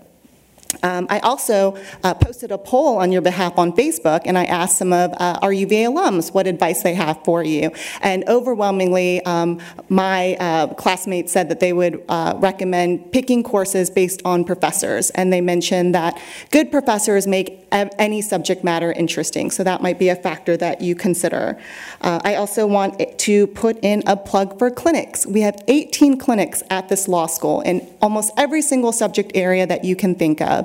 Um, 0.84 1.08
I 1.10 1.20
also 1.20 1.78
uh, 2.04 2.14
posted 2.14 2.52
a 2.52 2.58
poll 2.58 2.98
on 2.98 3.12
your 3.12 3.22
behalf 3.22 3.58
on 3.58 3.74
Facebook, 3.74 4.22
and 4.26 4.38
I 4.38 4.46
asked 4.46 4.78
some 4.78 4.94
of 4.94 5.12
uh, 5.14 5.40
our 5.42 5.52
UVA 5.52 5.86
alums 5.86 6.34
what 6.34 6.46
advice 6.48 6.84
they 6.84 6.94
have 6.94 7.24
for 7.24 7.44
you. 7.44 7.72
And 8.02 8.28
overwhelmingly, 8.28 9.24
um, 9.26 9.60
my 9.90 10.36
uh, 10.36 10.68
classmates 10.76 11.32
said 11.32 11.50
that 11.50 11.60
they 11.60 11.74
would 11.74 12.04
uh, 12.08 12.36
recommend 12.38 13.12
picking 13.12 13.44
courses 13.44 13.90
based 13.90 14.22
on 14.26 14.44
professors, 14.44 15.10
and 15.12 15.34
they 15.34 15.42
mentioned 15.42 15.96
that 15.96 16.22
good 16.52 16.72
professors 16.72 17.26
make 17.26 17.66
any 17.72 18.22
subject 18.22 18.64
matter 18.64 18.92
interesting. 18.92 19.52
So 19.52 19.64
that 19.64 19.82
might 19.82 20.00
be 20.00 20.10
a 20.10 20.16
factor 20.16 20.58
that 20.58 20.82
you 20.82 20.96
consider. 20.96 21.58
Uh, 22.02 22.20
I 22.24 22.36
also 22.36 22.66
want 22.66 23.18
to 23.20 23.48
put 23.48 23.78
in 23.84 24.04
a 24.08 24.18
plug 24.18 24.58
for 24.58 24.72
clinics. 24.72 25.26
We 25.26 25.42
have 25.42 25.62
18 25.68 26.18
clinics 26.18 26.64
at 26.70 26.90
this 26.90 27.08
law 27.08 27.28
school 27.28 27.62
in 27.62 27.88
almost 28.02 28.32
every 28.38 28.62
single 28.62 28.92
subject 28.92 29.32
area 29.36 29.68
that 29.68 29.84
you 29.84 29.96
can 29.96 30.16
think 30.16 30.42
of. 30.42 30.59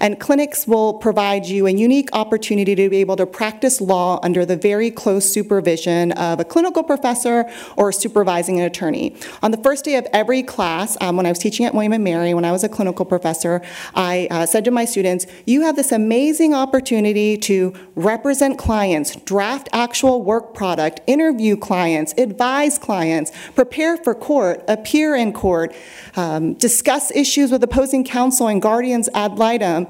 And 0.00 0.18
clinics 0.18 0.66
will 0.66 0.94
provide 0.94 1.46
you 1.46 1.66
a 1.66 1.70
unique 1.70 2.08
opportunity 2.12 2.74
to 2.74 2.88
be 2.88 2.98
able 2.98 3.16
to 3.16 3.26
practice 3.26 3.80
law 3.80 4.18
under 4.22 4.44
the 4.44 4.56
very 4.56 4.90
close 4.90 5.30
supervision 5.30 6.12
of 6.12 6.40
a 6.40 6.44
clinical 6.44 6.82
professor 6.82 7.50
or 7.76 7.92
supervising 7.92 8.58
an 8.60 8.66
attorney. 8.66 9.16
On 9.42 9.50
the 9.50 9.58
first 9.58 9.84
day 9.84 9.96
of 9.96 10.06
every 10.12 10.42
class, 10.42 10.96
um, 11.00 11.16
when 11.16 11.26
I 11.26 11.30
was 11.30 11.38
teaching 11.38 11.66
at 11.66 11.74
William 11.74 12.02
& 12.02 12.04
Mary, 12.04 12.34
when 12.34 12.44
I 12.44 12.52
was 12.52 12.64
a 12.64 12.68
clinical 12.68 13.04
professor, 13.04 13.62
I 13.94 14.28
uh, 14.30 14.46
said 14.46 14.64
to 14.64 14.70
my 14.70 14.84
students, 14.84 15.26
you 15.46 15.62
have 15.62 15.76
this 15.76 15.92
amazing 15.92 16.54
opportunity 16.54 17.36
to 17.38 17.74
represent 17.94 18.58
clients, 18.58 19.16
draft 19.16 19.68
actual 19.72 20.22
work 20.22 20.54
product, 20.54 21.00
interview 21.06 21.56
clients, 21.56 22.14
advise 22.18 22.78
clients, 22.78 23.32
prepare 23.54 23.96
for 23.96 24.14
court, 24.14 24.64
appear 24.68 25.14
in 25.14 25.32
court, 25.32 25.74
um, 26.16 26.54
discuss 26.54 27.10
issues 27.10 27.50
with 27.52 27.62
opposing 27.62 28.04
counsel 28.04 28.48
and 28.48 28.62
guardians 28.62 29.08
ad 29.14 29.35
litem 29.38 29.86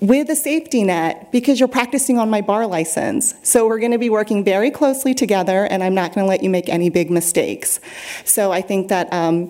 with 0.00 0.28
a 0.28 0.36
safety 0.36 0.84
net 0.84 1.32
because 1.32 1.58
you're 1.58 1.68
practicing 1.68 2.18
on 2.18 2.28
my 2.28 2.40
bar 2.40 2.66
license. 2.66 3.34
So 3.42 3.66
we're 3.66 3.78
going 3.78 3.92
to 3.92 3.98
be 3.98 4.10
working 4.10 4.44
very 4.44 4.70
closely 4.70 5.14
together, 5.14 5.64
and 5.64 5.82
I'm 5.82 5.94
not 5.94 6.14
going 6.14 6.24
to 6.24 6.28
let 6.28 6.42
you 6.42 6.50
make 6.50 6.68
any 6.68 6.90
big 6.90 7.10
mistakes. 7.10 7.80
So 8.24 8.52
I 8.52 8.60
think 8.60 8.88
that 8.88 9.10
um, 9.12 9.48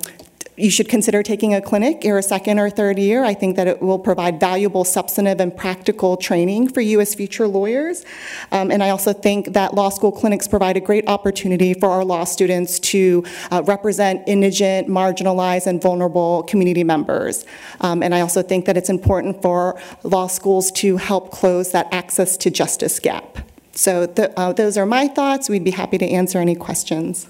you 0.56 0.70
should 0.70 0.88
consider 0.88 1.22
taking 1.22 1.54
a 1.54 1.60
clinic 1.60 2.04
in 2.04 2.08
your 2.08 2.22
second 2.22 2.58
or 2.58 2.70
third 2.70 2.98
year. 2.98 3.24
I 3.24 3.34
think 3.34 3.56
that 3.56 3.66
it 3.66 3.82
will 3.82 3.98
provide 3.98 4.40
valuable 4.40 4.84
substantive 4.84 5.38
and 5.38 5.54
practical 5.54 6.16
training 6.16 6.68
for 6.68 6.80
you 6.80 7.00
as 7.00 7.14
future 7.14 7.46
lawyers. 7.46 8.04
Um, 8.52 8.70
and 8.70 8.82
I 8.82 8.90
also 8.90 9.12
think 9.12 9.52
that 9.52 9.74
law 9.74 9.90
school 9.90 10.12
clinics 10.12 10.48
provide 10.48 10.76
a 10.76 10.80
great 10.80 11.06
opportunity 11.08 11.74
for 11.74 11.90
our 11.90 12.04
law 12.04 12.24
students 12.24 12.78
to 12.80 13.24
uh, 13.50 13.62
represent 13.66 14.22
indigent, 14.26 14.88
marginalized, 14.88 15.66
and 15.66 15.80
vulnerable 15.80 16.42
community 16.44 16.84
members. 16.84 17.44
Um, 17.82 18.02
and 18.02 18.14
I 18.14 18.22
also 18.22 18.42
think 18.42 18.64
that 18.64 18.76
it's 18.76 18.88
important 18.88 19.42
for 19.42 19.78
law 20.04 20.26
schools 20.26 20.70
to 20.72 20.96
help 20.96 21.32
close 21.32 21.72
that 21.72 21.86
access 21.92 22.36
to 22.38 22.50
justice 22.50 22.98
gap. 22.98 23.38
So 23.72 24.10
uh, 24.38 24.54
those 24.54 24.78
are 24.78 24.86
my 24.86 25.06
thoughts. 25.06 25.50
We'd 25.50 25.64
be 25.64 25.72
happy 25.72 25.98
to 25.98 26.06
answer 26.06 26.38
any 26.38 26.54
questions. 26.54 27.28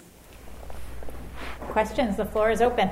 Questions? 1.71 2.17
The 2.17 2.25
floor 2.25 2.51
is 2.51 2.63
open. 2.63 2.89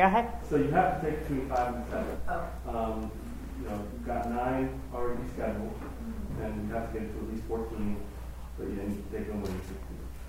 Go 0.00 0.06
ahead. 0.06 0.32
So 0.48 0.56
you 0.56 0.70
have 0.70 0.98
to 0.98 1.10
take 1.10 1.28
between 1.28 1.46
five 1.50 1.74
and 1.74 1.84
seven. 1.90 2.16
Oh. 2.26 2.48
Um, 2.66 3.10
you 3.60 3.68
know, 3.68 3.86
you've 3.92 4.06
got 4.06 4.30
nine 4.30 4.80
already 4.94 5.28
scheduled, 5.34 5.74
mm-hmm. 5.74 6.42
and 6.42 6.66
you 6.66 6.74
have 6.74 6.90
to 6.90 6.98
get 6.98 7.12
to 7.12 7.18
at 7.18 7.30
least 7.30 7.44
14, 7.44 8.00
but 8.56 8.68
you 8.70 8.76
didn't 8.76 9.12
take 9.12 9.28
them 9.28 9.42
when 9.42 9.52
you're 9.52 9.60
16. 9.60 9.76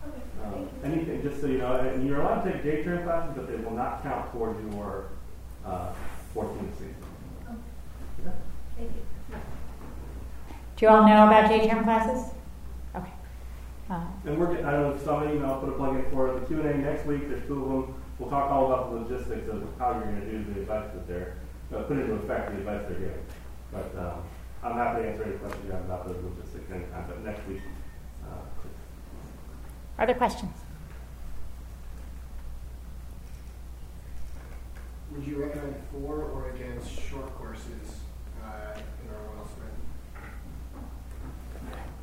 Okay. 0.03 0.19
Um, 0.43 0.69
anything, 0.83 1.21
just 1.21 1.39
so 1.39 1.47
you 1.47 1.59
know, 1.59 1.77
and 1.77 2.05
you're 2.05 2.19
allowed 2.19 2.43
to 2.43 2.51
take 2.51 2.63
J 2.63 2.83
term 2.83 3.05
classes, 3.05 3.31
but 3.33 3.47
they 3.47 3.63
will 3.63 3.71
not 3.71 4.03
count 4.03 4.29
towards 4.33 4.59
your 4.75 5.11
uh, 5.65 5.93
14 6.33 6.59
and 6.59 6.69
16. 6.75 6.95
Oh. 7.47 7.55
Okay. 8.19 8.35
Thank 8.75 8.91
you. 8.91 9.37
Do 10.75 10.85
you 10.85 10.89
all 10.89 11.07
know 11.07 11.27
about 11.27 11.47
J 11.47 11.69
term 11.69 11.85
classes? 11.85 12.33
Okay. 12.93 13.13
Uh, 13.89 14.03
and 14.25 14.37
we're, 14.37 14.51
I 14.51 14.71
don't 14.71 14.81
know 14.81 14.93
if 14.95 15.01
somebody, 15.01 15.39
I'll 15.39 15.61
put 15.61 15.69
a 15.69 15.77
plug 15.77 15.95
in 15.95 16.11
for 16.11 16.37
the 16.37 16.45
Q&A 16.45 16.77
next 16.77 17.05
week. 17.05 17.29
There's 17.29 17.47
two 17.47 17.63
of 17.63 17.69
them 17.69 18.00
we'll 18.21 18.29
talk 18.29 18.51
all 18.51 18.67
about 18.67 18.91
the 18.91 18.99
logistics 18.99 19.49
of 19.49 19.63
how 19.79 19.93
you're 19.93 20.03
going 20.03 20.21
to 20.21 20.31
do 20.31 20.53
the 20.53 20.61
advice 20.61 20.89
that 20.93 21.07
they're 21.07 21.37
uh, 21.75 21.81
put 21.83 21.97
into 21.97 22.13
effect 22.13 22.51
the 22.51 22.57
advice 22.57 22.83
they're 22.87 22.99
giving. 22.99 23.25
But 23.71 23.95
um, 23.97 24.21
I'm 24.63 24.75
happy 24.75 25.01
to 25.01 25.09
answer 25.09 25.23
any 25.23 25.37
questions 25.37 25.65
you 25.65 25.71
have 25.71 25.81
about 25.85 26.07
those 26.07 26.23
logistics 26.23 26.71
anytime. 26.71 27.05
But 27.07 27.23
next 27.23 27.47
week. 27.47 27.61
Uh, 28.23 30.05
there 30.05 30.15
questions? 30.15 30.55
Would 35.11 35.25
you 35.25 35.43
recommend 35.43 35.75
for 35.91 36.23
or 36.23 36.51
against 36.51 36.89
short 37.09 37.35
courses 37.37 38.01
uh, 38.43 38.77
in 38.77 39.09
our 39.09 39.35
Wells 39.35 39.49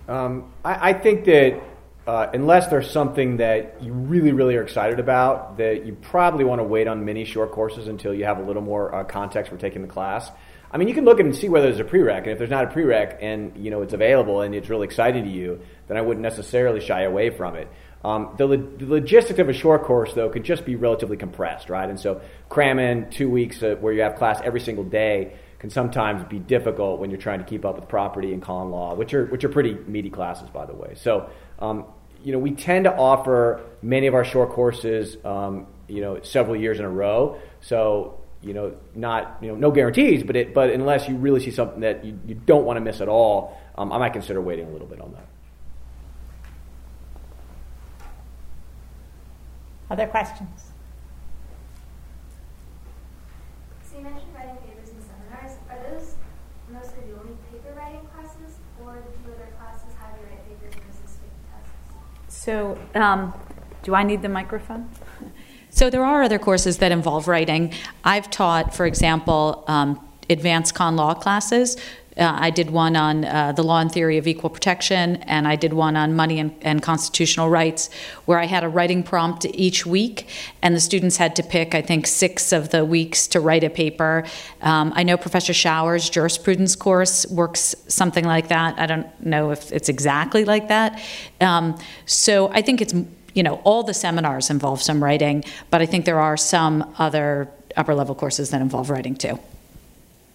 um, 0.09 0.53
I, 0.65 0.91
I 0.91 0.93
think 0.95 1.25
that 1.27 1.61
uh, 2.09 2.31
unless 2.33 2.69
there's 2.69 2.91
something 2.91 3.37
that 3.37 3.83
you 3.83 3.93
really, 3.93 4.33
really 4.33 4.57
are 4.57 4.63
excited 4.63 4.99
about, 4.99 5.59
that 5.59 5.85
you 5.85 5.93
probably 5.93 6.43
want 6.43 6.59
to 6.59 6.63
wait 6.63 6.89
on 6.89 7.05
many 7.05 7.27
short 7.27 7.53
courses 7.53 7.87
until 7.87 8.15
you 8.15 8.25
have 8.25 8.39
a 8.39 8.43
little 8.43 8.63
more 8.63 8.95
uh, 8.95 9.05
context 9.05 9.53
for 9.53 9.59
taking 9.59 9.83
the 9.83 9.89
class. 9.89 10.31
I 10.73 10.79
mean, 10.79 10.89
you 10.89 10.95
can 10.95 11.05
look 11.05 11.21
and 11.21 11.37
see 11.37 11.51
whether 11.51 11.67
there's 11.67 11.81
a 11.81 11.85
prereq, 11.85 12.21
and 12.21 12.29
if 12.29 12.39
there's 12.39 12.49
not 12.49 12.65
a 12.65 12.69
prereq 12.69 13.19
and 13.21 13.63
you 13.63 13.71
know 13.71 13.83
it's 13.83 13.93
available 13.93 14.41
and 14.41 14.55
it's 14.55 14.71
really 14.71 14.87
exciting 14.87 15.25
to 15.25 15.31
you, 15.31 15.61
then 15.87 15.99
I 15.99 16.01
wouldn't 16.01 16.23
necessarily 16.23 16.81
shy 16.81 17.03
away 17.03 17.29
from 17.29 17.57
it. 17.57 17.71
Um, 18.03 18.35
the, 18.39 18.47
lo- 18.47 18.57
the, 18.57 18.87
logistics 18.87 19.39
of 19.39 19.51
a 19.51 19.53
short 19.53 19.83
course, 19.83 20.15
though, 20.15 20.31
could 20.31 20.45
just 20.45 20.65
be 20.65 20.77
relatively 20.77 21.19
compressed, 21.19 21.69
right? 21.69 21.91
And 21.91 22.01
so 22.01 22.23
cram 22.49 22.79
in 22.79 23.11
two 23.11 23.29
weeks 23.29 23.63
uh, 23.63 23.77
where 23.81 23.93
you 23.93 24.01
have 24.01 24.15
class 24.15 24.41
every 24.43 24.61
single 24.61 24.85
day 24.85 25.35
can 25.59 25.69
sometimes 25.69 26.25
be 26.25 26.39
difficult 26.39 27.01
when 27.01 27.11
you're 27.11 27.21
trying 27.21 27.41
to 27.41 27.45
keep 27.45 27.67
up 27.67 27.77
with 27.77 27.87
property 27.87 28.33
and 28.33 28.41
con 28.41 28.71
law, 28.71 28.95
which 28.95 29.13
are 29.13 29.27
which 29.27 29.45
are 29.45 29.51
pretty 29.51 29.75
meaty 29.75 30.09
classes, 30.09 30.49
by 30.49 30.65
the 30.65 30.75
way. 30.75 30.95
So 30.95 31.29
um, 31.59 31.85
you 32.25 32.33
know, 32.33 32.39
we 32.39 32.53
tend 32.53 32.85
to 32.85 32.95
offer 32.95 33.63
many 33.83 34.07
of 34.07 34.15
our 34.15 34.25
short 34.25 34.51
courses, 34.51 35.17
um, 35.25 35.67
you 35.87 36.01
know, 36.01 36.21
several 36.23 36.57
years 36.57 36.79
in 36.79 36.85
a 36.85 36.91
row. 36.91 37.39
So, 37.61 38.21
you 38.43 38.55
know, 38.55 38.77
not, 38.95 39.39
you 39.41 39.49
know, 39.49 39.57
no 39.57 39.71
guarantees, 39.71 40.23
but 40.23 40.37
it, 40.37 40.55
but 40.55 40.71
unless 40.71 41.09
you 41.09 41.17
really 41.17 41.41
see 41.41 41.51
something 41.51 41.81
that 41.81 42.05
you, 42.05 42.19
you 42.27 42.35
don't 42.35 42.65
want 42.65 42.77
to 42.77 42.81
miss 42.81 43.01
at 43.01 43.09
all, 43.09 43.61
um, 43.77 43.93
I 43.93 43.99
might 43.99 44.13
consider 44.13 44.41
waiting 44.41 44.69
a 44.69 44.71
little 44.71 44.87
bit 44.87 45.01
on 45.01 45.13
that. 45.13 45.27
Other 49.91 50.07
questions? 50.07 50.73
So 53.83 53.97
you 53.97 54.05
mentioned 54.05 54.35
writing 54.35 54.57
papers 54.57 54.91
and 54.91 55.03
seminars. 55.03 55.59
Are 55.71 55.79
those 55.91 56.15
mostly 56.71 57.11
the 57.11 57.19
only 57.19 57.37
paper 57.51 57.73
writing 57.75 58.07
classes, 58.13 58.59
or 58.85 59.03
do 59.25 59.33
other 59.33 59.49
classes 59.59 59.95
have 59.99 60.13
you 60.21 60.27
write 60.29 60.45
papers 60.47 60.75
versus 60.75 61.17
take 61.17 61.33
tests? 61.49 61.73
So, 62.29 62.79
um, 62.95 63.35
do 63.83 63.95
I 63.95 64.03
need 64.03 64.23
the 64.23 64.29
microphone? 64.29 64.89
So 65.71 65.91
there 65.91 66.05
are 66.05 66.23
other 66.23 66.39
courses 66.39 66.79
that 66.79 66.93
involve 66.93 67.29
writing. 67.29 67.73
I've 68.05 68.31
taught, 68.31 68.75
for 68.75 68.87
example, 68.87 69.65
um, 69.69 70.01
advanced 70.31 70.75
con 70.75 70.97
law 70.97 71.15
classes. 71.15 71.77
Uh, 72.19 72.37
I 72.39 72.51
did 72.51 72.71
one 72.71 72.97
on 72.97 73.25
uh, 73.25 73.53
the 73.53 73.63
law 73.63 73.81
and 73.81 73.91
theory 73.91 74.19
of 74.19 74.27
equal 74.27 74.51
protection, 74.51 75.17
and 75.23 75.47
I 75.47 75.57
did 75.57 75.73
one 75.73 75.97
on 75.97 76.17
money 76.17 76.41
and, 76.41 76.55
and, 76.63 76.83
constitutional 76.83 77.49
rights, 77.49 77.91
where 78.25 78.39
I 78.39 78.47
had 78.47 78.65
a 78.65 78.69
writing 78.69 79.03
prompt 79.03 79.47
each 79.47 79.87
week, 79.87 80.29
and 80.63 80.75
the 80.75 80.81
students 80.81 81.17
had 81.17 81.37
to 81.37 81.43
pick, 81.43 81.75
I 81.75 81.83
think, 81.83 82.07
six 82.07 82.53
of 82.53 82.71
the 82.71 82.85
weeks 82.85 83.27
to 83.29 83.41
write 83.41 83.63
a 83.63 83.71
paper. 83.71 84.25
Um, 84.63 84.93
I 84.97 85.03
know 85.03 85.17
Professor 85.17 85.53
Schauer's 85.53 86.11
jurisprudence 86.11 86.75
course 86.75 87.27
works 87.27 87.77
something 87.89 88.25
like 88.25 88.49
that. 88.49 88.79
I 88.79 88.87
don't 88.87 89.09
know 89.25 89.51
if 89.51 89.71
it's 89.73 89.89
exactly 89.89 90.45
like 90.45 90.69
that. 90.69 91.01
Um, 91.41 91.79
so 92.07 92.49
I 92.49 92.63
think 92.63 92.81
it's 92.81 92.95
you 93.35 93.45
know, 93.45 93.61
all 93.63 93.85
the 93.85 93.95
seminars 93.95 94.51
involve 94.51 94.83
some 94.83 95.05
writing, 95.05 95.45
but 95.71 95.81
I 95.81 95.87
think 95.87 96.07
there 96.07 96.19
are 96.19 96.37
some 96.37 96.93
other 96.99 97.49
upper 97.77 97.95
level 97.95 98.17
courses 98.17 98.51
that 98.51 98.61
involve 98.61 98.91
writing 98.91 99.15
too. 99.15 99.39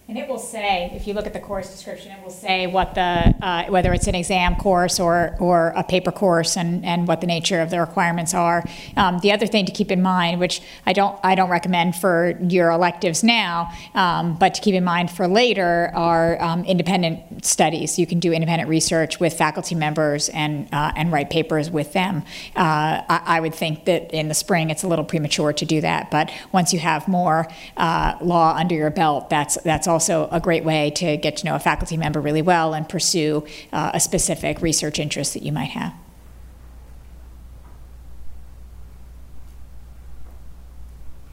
And 0.10 0.18
it 0.18 0.28
will 0.28 0.38
say, 0.38 0.91
if 0.93 1.08
you 1.08 1.14
look 1.14 1.28
at 1.28 1.32
the 1.32 1.39
course 1.39 1.72
description, 1.72 2.12
it 2.12 2.22
will 2.22 2.30
say 2.30 2.68
what 2.68 2.93
the, 2.93 3.34
uh, 3.41 3.68
whether 3.70 3.93
it's 3.93 4.06
an 4.08 4.16
exam 4.16 4.58
course 4.58 4.99
or, 4.99 5.38
or 5.39 5.72
a 5.78 5.84
paper 5.84 6.12
course 6.12 6.58
and, 6.58 6.84
and 6.84 7.08
what 7.08 7.22
the 7.22 7.28
nature 7.28 7.62
of 7.62 7.70
the 7.70 7.80
requirements 7.80 8.34
are. 8.34 8.66
Um, 8.97 9.20
the 9.20 9.32
other 9.32 9.47
thing 9.47 9.66
to 9.66 9.72
keep 9.72 9.91
in 9.91 10.01
mind, 10.01 10.41
which 10.41 10.62
I 10.86 10.91
don't, 10.91 11.18
I 11.24 11.36
don't 11.36 11.49
recommend 11.49 11.95
for 11.95 12.38
your 12.41 12.70
electives 12.72 13.24
now, 13.24 13.72
um, 13.95 14.36
but 14.38 14.54
to 14.56 14.62
keep 14.62 14.76
in 14.76 14.84
mind 14.84 15.10
for 15.10 15.26
later 15.26 15.89
are 15.95 16.41
um, 16.41 16.66
independent 16.66 17.45
studies. 17.45 17.97
You 17.97 18.06
can 18.06 18.20
do 18.20 18.34
independent 18.34 18.70
research 18.70 19.22
with 19.22 19.34
faculty 19.34 19.74
members 19.74 20.28
and, 20.28 20.68
uh, 20.74 20.91
and 20.97 21.14
write 21.14 21.30
papers 21.30 21.72
with 21.72 21.93
them. 21.93 22.24
Uh, 22.58 23.08
I, 23.08 23.22
I, 23.26 23.39
would 23.39 23.56
think 23.56 23.86
that 23.86 24.12
in 24.14 24.28
the 24.28 24.34
spring 24.34 24.70
it's 24.70 24.84
a 24.84 24.88
little 24.88 25.06
premature 25.06 25.54
to 25.54 25.66
do 25.66 25.80
that, 25.80 26.12
but 26.12 26.30
once 26.51 26.74
you 26.74 26.80
have 26.80 27.08
more 27.08 27.47
uh, 27.78 28.18
law 28.20 28.54
under 28.54 28.76
your 28.76 28.89
belt, 28.89 29.30
that's, 29.30 29.56
that's 29.64 29.88
also 29.93 30.27
a 30.31 30.39
great 30.39 30.65
way 30.65 30.89
to 30.89 31.15
get 31.17 31.37
to 31.37 31.45
know 31.45 31.55
a 31.55 31.59
faculty 31.59 31.95
member 31.95 32.19
really 32.19 32.41
well 32.41 32.73
and 32.73 32.89
pursue 32.89 33.45
uh, 33.71 33.91
a 33.93 33.99
specific 33.99 34.61
research 34.61 34.99
interest 34.99 35.33
that 35.33 35.43
you 35.43 35.51
might 35.51 35.69
have. 35.69 35.93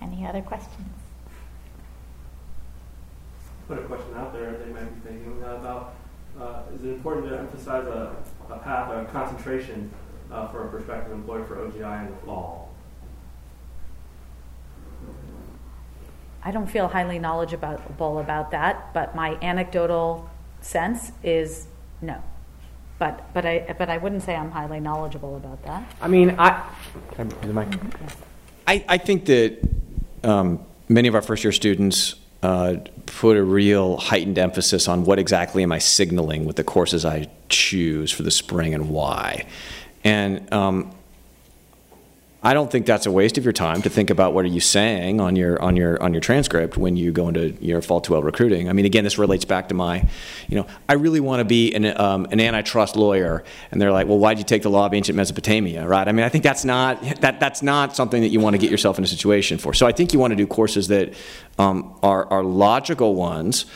Any 0.03 0.27
other 0.27 0.43
questions? 0.43 0.89
Put 3.67 3.79
a 3.79 3.83
question 3.83 4.15
out 4.17 4.33
there 4.33 4.53
they 4.53 4.73
might 4.73 5.03
be 5.03 5.09
thinking 5.09 5.43
about. 5.43 5.95
Uh, 6.39 6.63
is 6.75 6.85
it 6.85 6.89
important 6.89 7.29
to 7.29 7.39
emphasize 7.39 7.87
a, 7.87 8.15
a 8.51 8.59
path, 8.59 8.91
a 8.91 9.05
concentration 9.11 9.91
uh, 10.31 10.49
for 10.49 10.67
a 10.67 10.71
prospective 10.71 11.13
employer 11.13 11.45
for 11.45 11.57
OGI 11.57 12.07
in 12.07 12.11
the 12.11 12.17
fall? 12.27 12.70
I 16.43 16.51
don't 16.51 16.67
feel 16.67 16.89
highly 16.89 17.19
knowledgeable 17.19 18.19
about 18.19 18.51
that, 18.53 18.95
but 18.95 19.15
my 19.15 19.37
anecdotal 19.43 20.31
sense 20.61 21.13
is 21.23 21.67
no. 22.01 22.23
But 22.99 23.33
but 23.33 23.47
I 23.47 23.75
but 23.79 23.89
I 23.89 23.99
wouldn't 23.99 24.23
say 24.23 24.35
I'm 24.35 24.51
highly 24.51 24.81
knowledgeable 24.81 25.37
about 25.37 25.63
that. 25.65 25.91
I 26.01 26.09
mean, 26.09 26.37
I 26.39 26.63
I, 28.67 28.85
I 28.89 28.99
think 28.99 29.27
that 29.27 29.59
um, 30.23 30.65
many 30.89 31.09
of 31.09 31.15
our 31.15 31.23
first 31.23 31.45
year 31.45 31.53
students 31.53 32.15
uh, 32.43 32.77
put 33.07 33.37
a 33.37 33.43
real 33.43 33.97
heightened 33.97 34.39
emphasis 34.39 34.89
on 34.89 35.05
what 35.05 35.19
exactly 35.19 35.63
am 35.63 35.73
I 35.73 35.79
signaling 35.79 36.45
with 36.45 36.57
the 36.57 36.65
courses 36.65 37.05
I 37.05 37.29
choose 37.49 38.11
for 38.11 38.23
the 38.23 38.31
spring 38.31 38.75
and 38.75 38.91
why. 38.91 39.47
And 40.05 40.53
um, 40.53 40.95
I 42.43 42.55
don't 42.55 42.71
think 42.71 42.87
that's 42.87 43.05
a 43.05 43.11
waste 43.11 43.37
of 43.37 43.45
your 43.45 43.53
time 43.53 43.83
to 43.83 43.91
think 43.91 44.09
about 44.09 44.33
what 44.33 44.47
are 44.47 44.49
you 44.49 44.61
saying 44.61 45.21
on 45.21 45.37
your 45.37 45.61
on 45.61 45.77
your 45.77 46.03
on 46.03 46.15
your 46.15 46.23
transcript 46.23 46.79
when 46.79 46.97
you 46.97 47.13
go 47.13 47.29
into 47.29 47.51
your 47.61 47.83
fall 47.83 48.01
2L 48.01 48.23
recruiting. 48.23 48.71
I 48.71 48.73
mean, 48.73 48.87
again, 48.87 49.05
this 49.05 49.19
relates 49.19 49.45
back 49.45 49.69
to 49.69 49.75
my, 49.75 50.07
you 50.49 50.57
know, 50.57 50.67
I 50.89 50.95
really 50.95 51.21
want 51.21 51.41
to 51.41 51.45
be 51.45 51.75
an, 51.75 51.85
um, 52.01 52.27
an 52.31 52.41
antitrust 52.41 52.97
lawyer, 52.97 53.45
and 53.71 53.81
they're 53.81 53.93
like, 53.93 54.07
well, 54.07 54.19
why'd 54.19 54.39
you 54.39 54.45
take 54.45 54.63
the 54.63 54.71
law 54.71 54.87
of 54.87 54.95
ancient 54.95 55.17
Mesopotamia, 55.17 55.87
right? 55.87 56.09
I 56.09 56.13
mean, 56.13 56.25
I 56.25 56.31
think 56.31 56.43
that's 56.43 56.65
not 56.65 57.03
that 57.21 57.41
that's 57.41 57.63
not 57.63 57.95
something 57.95 58.23
that 58.23 58.29
you 58.29 58.41
want 58.41 58.55
to 58.55 58.59
get 58.59 58.71
yourself 58.71 58.97
in 58.97 59.05
a 59.05 59.09
situation 59.09 59.59
for. 59.59 59.75
So 59.75 59.87
I 59.87 59.93
think 59.93 60.15
you 60.15 60.19
want 60.19 60.33
to 60.33 60.37
do 60.37 60.47
courses 60.47 60.89
that 60.89 61.13
um, 61.59 61.95
are 62.03 62.25
are 62.33 62.43
logical 62.43 63.15
ones 63.15 63.67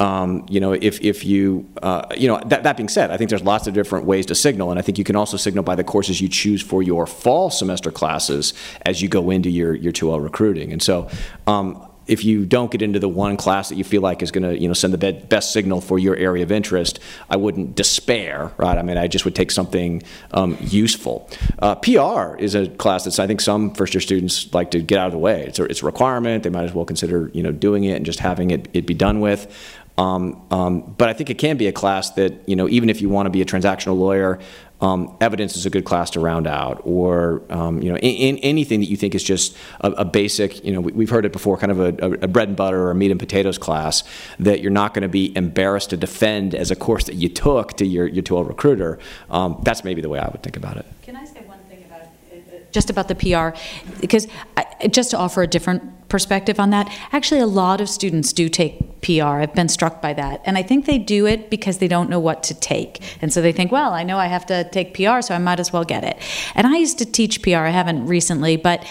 um, 0.00 0.44
you 0.48 0.60
know, 0.60 0.72
if, 0.72 1.00
if 1.00 1.24
you, 1.24 1.68
uh, 1.82 2.06
you 2.16 2.26
know, 2.26 2.40
that, 2.46 2.64
that 2.64 2.76
being 2.76 2.88
said, 2.88 3.10
I 3.10 3.16
think 3.16 3.30
there's 3.30 3.42
lots 3.42 3.66
of 3.66 3.74
different 3.74 4.06
ways 4.06 4.26
to 4.26 4.34
signal, 4.34 4.70
and 4.70 4.78
I 4.78 4.82
think 4.82 4.98
you 4.98 5.04
can 5.04 5.14
also 5.14 5.36
signal 5.36 5.62
by 5.62 5.76
the 5.76 5.84
courses 5.84 6.20
you 6.20 6.28
choose 6.28 6.62
for 6.62 6.82
your 6.82 7.06
fall 7.06 7.50
semester 7.50 7.92
classes 7.92 8.54
as 8.84 9.00
you 9.00 9.08
go 9.08 9.30
into 9.30 9.50
your, 9.50 9.74
your 9.74 9.92
2L 9.92 10.22
recruiting. 10.22 10.72
And 10.72 10.82
so, 10.82 11.08
um, 11.46 11.88
if 12.06 12.24
you 12.24 12.44
don't 12.44 12.70
get 12.70 12.82
into 12.82 12.98
the 12.98 13.08
one 13.08 13.36
class 13.36 13.68
that 13.68 13.76
you 13.76 13.84
feel 13.84 14.02
like 14.02 14.22
is 14.22 14.30
going 14.30 14.42
to 14.42 14.60
you 14.60 14.68
know 14.68 14.74
send 14.74 14.92
the 14.92 15.12
best 15.12 15.52
signal 15.52 15.80
for 15.80 15.98
your 15.98 16.16
area 16.16 16.42
of 16.42 16.52
interest, 16.52 17.00
I 17.30 17.36
wouldn't 17.36 17.74
despair, 17.74 18.52
right? 18.56 18.76
I 18.76 18.82
mean, 18.82 18.98
I 18.98 19.06
just 19.06 19.24
would 19.24 19.34
take 19.34 19.50
something 19.50 20.02
um, 20.32 20.56
useful. 20.60 21.28
Uh, 21.58 21.74
PR 21.76 22.36
is 22.36 22.54
a 22.54 22.68
class 22.68 23.04
that 23.04 23.18
I 23.18 23.26
think 23.26 23.40
some 23.40 23.74
first 23.74 23.94
year 23.94 24.00
students 24.00 24.52
like 24.52 24.70
to 24.72 24.80
get 24.80 24.98
out 24.98 25.06
of 25.06 25.12
the 25.12 25.18
way. 25.18 25.44
It's 25.46 25.58
a, 25.58 25.64
it's 25.64 25.82
a 25.82 25.86
requirement. 25.86 26.42
They 26.44 26.50
might 26.50 26.64
as 26.64 26.74
well 26.74 26.84
consider 26.84 27.30
you 27.32 27.42
know 27.42 27.52
doing 27.52 27.84
it 27.84 27.96
and 27.96 28.04
just 28.06 28.18
having 28.18 28.50
it, 28.50 28.68
it 28.72 28.86
be 28.86 28.94
done 28.94 29.20
with. 29.20 29.52
Um, 29.96 30.44
um, 30.50 30.94
but 30.98 31.08
I 31.08 31.12
think 31.12 31.30
it 31.30 31.38
can 31.38 31.56
be 31.56 31.68
a 31.68 31.72
class 31.72 32.10
that, 32.12 32.48
you 32.48 32.56
know, 32.56 32.68
even 32.68 32.90
if 32.90 33.00
you 33.00 33.08
want 33.08 33.26
to 33.26 33.30
be 33.30 33.42
a 33.42 33.44
transactional 33.44 33.96
lawyer, 33.96 34.40
um, 34.80 35.16
evidence 35.20 35.56
is 35.56 35.66
a 35.66 35.70
good 35.70 35.84
class 35.84 36.10
to 36.10 36.20
round 36.20 36.46
out, 36.46 36.82
or 36.84 37.42
um, 37.48 37.80
you 37.80 37.90
know, 37.90 37.96
in, 37.98 38.36
in, 38.36 38.38
anything 38.38 38.80
that 38.80 38.86
you 38.86 38.96
think 38.96 39.14
is 39.14 39.22
just 39.22 39.56
a, 39.80 39.90
a 39.92 40.04
basic. 40.04 40.64
You 40.64 40.72
know, 40.72 40.80
we, 40.80 41.04
have 41.04 41.10
heard 41.10 41.24
it 41.24 41.32
before, 41.32 41.56
kind 41.56 41.72
of 41.72 41.80
a, 41.80 42.12
a, 42.22 42.28
bread 42.28 42.48
and 42.48 42.56
butter 42.56 42.88
or 42.88 42.94
meat 42.94 43.10
and 43.10 43.18
potatoes 43.18 43.56
class 43.56 44.02
that 44.40 44.60
you're 44.60 44.72
not 44.72 44.92
going 44.92 45.02
to 45.02 45.08
be 45.08 45.34
embarrassed 45.36 45.90
to 45.90 45.96
defend 45.96 46.54
as 46.54 46.70
a 46.70 46.76
course 46.76 47.04
that 47.04 47.14
you 47.14 47.28
took 47.28 47.74
to 47.74 47.86
your 47.86 48.06
your 48.06 48.22
2L 48.22 48.46
recruiter. 48.46 48.98
Um, 49.30 49.60
that's 49.62 49.84
maybe 49.84 50.02
the 50.02 50.08
way 50.08 50.18
I 50.18 50.28
would 50.28 50.42
think 50.42 50.56
about 50.56 50.76
it. 50.76 50.86
Can 51.02 51.16
I 51.16 51.24
say 51.24 51.40
one 51.46 51.60
thing 51.70 51.84
about 51.84 52.02
uh, 52.02 52.63
just 52.74 52.90
about 52.90 53.08
the 53.08 53.14
PR? 53.14 53.56
Because 54.00 54.26
I, 54.56 54.88
just 54.88 55.12
to 55.12 55.16
offer 55.16 55.42
a 55.42 55.46
different 55.46 56.08
perspective 56.08 56.60
on 56.60 56.70
that. 56.70 56.92
Actually, 57.12 57.40
a 57.40 57.46
lot 57.46 57.80
of 57.80 57.88
students 57.88 58.32
do 58.32 58.48
take 58.48 59.00
PR. 59.00 59.40
I've 59.40 59.54
been 59.54 59.68
struck 59.68 60.02
by 60.02 60.12
that. 60.14 60.42
And 60.44 60.58
I 60.58 60.62
think 60.62 60.86
they 60.86 60.98
do 60.98 61.26
it 61.26 61.50
because 61.50 61.78
they 61.78 61.88
don't 61.88 62.10
know 62.10 62.20
what 62.20 62.42
to 62.44 62.54
take. 62.54 63.00
And 63.22 63.32
so 63.32 63.40
they 63.40 63.52
think, 63.52 63.72
well, 63.72 63.92
I 63.92 64.02
know 64.02 64.18
I 64.18 64.26
have 64.26 64.44
to 64.46 64.68
take 64.70 64.92
PR, 64.94 65.20
so 65.22 65.34
I 65.34 65.38
might 65.38 65.60
as 65.60 65.72
well 65.72 65.84
get 65.84 66.04
it. 66.04 66.18
And 66.54 66.66
I 66.66 66.76
used 66.76 66.98
to 66.98 67.06
teach 67.06 67.42
PR, 67.42 67.58
I 67.58 67.70
haven't 67.70 68.06
recently, 68.06 68.56
but 68.56 68.84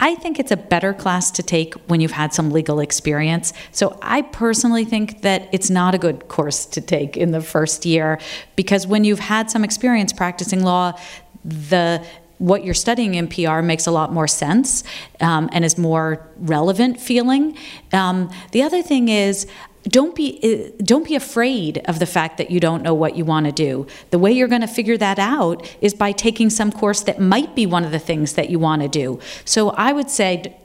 I 0.00 0.14
think 0.14 0.38
it's 0.38 0.52
a 0.52 0.56
better 0.56 0.94
class 0.94 1.30
to 1.32 1.42
take 1.42 1.74
when 1.88 2.00
you've 2.00 2.12
had 2.12 2.32
some 2.32 2.50
legal 2.50 2.80
experience. 2.80 3.52
So 3.72 3.98
I 4.00 4.22
personally 4.22 4.84
think 4.84 5.22
that 5.22 5.48
it's 5.52 5.70
not 5.70 5.94
a 5.94 5.98
good 5.98 6.28
course 6.28 6.66
to 6.66 6.80
take 6.80 7.16
in 7.16 7.32
the 7.32 7.40
first 7.40 7.84
year 7.84 8.20
because 8.54 8.86
when 8.86 9.04
you've 9.04 9.18
had 9.18 9.50
some 9.50 9.64
experience 9.64 10.12
practicing 10.12 10.62
law, 10.62 10.98
the 11.44 12.04
what 12.38 12.64
you're 12.64 12.74
studying 12.74 13.14
in 13.14 13.28
PR 13.28 13.60
makes 13.60 13.86
a 13.86 13.90
lot 13.90 14.12
more 14.12 14.28
sense 14.28 14.84
um, 15.20 15.48
and 15.52 15.64
is 15.64 15.76
more 15.76 16.26
relevant 16.38 17.00
feeling. 17.00 17.56
Um, 17.92 18.30
the 18.52 18.62
other 18.62 18.82
thing 18.82 19.08
is, 19.08 19.46
don't 19.84 20.14
be 20.14 20.38
uh, 20.42 20.82
don't 20.82 21.06
be 21.06 21.14
afraid 21.14 21.78
of 21.86 21.98
the 21.98 22.06
fact 22.06 22.36
that 22.38 22.50
you 22.50 22.60
don't 22.60 22.82
know 22.82 22.94
what 22.94 23.16
you 23.16 23.24
want 23.24 23.46
to 23.46 23.52
do. 23.52 23.86
The 24.10 24.18
way 24.18 24.32
you're 24.32 24.48
going 24.48 24.60
to 24.60 24.66
figure 24.66 24.96
that 24.98 25.18
out 25.18 25.76
is 25.80 25.94
by 25.94 26.12
taking 26.12 26.50
some 26.50 26.70
course 26.72 27.00
that 27.02 27.20
might 27.20 27.54
be 27.54 27.64
one 27.64 27.84
of 27.84 27.92
the 27.92 27.98
things 27.98 28.34
that 28.34 28.50
you 28.50 28.58
want 28.58 28.82
to 28.82 28.88
do. 28.88 29.20
So 29.44 29.70
I 29.70 29.92
would 29.92 30.10
say 30.10 30.56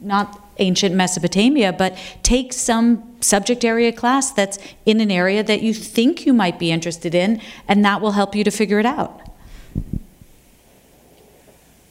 not 0.00 0.40
ancient 0.58 0.94
Mesopotamia, 0.94 1.72
but 1.72 1.96
take 2.22 2.52
some 2.52 3.16
subject 3.20 3.64
area 3.64 3.92
class 3.92 4.30
that's 4.30 4.58
in 4.86 5.00
an 5.00 5.10
area 5.10 5.42
that 5.42 5.62
you 5.62 5.74
think 5.74 6.26
you 6.26 6.32
might 6.32 6.58
be 6.58 6.70
interested 6.70 7.14
in 7.14 7.40
and 7.66 7.84
that 7.84 8.00
will 8.00 8.12
help 8.12 8.34
you 8.34 8.44
to 8.44 8.50
figure 8.50 8.78
it 8.78 8.86
out. 8.86 9.20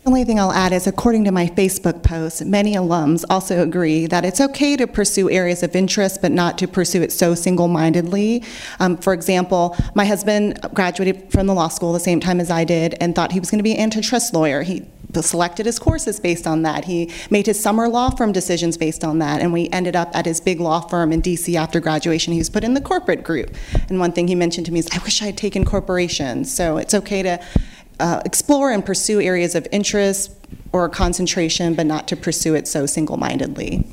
The 0.04 0.10
only 0.10 0.26
thing 0.26 0.38
I'll 0.38 0.52
add 0.52 0.74
is, 0.74 0.86
according 0.86 1.24
to 1.24 1.32
my 1.32 1.48
Facebook 1.48 2.04
post, 2.04 2.44
many 2.44 2.74
alums 2.74 3.24
also 3.30 3.62
agree 3.62 4.06
that 4.08 4.26
it's 4.26 4.42
okay 4.42 4.76
to 4.76 4.86
pursue 4.86 5.30
areas 5.30 5.64
of 5.64 5.78
interest, 5.78 6.22
but 6.22 6.34
not 6.34 6.58
to 6.58 6.68
pursue 6.68 7.02
it 7.02 7.14
so 7.14 7.36
single 7.36 7.70
mindedly. 7.70 8.44
Um, 8.82 8.98
for 8.98 9.14
example, 9.14 9.78
my 9.96 10.04
husband 10.04 10.60
graduated 10.74 11.32
from 11.32 11.48
the 11.48 11.54
law 11.54 11.70
school 11.70 11.94
the 11.94 12.02
same 12.02 12.20
time 12.20 12.42
as 12.42 12.52
I 12.52 12.66
did 12.66 12.96
and 13.00 13.16
thought 13.16 13.32
he 13.32 13.40
was 13.40 13.50
going 13.50 13.60
to 13.60 13.64
be 13.64 13.76
an 13.76 13.80
antitrust 13.80 14.34
lawyer. 14.34 14.64
He 14.64 14.86
selected 15.22 15.66
his 15.66 15.80
courses 15.80 16.20
based 16.20 16.48
on 16.48 16.64
that. 16.64 16.84
He 16.84 17.10
made 17.30 17.46
his 17.46 17.62
summer 17.62 17.88
law 17.88 18.10
firm 18.10 18.34
decisions 18.34 18.76
based 18.76 19.06
on 19.06 19.20
that, 19.20 19.42
and 19.42 19.54
we 19.54 19.70
ended 19.70 19.96
up 19.96 20.14
at 20.14 20.26
his 20.26 20.42
big 20.42 20.60
law 20.60 20.82
firm 20.82 21.14
in 21.14 21.22
DC 21.22 21.56
after 21.56 21.80
graduation. 21.80 22.34
He 22.34 22.40
was 22.40 22.50
put 22.50 22.66
in 22.66 22.74
the 22.74 22.82
corporate 22.82 23.24
group. 23.24 23.56
And 23.88 24.00
one 24.00 24.12
thing 24.12 24.28
he 24.28 24.36
mentioned 24.36 24.66
to 24.66 24.74
me 24.74 24.80
is, 24.80 24.90
I 24.92 24.98
wish 24.98 25.22
I 25.22 25.28
had 25.28 25.38
taken 25.38 25.64
corporations. 25.64 26.54
So 26.54 26.76
it's 26.76 26.94
okay 26.94 27.24
to 27.24 27.40
uh, 28.00 28.22
explore 28.26 28.72
and 28.72 28.86
pursue 28.86 29.22
areas 29.22 29.56
of 29.56 29.68
interest 29.72 30.32
or 30.72 30.90
concentration, 30.90 31.74
but 31.76 31.86
not 31.86 32.08
to 32.08 32.16
pursue 32.16 32.56
it 32.56 32.68
so 32.68 32.86
single 32.86 33.18
mindedly. 33.18 33.86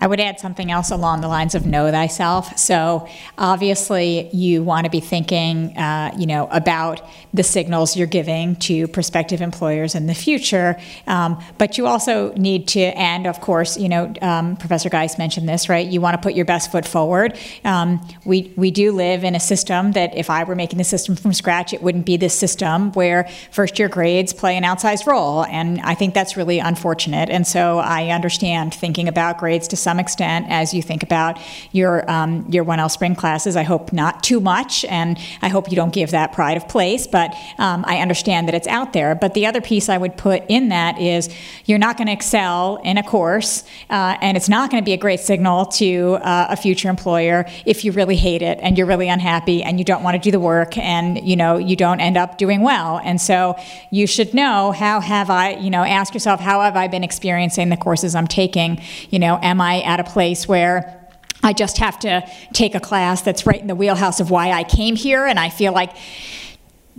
I 0.00 0.06
would 0.06 0.20
add 0.20 0.38
something 0.38 0.70
else 0.70 0.90
along 0.90 1.22
the 1.22 1.28
lines 1.28 1.54
of 1.54 1.66
know 1.66 1.90
thyself. 1.90 2.56
So 2.56 3.08
obviously, 3.36 4.30
you 4.32 4.62
want 4.62 4.84
to 4.84 4.90
be 4.90 5.00
thinking, 5.00 5.76
uh, 5.76 6.14
you 6.16 6.26
know, 6.26 6.46
about 6.52 7.02
the 7.34 7.42
signals 7.42 7.96
you're 7.96 8.06
giving 8.06 8.56
to 8.56 8.86
prospective 8.88 9.40
employers 9.40 9.94
in 9.94 10.06
the 10.06 10.14
future. 10.14 10.80
Um, 11.06 11.42
but 11.58 11.78
you 11.78 11.86
also 11.86 12.32
need 12.34 12.68
to, 12.68 12.80
and 12.80 13.26
of 13.26 13.40
course, 13.40 13.76
you 13.76 13.88
know, 13.88 14.12
um, 14.22 14.56
Professor 14.56 14.88
Geis 14.88 15.18
mentioned 15.18 15.48
this, 15.48 15.68
right? 15.68 15.86
You 15.86 16.00
want 16.00 16.14
to 16.14 16.22
put 16.22 16.34
your 16.34 16.44
best 16.44 16.70
foot 16.70 16.86
forward. 16.86 17.36
Um, 17.64 18.06
we 18.24 18.52
we 18.56 18.70
do 18.70 18.92
live 18.92 19.24
in 19.24 19.34
a 19.34 19.40
system 19.40 19.92
that, 19.92 20.16
if 20.16 20.30
I 20.30 20.44
were 20.44 20.54
making 20.54 20.78
the 20.78 20.84
system 20.84 21.16
from 21.16 21.32
scratch, 21.32 21.72
it 21.72 21.82
wouldn't 21.82 22.06
be 22.06 22.16
this 22.16 22.34
system 22.34 22.92
where 22.92 23.28
first 23.50 23.78
year 23.78 23.88
grades 23.88 24.32
play 24.32 24.56
an 24.56 24.62
outsized 24.62 25.06
role, 25.06 25.44
and 25.46 25.80
I 25.80 25.94
think 25.94 26.14
that's 26.14 26.36
really 26.36 26.60
unfortunate. 26.60 27.30
And 27.30 27.46
so 27.46 27.78
I 27.78 28.10
understand 28.10 28.74
thinking 28.74 29.08
about 29.08 29.38
grades 29.38 29.68
to 29.68 29.76
some 29.88 29.98
extent 29.98 30.44
as 30.50 30.74
you 30.74 30.82
think 30.82 31.02
about 31.02 31.38
your 31.72 31.94
um, 32.10 32.44
your 32.50 32.62
1L 32.62 32.90
spring 32.90 33.14
classes. 33.14 33.56
I 33.56 33.62
hope 33.62 33.90
not 33.90 34.22
too 34.22 34.38
much, 34.38 34.84
and 34.84 35.18
I 35.40 35.48
hope 35.48 35.70
you 35.70 35.76
don't 35.76 35.94
give 35.94 36.10
that 36.10 36.34
pride 36.34 36.58
of 36.58 36.68
place. 36.68 37.06
But 37.06 37.34
um, 37.56 37.86
I 37.86 38.02
understand 38.02 38.48
that 38.48 38.54
it's 38.54 38.68
out 38.68 38.92
there. 38.92 39.14
But 39.14 39.32
the 39.32 39.46
other 39.46 39.62
piece 39.62 39.88
I 39.88 39.96
would 39.96 40.18
put 40.18 40.42
in 40.48 40.68
that 40.68 41.00
is 41.00 41.30
you're 41.64 41.78
not 41.78 41.96
going 41.96 42.08
to 42.08 42.12
excel 42.12 42.82
in 42.84 42.98
a 42.98 43.02
course, 43.02 43.64
uh, 43.88 44.18
and 44.20 44.36
it's 44.36 44.50
not 44.50 44.70
going 44.70 44.82
to 44.82 44.84
be 44.84 44.92
a 44.92 44.98
great 44.98 45.20
signal 45.20 45.64
to 45.82 46.18
uh, 46.20 46.48
a 46.50 46.56
future 46.56 46.90
employer 46.90 47.46
if 47.64 47.82
you 47.82 47.92
really 47.92 48.16
hate 48.16 48.42
it 48.42 48.58
and 48.60 48.76
you're 48.76 48.86
really 48.86 49.08
unhappy 49.08 49.62
and 49.62 49.78
you 49.78 49.86
don't 49.86 50.02
want 50.02 50.16
to 50.16 50.20
do 50.20 50.30
the 50.30 50.40
work 50.40 50.76
and 50.76 51.26
you 51.26 51.36
know 51.36 51.56
you 51.56 51.76
don't 51.76 52.00
end 52.00 52.18
up 52.18 52.36
doing 52.36 52.60
well. 52.60 53.00
And 53.02 53.18
so 53.18 53.56
you 53.90 54.06
should 54.06 54.34
know 54.34 54.72
how 54.72 55.00
have 55.00 55.30
I 55.30 55.52
you 55.52 55.70
know 55.70 55.82
ask 55.82 56.12
yourself 56.12 56.40
how 56.40 56.60
have 56.60 56.76
I 56.76 56.88
been 56.88 57.04
experiencing 57.04 57.70
the 57.70 57.78
courses 57.78 58.14
I'm 58.14 58.26
taking. 58.26 58.82
You 59.08 59.18
know, 59.18 59.38
am 59.40 59.62
I 59.62 59.77
at 59.84 60.00
a 60.00 60.04
place 60.04 60.46
where 60.48 60.94
I 61.42 61.52
just 61.52 61.78
have 61.78 61.98
to 62.00 62.28
take 62.52 62.74
a 62.74 62.80
class 62.80 63.22
that's 63.22 63.46
right 63.46 63.60
in 63.60 63.68
the 63.68 63.74
wheelhouse 63.74 64.20
of 64.20 64.30
why 64.30 64.50
I 64.50 64.64
came 64.64 64.96
here, 64.96 65.24
and 65.24 65.38
I 65.38 65.50
feel 65.50 65.72
like 65.72 65.92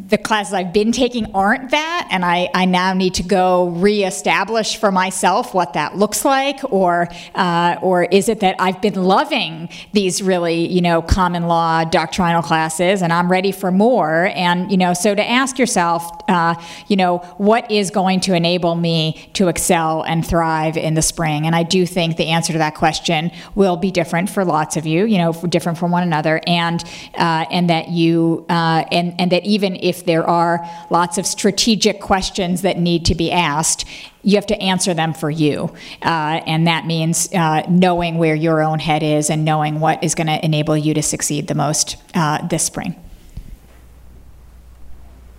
the 0.07 0.17
classes 0.17 0.53
I've 0.53 0.71
been 0.71 0.93
taking 0.93 1.33
aren't 1.33 1.71
that, 1.71 2.07
and 2.09 2.23
I, 2.23 2.49
I 2.53 2.63
now 2.63 2.93
need 2.93 3.15
to 3.15 3.23
go 3.23 3.67
reestablish 3.69 4.77
for 4.77 4.91
myself 4.91 5.53
what 5.53 5.73
that 5.73 5.97
looks 5.97 6.23
like, 6.23 6.59
or 6.71 7.09
uh, 7.35 7.75
or 7.81 8.03
is 8.03 8.29
it 8.29 8.39
that 8.39 8.55
I've 8.59 8.81
been 8.81 8.95
loving 8.95 9.67
these 9.91 10.21
really 10.21 10.67
you 10.67 10.79
know 10.81 11.01
common 11.01 11.47
law 11.47 11.83
doctrinal 11.83 12.41
classes, 12.41 13.01
and 13.01 13.11
I'm 13.11 13.29
ready 13.29 13.51
for 13.51 13.71
more, 13.71 14.27
and 14.35 14.71
you 14.71 14.77
know 14.77 14.93
so 14.93 15.13
to 15.13 15.29
ask 15.29 15.59
yourself, 15.59 16.09
uh, 16.29 16.55
you 16.87 16.95
know 16.95 17.17
what 17.37 17.69
is 17.69 17.91
going 17.91 18.21
to 18.21 18.33
enable 18.33 18.75
me 18.75 19.29
to 19.33 19.49
excel 19.49 20.03
and 20.03 20.25
thrive 20.25 20.77
in 20.77 20.93
the 20.93 21.01
spring, 21.01 21.45
and 21.45 21.55
I 21.55 21.63
do 21.63 21.85
think 21.85 22.15
the 22.15 22.27
answer 22.27 22.53
to 22.53 22.59
that 22.59 22.75
question 22.75 23.31
will 23.53 23.75
be 23.75 23.91
different 23.91 24.29
for 24.29 24.45
lots 24.45 24.77
of 24.77 24.85
you, 24.85 25.05
you 25.05 25.17
know 25.17 25.33
different 25.33 25.77
from 25.77 25.91
one 25.91 26.03
another, 26.03 26.39
and 26.47 26.81
uh, 27.15 27.45
and 27.51 27.69
that 27.69 27.89
you 27.89 28.45
uh, 28.47 28.85
and 28.93 29.13
and 29.19 29.31
that 29.33 29.45
even 29.45 29.75
if 29.89 30.05
there 30.05 30.25
are 30.25 30.65
lots 30.89 31.17
of 31.17 31.25
strategic 31.25 31.99
questions 31.99 32.61
that 32.61 32.77
need 32.77 33.05
to 33.05 33.15
be 33.15 33.31
asked, 33.31 33.85
you 34.23 34.35
have 34.35 34.45
to 34.47 34.57
answer 34.61 34.93
them 34.93 35.13
for 35.13 35.29
you. 35.29 35.73
Uh, 36.01 36.39
and 36.45 36.67
that 36.67 36.85
means 36.85 37.33
uh, 37.33 37.63
knowing 37.67 38.17
where 38.17 38.35
your 38.35 38.61
own 38.61 38.79
head 38.79 39.03
is 39.03 39.29
and 39.29 39.43
knowing 39.43 39.79
what 39.79 40.03
is 40.03 40.13
going 40.15 40.27
to 40.27 40.45
enable 40.45 40.77
you 40.77 40.93
to 40.93 41.01
succeed 41.01 41.47
the 41.47 41.55
most 41.55 41.97
uh, 42.13 42.45
this 42.47 42.63
spring. 42.63 42.95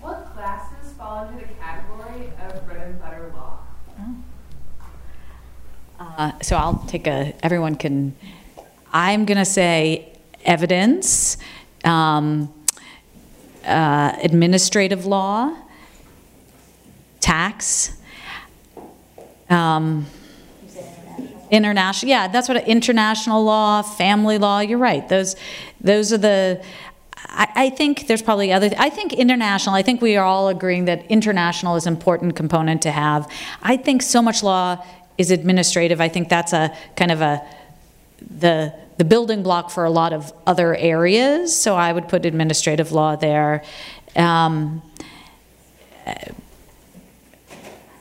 What 0.00 0.18
classes 0.34 0.92
fall 0.98 1.28
into 1.28 1.46
the 1.46 1.54
category 1.54 2.32
of 2.44 2.66
bread 2.66 2.88
and 2.88 3.00
butter 3.00 3.32
law? 3.34 3.58
Uh, 5.98 6.32
so 6.42 6.56
I'll 6.56 6.84
take 6.86 7.06
a, 7.06 7.34
everyone 7.42 7.76
can, 7.76 8.14
I'm 8.92 9.24
going 9.24 9.38
to 9.38 9.44
say 9.44 10.18
evidence. 10.44 11.36
Um, 11.84 12.52
uh, 13.70 14.18
administrative 14.22 15.06
law, 15.06 15.56
tax, 17.20 17.96
um, 19.48 20.06
international. 21.50 22.10
Yeah, 22.10 22.28
that's 22.28 22.48
what 22.48 22.66
international 22.68 23.44
law, 23.44 23.82
family 23.82 24.38
law. 24.38 24.60
You're 24.60 24.78
right. 24.78 25.08
Those, 25.08 25.36
those 25.80 26.12
are 26.12 26.18
the. 26.18 26.64
I, 27.16 27.48
I 27.54 27.70
think 27.70 28.06
there's 28.06 28.22
probably 28.22 28.52
other. 28.52 28.70
I 28.78 28.90
think 28.90 29.12
international. 29.12 29.74
I 29.74 29.82
think 29.82 30.00
we 30.00 30.16
are 30.16 30.24
all 30.24 30.48
agreeing 30.48 30.86
that 30.86 31.06
international 31.10 31.76
is 31.76 31.86
an 31.86 31.94
important 31.94 32.36
component 32.36 32.82
to 32.82 32.90
have. 32.90 33.30
I 33.62 33.76
think 33.76 34.02
so 34.02 34.22
much 34.22 34.42
law 34.42 34.84
is 35.18 35.30
administrative. 35.30 36.00
I 36.00 36.08
think 36.08 36.28
that's 36.28 36.52
a 36.52 36.74
kind 36.96 37.12
of 37.12 37.20
a 37.20 37.42
the 38.20 38.74
the 39.00 39.04
building 39.06 39.42
block 39.42 39.70
for 39.70 39.86
a 39.86 39.90
lot 39.90 40.12
of 40.12 40.30
other 40.46 40.76
areas. 40.76 41.58
So 41.58 41.74
I 41.74 41.90
would 41.90 42.06
put 42.06 42.26
administrative 42.26 42.92
law 42.92 43.16
there. 43.16 43.64
Um, 44.14 44.82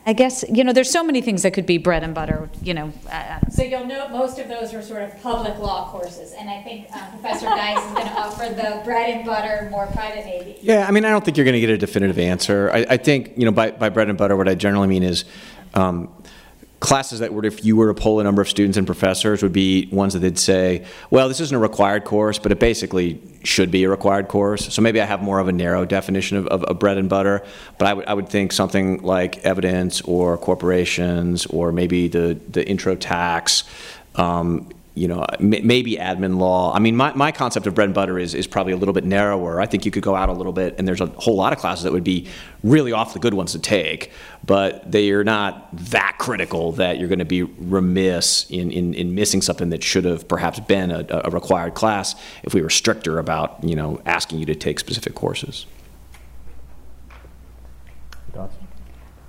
I 0.06 0.12
guess 0.14 0.44
you 0.50 0.66
know 0.66 0.74
there's 0.74 0.92
so 0.92 1.02
many 1.02 1.22
things 1.22 1.44
that 1.44 1.54
could 1.54 1.66
be 1.66 1.78
bread 1.78 2.04
and 2.04 2.14
butter. 2.14 2.50
You 2.62 2.74
know. 2.74 2.92
Uh, 3.10 3.40
So 3.50 3.64
you'll 3.64 3.86
note 3.86 4.12
most 4.12 4.40
of 4.40 4.50
those 4.50 4.74
are 4.74 4.82
sort 4.82 5.04
of 5.04 5.22
public 5.24 5.58
law 5.60 5.90
courses, 5.90 6.34
and 6.38 6.50
I 6.50 6.62
think 6.64 6.88
uh, 6.94 7.10
Professor 7.12 7.46
Geis 7.46 7.78
is 7.78 7.92
going 7.94 8.08
to 8.08 8.14
offer 8.20 8.54
the 8.54 8.82
bread 8.84 9.10
and 9.16 9.26
butter, 9.26 9.70
more 9.72 9.88
private 9.88 10.26
maybe. 10.26 10.58
Yeah, 10.62 10.86
I 10.86 10.92
mean, 10.92 11.06
I 11.06 11.12
don't 11.12 11.24
think 11.24 11.38
you're 11.38 11.46
going 11.46 11.62
to 11.62 11.62
get 11.62 11.70
a 11.70 11.78
definitive 11.78 12.20
answer. 12.20 12.72
I, 12.74 12.80
I 12.90 12.98
think, 12.98 13.38
you 13.38 13.46
know, 13.46 13.52
by, 13.52 13.72
by 13.72 13.88
bread 13.90 14.10
and 14.10 14.18
butter, 14.18 14.36
what 14.36 14.50
I 14.50 14.56
generally 14.56 14.88
mean 14.88 15.04
is 15.04 15.24
um, 15.76 16.10
classes 16.80 17.20
that 17.20 17.34
would, 17.34 17.46
if 17.46 17.66
you 17.66 17.76
were 17.76 17.94
to 17.94 17.94
poll 17.94 18.20
a 18.20 18.24
number 18.24 18.42
of 18.42 18.50
students 18.50 18.78
and 18.78 18.88
professors, 18.88 19.44
would 19.44 19.54
be 19.54 19.90
ones 19.92 20.14
that 20.14 20.20
they'd 20.20 20.40
say, 20.40 20.86
well, 21.10 21.28
this 21.28 21.40
isn't 21.40 21.56
a 21.56 21.60
required 21.60 22.06
course, 22.06 22.40
but 22.40 22.52
it 22.52 22.60
basically 22.60 23.22
should 23.44 23.70
be 23.70 23.84
a 23.84 23.90
required 23.90 24.28
course. 24.28 24.74
So 24.74 24.82
maybe 24.82 25.02
I 25.02 25.06
have 25.06 25.22
more 25.22 25.40
of 25.40 25.48
a 25.48 25.52
narrow 25.52 25.86
definition 25.86 26.38
of, 26.38 26.48
of, 26.48 26.64
of 26.64 26.80
bread 26.80 26.98
and 26.98 27.10
butter, 27.10 27.44
but 27.78 27.88
I 27.88 27.94
would, 27.94 28.06
I 28.08 28.14
would 28.14 28.30
think 28.30 28.54
something 28.54 29.02
like 29.02 29.40
evidence 29.46 30.02
or 30.02 30.38
corporations 30.38 31.46
or 31.48 31.72
maybe 31.72 32.08
the, 32.08 32.40
the 32.48 32.68
intro 32.68 32.96
tax. 32.96 33.64
Um, 34.16 34.70
you 35.00 35.08
know, 35.08 35.26
m- 35.40 35.66
maybe 35.66 35.96
admin 35.96 36.38
law. 36.38 36.74
I 36.76 36.80
mean, 36.80 36.96
my, 36.96 37.14
my 37.14 37.32
concept 37.32 37.66
of 37.68 37.74
bread 37.74 37.86
and 37.86 37.96
butter 37.96 38.20
is, 38.20 38.36
is 38.36 38.48
probably 38.48 38.74
a 38.74 38.76
little 38.76 38.94
bit 38.94 39.06
narrower. 39.06 39.62
I 39.62 39.66
think 39.66 39.86
you 39.86 39.92
could 39.92 40.04
go 40.04 40.14
out 40.14 40.28
a 40.28 40.34
little 40.34 40.52
bit, 40.52 40.76
and 40.78 40.86
there's 40.86 41.00
a 41.00 41.06
whole 41.06 41.38
lot 41.38 41.54
of 41.54 41.60
classes 41.60 41.86
that 41.86 41.94
would 41.94 42.04
be 42.04 42.28
really 42.64 42.92
off 42.92 43.14
the 43.14 43.20
good 43.20 43.34
ones 43.34 43.54
to 43.54 43.60
take, 43.60 44.12
but 44.46 44.92
they 44.92 45.12
are 45.12 45.24
not 45.24 45.74
that 45.74 46.18
critical 46.20 46.74
that 46.74 47.00
you're 47.00 47.08
going 47.08 47.20
to 47.20 47.26
be 47.26 47.44
remiss 47.44 48.46
in, 48.50 48.72
in, 48.72 48.94
in 48.94 49.16
missing 49.16 49.42
something 49.42 49.70
that 49.70 49.82
should 49.82 50.04
have 50.04 50.28
perhaps 50.28 50.60
been 50.60 50.92
a, 50.92 51.06
a 51.10 51.30
required 51.30 51.74
class 51.74 52.14
if 52.44 52.54
we 52.54 52.62
were 52.62 52.70
stricter 52.70 53.20
about, 53.20 53.64
you 53.64 53.78
know, 53.78 54.02
asking 54.06 54.40
you 54.40 54.46
to 54.46 54.56
take 54.56 54.80
specific 54.80 55.16
courses. 55.16 55.66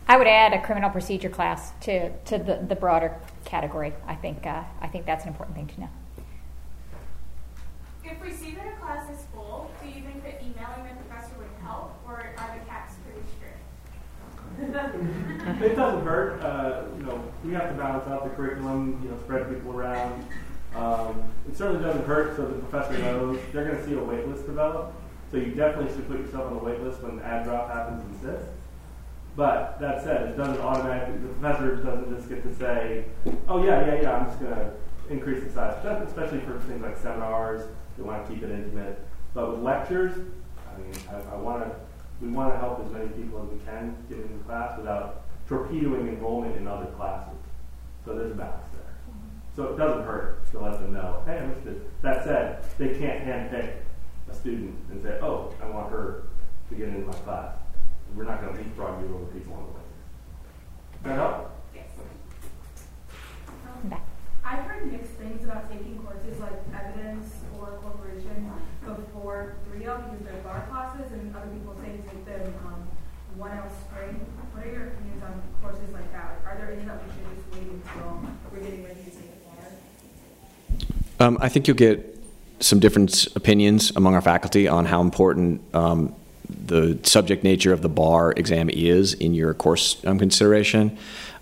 I 0.09 0.17
would 0.17 0.27
add 0.27 0.53
a 0.53 0.61
criminal 0.61 0.91
procedure 0.91 1.29
class 1.29 1.71
to, 1.83 2.11
to 2.11 2.39
the, 2.39 2.67
the 2.69 2.75
broader 2.75 3.17
category. 3.45 3.93
I 4.07 4.15
think, 4.15 4.47
uh, 4.47 4.65
I 4.81 4.87
think 4.89 5.07
that's 5.07 5.25
an 5.25 5.31
important 5.31 5.57
thing 5.57 5.67
to 5.69 5.81
know. 5.81 5.89
If 8.05 8.21
we 8.23 8.33
see 8.33 8.53
that 8.53 8.67
a 8.67 8.77
class 8.81 9.11
is 9.11 9.25
full, 9.35 9.71
do 9.83 9.89
you 9.89 10.03
think 10.03 10.25
that 10.25 10.43
emailing 10.43 10.89
the 10.89 11.03
professor 11.05 11.37
would 11.39 11.49
help, 11.63 12.01
or 12.07 12.35
are 12.37 12.59
the 12.59 12.65
caps 12.67 12.95
pretty 13.05 13.21
strict? 13.37 13.61
It 15.63 15.77
doesn't 15.77 16.05
hurt. 16.05 16.43
Uh, 16.43 16.83
you 16.97 17.05
know, 17.05 17.23
we 17.45 17.53
have 17.53 17.69
to 17.69 17.75
balance 17.75 18.09
out 18.09 18.25
the 18.25 18.31
curriculum. 18.31 19.01
You 19.03 19.11
know, 19.11 19.19
spread 19.19 19.49
people 19.49 19.73
around. 19.73 20.27
Um, 20.75 21.23
it 21.49 21.57
certainly 21.57 21.83
doesn't 21.83 22.07
hurt, 22.07 22.37
so 22.37 22.47
the 22.47 22.59
professor 22.59 22.99
knows 22.99 23.39
they're 23.53 23.65
going 23.65 23.77
to 23.77 23.87
see 23.87 23.95
a 23.95 24.03
wait 24.03 24.27
list 24.27 24.47
develop. 24.47 24.93
So 25.31 25.37
you 25.37 25.53
definitely 25.55 25.95
should 25.95 26.09
put 26.09 26.19
yourself 26.21 26.47
on 26.47 26.55
the 26.55 26.65
wait 26.65 26.81
list 26.81 27.03
when 27.03 27.17
the 27.17 27.25
ad 27.25 27.45
drop 27.45 27.73
happens 27.73 28.03
in 28.03 28.21
SIS. 28.21 28.47
But 29.41 29.81
that 29.81 30.05
said, 30.05 30.29
it 30.29 30.37
doesn't 30.37 30.61
automatically. 30.61 31.17
The 31.17 31.29
professor 31.29 31.77
doesn't 31.77 32.15
just 32.15 32.29
get 32.29 32.43
to 32.43 32.55
say, 32.57 33.07
"Oh 33.49 33.65
yeah, 33.65 33.87
yeah, 33.87 34.03
yeah, 34.03 34.17
I'm 34.19 34.27
just 34.27 34.39
going 34.39 34.53
to 34.53 34.71
increase 35.09 35.43
the 35.43 35.51
size," 35.51 35.83
especially 36.07 36.41
for 36.41 36.61
things 36.61 36.83
like 36.83 36.99
seminars. 36.99 37.67
They 37.97 38.03
want 38.03 38.27
to 38.27 38.35
keep 38.35 38.43
it 38.43 38.51
intimate. 38.51 39.01
But 39.33 39.53
with 39.53 39.61
lectures, 39.61 40.13
I 40.13 40.79
mean, 40.79 40.93
I, 41.09 41.35
I 41.35 41.37
want 41.37 41.65
to 41.65 41.75
we 42.21 42.29
want 42.29 42.53
to 42.53 42.59
help 42.59 42.85
as 42.85 42.93
many 42.93 43.09
people 43.09 43.43
as 43.43 43.49
we 43.51 43.65
can 43.65 43.97
get 44.11 44.19
into 44.19 44.45
class 44.45 44.77
without 44.77 45.23
torpedoing 45.49 46.09
enrollment 46.09 46.57
in 46.57 46.69
other 46.69 46.91
classes. 46.99 47.41
So 48.05 48.15
there's 48.15 48.33
a 48.33 48.35
balance 48.35 48.69
there. 48.75 48.95
So 49.57 49.73
it 49.73 49.79
doesn't 49.79 50.05
hurt 50.05 50.51
to 50.51 50.61
let 50.61 50.79
them 50.81 50.93
know, 50.93 51.23
hey, 51.25 51.39
I'm 51.39 51.45
interested. 51.45 51.81
That 52.03 52.25
said, 52.25 52.63
they 52.77 52.89
can't 52.89 53.25
handpick 53.25 53.77
a 54.31 54.35
student 54.35 54.77
and 54.91 55.03
say, 55.03 55.19
oh, 55.23 55.55
I 55.63 55.71
want 55.71 55.91
her 55.93 56.25
to 56.69 56.75
get 56.75 56.89
into 56.89 57.07
my 57.07 57.15
class. 57.15 57.57
We're 58.17 58.25
not 58.25 58.43
going 58.43 58.57
to 58.57 58.63
leapfrog 58.63 59.03
you 59.03 59.15
over 59.15 59.27
people 59.27 59.55
on 59.55 59.63
the 59.67 59.73
way. 59.73 59.81
That 61.05 61.15
help? 61.17 61.51
Yes. 61.75 61.87
Um, 63.67 63.95
I've 64.45 64.65
heard 64.65 64.91
mixed 64.93 65.13
things 65.13 65.45
about 65.45 65.71
taking 65.71 65.99
courses 65.99 66.39
like 66.41 66.59
evidence 66.75 67.33
or 67.59 67.79
corporation 67.83 68.51
before 68.85 69.57
3L 69.71 70.11
because 70.11 70.27
they're 70.27 70.43
bar 70.43 70.67
classes, 70.71 71.13
and 71.13 71.35
other 71.35 71.49
people 71.49 71.77
say 71.83 71.97
to 71.97 72.03
take 72.03 72.25
them 72.27 72.53
um, 72.67 72.89
1L 73.39 73.71
spring. 73.87 74.21
What 74.53 74.67
are 74.67 74.71
your 74.71 74.87
opinions 74.89 75.23
on 75.23 75.43
courses 75.63 75.93
like 75.93 76.13
that? 76.13 76.41
Are 76.45 76.57
there 76.59 76.73
any 76.73 76.85
that 76.85 77.01
we 77.03 77.13
should 77.13 77.25
just 77.37 77.47
wait 77.53 77.71
until 77.71 78.27
we're 78.53 78.61
getting 78.61 78.85
ready 78.85 79.01
to 79.05 79.11
take 79.11 79.31
the 79.33 79.41
bar? 79.47 81.27
Um, 81.27 81.39
I 81.41 81.49
think 81.49 81.69
you'll 81.69 81.77
get 81.77 82.19
some 82.61 82.81
different 82.81 83.29
opinions 83.37 83.93
among 83.97 84.15
our 84.15 84.21
faculty 84.21 84.69
on 84.69 84.85
how 84.85 85.01
important 85.01 85.63
um, 85.75 86.15
the 86.71 86.99
subject 87.03 87.45
nature 87.45 87.73
of 87.73 87.83
the 87.83 87.89
bar 87.89 88.33
exam 88.37 88.71
is 88.71 89.13
in 89.15 89.35
your 89.35 89.53
course 89.53 90.03
um, 90.07 90.19
consideration. 90.19 90.97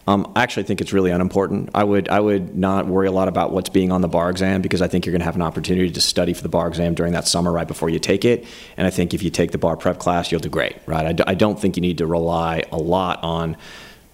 Um, 0.09 0.33
I 0.35 0.43
actually 0.43 0.62
think 0.62 0.81
it's 0.81 0.95
really 0.95 1.11
unimportant. 1.11 1.68
I 1.74 1.85
would 1.85 2.09
I 2.09 2.18
would 2.18 2.57
not 2.57 2.87
worry 2.87 3.09
a 3.09 3.12
lot 3.12 3.29
about 3.29 3.53
what's 3.53 3.68
being 3.68 3.93
on 3.93 4.01
the 4.01 4.09
bar 4.09 4.31
exam 4.31 4.62
because 4.62 4.81
I 4.81 4.89
think 4.89 5.05
you're 5.05 5.12
going 5.12 5.20
to 5.20 5.26
have 5.26 5.37
an 5.37 5.43
opportunity 5.43 5.91
to 5.91 6.01
study 6.01 6.33
for 6.33 6.43
the 6.43 6.49
bar 6.49 6.66
exam 6.66 6.95
during 6.95 7.12
that 7.12 7.29
summer 7.29 7.53
right 7.53 7.68
before 7.68 7.91
you 7.91 7.99
take 7.99 8.24
it. 8.24 8.47
And 8.79 8.87
I 8.87 8.91
think 8.91 9.12
if 9.12 9.22
you 9.22 9.29
take 9.29 9.53
the 9.53 9.59
bar 9.59 9.76
prep 9.76 9.99
class, 9.99 10.33
you'll 10.33 10.41
do 10.41 10.49
great, 10.49 10.76
right? 10.87 11.05
I 11.05 11.12
d- 11.12 11.24
I 11.26 11.35
don't 11.35 11.61
think 11.61 11.76
you 11.76 11.83
need 11.83 11.99
to 11.99 12.07
rely 12.07 12.62
a 12.72 12.79
lot 12.79 13.22
on 13.22 13.59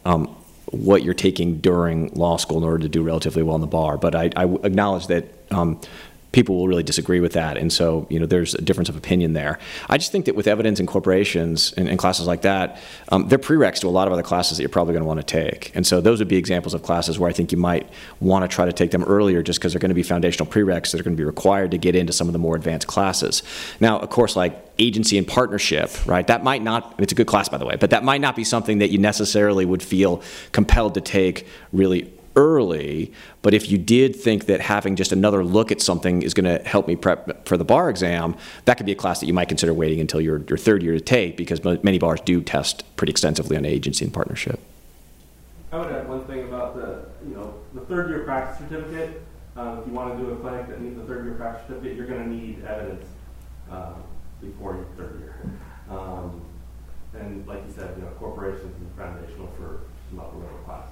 um, 0.05 0.27
what 0.73 1.05
you're 1.05 1.15
taking 1.15 1.59
during 1.59 2.09
law 2.15 2.39
school 2.39 2.59
in 2.59 2.65
order 2.65 2.83
to 2.83 2.89
do 2.89 3.05
relatively 3.05 3.45
well 3.45 3.55
in 3.55 3.61
the 3.61 3.69
bar. 3.69 3.97
But 3.97 4.17
I, 4.17 4.31
I 4.35 4.47
acknowledge 4.65 5.07
that 5.07 5.27
um, 5.53 5.81
people 6.35 6.57
will 6.57 6.67
really 6.67 6.83
disagree 6.83 7.21
with 7.21 7.33
that. 7.33 7.57
And 7.57 7.73
so, 7.73 8.07
you 8.11 8.19
know, 8.19 8.27
there's 8.27 8.55
a 8.55 8.61
difference 8.61 8.89
of 8.89 8.97
opinion 8.97 9.35
there. 9.35 9.61
I 9.89 9.99
just 9.99 10.11
think 10.11 10.25
that 10.25 10.35
with 10.35 10.49
evidence 10.49 10.81
and 10.81 10.89
corporations 10.89 11.73
and, 11.75 11.89
and 11.89 11.97
classes 11.97 12.27
like 12.27 12.43
that, 12.43 12.81
um, 13.11 13.29
they're 13.29 13.39
prereqs 13.39 13.79
to 13.81 13.87
a 13.87 13.91
lot 13.91 14.09
of 14.09 14.13
other 14.13 14.25
classes 14.25 14.59
that 14.59 14.63
you're 14.63 14.69
probably 14.69 14.95
going 14.95 15.05
to 15.05 15.07
want 15.07 15.21
to 15.21 15.27
take. 15.27 15.71
And 15.77 15.87
so 15.87 16.01
those 16.01 16.19
would 16.19 16.27
be 16.27 16.37
examples 16.37 16.75
of 16.75 16.83
classes 16.83 17.21
where 17.21 17.31
I 17.31 17.33
think 17.33 17.53
you 17.53 17.59
might 17.59 17.89
want 18.19 18.43
to 18.43 18.49
try 18.53 18.65
to 18.65 18.73
take 18.73 18.91
them 18.91 19.05
earlier 19.05 19.45
just 19.45 19.61
because 19.61 19.73
they're 19.73 19.81
going 19.81 19.91
to 19.91 19.95
be 19.95 20.03
foundational 20.03 20.51
prereqs 20.51 20.91
that 20.91 21.01
are 21.01 21.05
going 21.05 21.17
to 21.17 21.21
be 21.21 21.25
required 21.25 21.71
to 21.71 21.79
get 21.79 21.95
into 21.95 22.13
some 22.13 22.27
of 22.27 22.33
the 22.33 22.41
more 22.41 22.57
advanced 22.57 22.89
classes. 22.89 23.45
Now, 23.79 24.01
of 24.01 24.11
course, 24.11 24.35
like 24.35 24.61
agency 24.79 25.17
and 25.19 25.27
partnership, 25.27 25.91
right? 26.05 26.27
That 26.27 26.43
might 26.43 26.63
not, 26.63 26.97
it's 26.99 27.13
a 27.13 27.15
good 27.15 27.29
class, 27.29 27.49
by 27.49 27.59
the 27.59 27.67
way, 27.67 27.77
but 27.77 27.91
that 27.91 28.03
might 28.03 28.21
not 28.21 28.35
be 28.35 28.43
something 28.43 28.79
that 28.79 28.91
you 28.91 28.99
necessarily 28.99 29.65
would 29.65 29.85
feel 29.85 30.21
compelled 30.51 30.95
to 30.95 31.01
take 31.01 31.47
really 31.73 32.13
early. 32.37 33.13
But 33.43 33.55
if 33.55 33.71
you 33.71 33.79
did 33.79 34.17
think 34.17 34.47
that 34.47 34.61
having 34.61 34.97
just 34.97 35.13
another 35.13 35.45
look 35.45 35.71
at 35.71 35.81
something 35.81 36.23
is 36.23 36.35
going 36.35 36.45
to 36.45 36.67
help 36.67 36.89
me 36.89 36.97
prep 36.97 37.47
for 37.47 37.57
the 37.57 37.65
bar 37.65 37.91
exam, 37.91 38.37
that 38.65 38.77
could 38.77 38.87
be 38.87 38.93
a 38.93 38.97
class 38.97 39.21
that 39.21 39.27
you 39.27 39.33
might 39.33 39.49
consider 39.49 39.73
waiting 39.75 40.01
until 40.01 40.21
your, 40.21 40.43
your 40.49 40.59
third 40.59 40.83
year 40.83 40.95
to 40.95 41.01
take 41.01 41.37
because 41.37 41.63
many 41.83 41.99
bars 41.99 42.21
do 42.21 42.41
test 42.43 42.85
pretty 42.97 43.11
extensively 43.11 43.57
on 43.57 43.65
agency 43.65 44.05
and 44.05 44.13
partnership. 44.13 44.61
I 45.73 45.79
would 45.79 45.93
add 45.93 46.09
one 46.09 46.25
thing 46.27 46.45
about 46.45 46.77
the, 46.77 47.07
you 47.29 47.35
know, 47.35 47.55
the 47.75 47.81
third 47.81 48.09
year 48.09 48.21
practice 48.21 48.59
certificate. 48.69 49.23
Um, 49.57 49.81
if 49.81 49.87
you 49.87 49.93
want 49.93 50.17
to 50.17 50.25
do 50.25 50.31
a 50.31 50.37
clinic 50.37 50.69
that 50.69 50.81
needs 50.81 50.99
a 50.99 51.05
third 51.05 51.25
year 51.25 51.35
practice 51.35 51.67
certificate, 51.69 51.97
you're 51.97 52.07
going 52.07 52.23
to 52.23 52.29
need 52.29 52.65
evidence 52.65 53.07
um, 53.71 53.95
before 54.41 54.75
your 54.75 54.87
third 54.97 55.21
year. 55.21 55.51
Um, 55.91 56.43
and 57.19 57.47
like 57.47 57.65
you 57.67 57.73
said, 57.75 57.95
you 57.97 58.03
know, 58.03 58.11
corporations 58.19 58.65
is 58.65 58.97
foundational 58.97 59.49
for 59.57 59.81
some 60.11 60.21
upper 60.21 60.37
level 60.37 60.59
classes. 60.65 60.91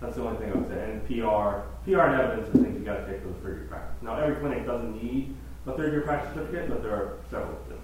That's 0.00 0.16
the 0.16 0.22
only 0.22 0.38
thing 0.38 0.52
I 0.52 0.56
would 0.56 0.68
say. 0.68 0.92
And 0.92 1.01
PR, 1.12 1.62
PR 1.84 2.00
and 2.00 2.20
evidence 2.20 2.48
are 2.48 2.58
things 2.58 2.78
you 2.78 2.84
got 2.84 3.04
to 3.04 3.12
take 3.12 3.22
for 3.22 3.28
the 3.28 3.34
third 3.34 3.56
year 3.58 3.66
practice. 3.68 4.02
Now, 4.02 4.16
every 4.16 4.36
clinic 4.36 4.66
doesn't 4.66 5.02
need 5.02 5.34
a 5.66 5.76
third 5.76 5.92
year 5.92 6.02
practice 6.02 6.34
certificate, 6.34 6.68
but 6.68 6.82
there 6.82 6.92
are 6.92 7.18
several 7.30 7.52
that 7.52 7.68
do. 7.68 7.74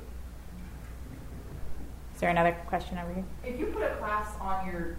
Is 2.14 2.20
there 2.20 2.30
another 2.30 2.56
question 2.66 2.98
over 2.98 3.12
here? 3.12 3.24
If 3.44 3.60
you 3.60 3.66
put 3.66 3.82
a 3.82 3.96
class 3.96 4.28
on 4.40 4.66
your 4.66 4.96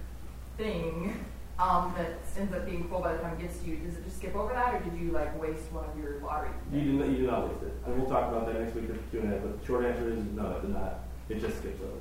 thing 0.57 1.25
um, 1.57 1.93
that 1.97 2.19
ends 2.38 2.53
up 2.53 2.65
being 2.65 2.88
full 2.88 3.01
by 3.01 3.13
the 3.13 3.19
time 3.19 3.36
it 3.36 3.41
gets 3.41 3.59
to 3.59 3.69
you, 3.69 3.77
does 3.77 3.95
it 3.95 4.05
just 4.05 4.17
skip 4.17 4.36
over 4.36 4.53
that, 4.53 4.75
or 4.75 4.80
did 4.80 4.97
you 4.97 5.11
like 5.11 5.39
waste 5.41 5.71
one 5.71 5.86
of 5.86 5.97
your 5.99 6.19
lottery? 6.21 6.51
You 6.71 6.82
do, 6.82 6.91
not, 6.93 7.09
you 7.09 7.17
do 7.17 7.27
not 7.27 7.49
waste 7.49 7.63
it. 7.63 7.73
And 7.86 7.99
we'll 7.99 8.09
talk 8.09 8.32
about 8.32 8.45
that 8.45 8.61
next 8.61 8.75
week 8.75 8.86
at 8.89 8.95
the 9.11 9.17
Q&A, 9.19 9.38
but 9.39 9.59
the 9.59 9.65
short 9.65 9.86
answer 9.86 10.09
is 10.09 10.23
no, 10.36 10.51
it 10.51 10.61
did 10.61 10.71
not. 10.71 10.99
It 11.27 11.41
just 11.41 11.57
skips 11.57 11.82
over. 11.82 11.99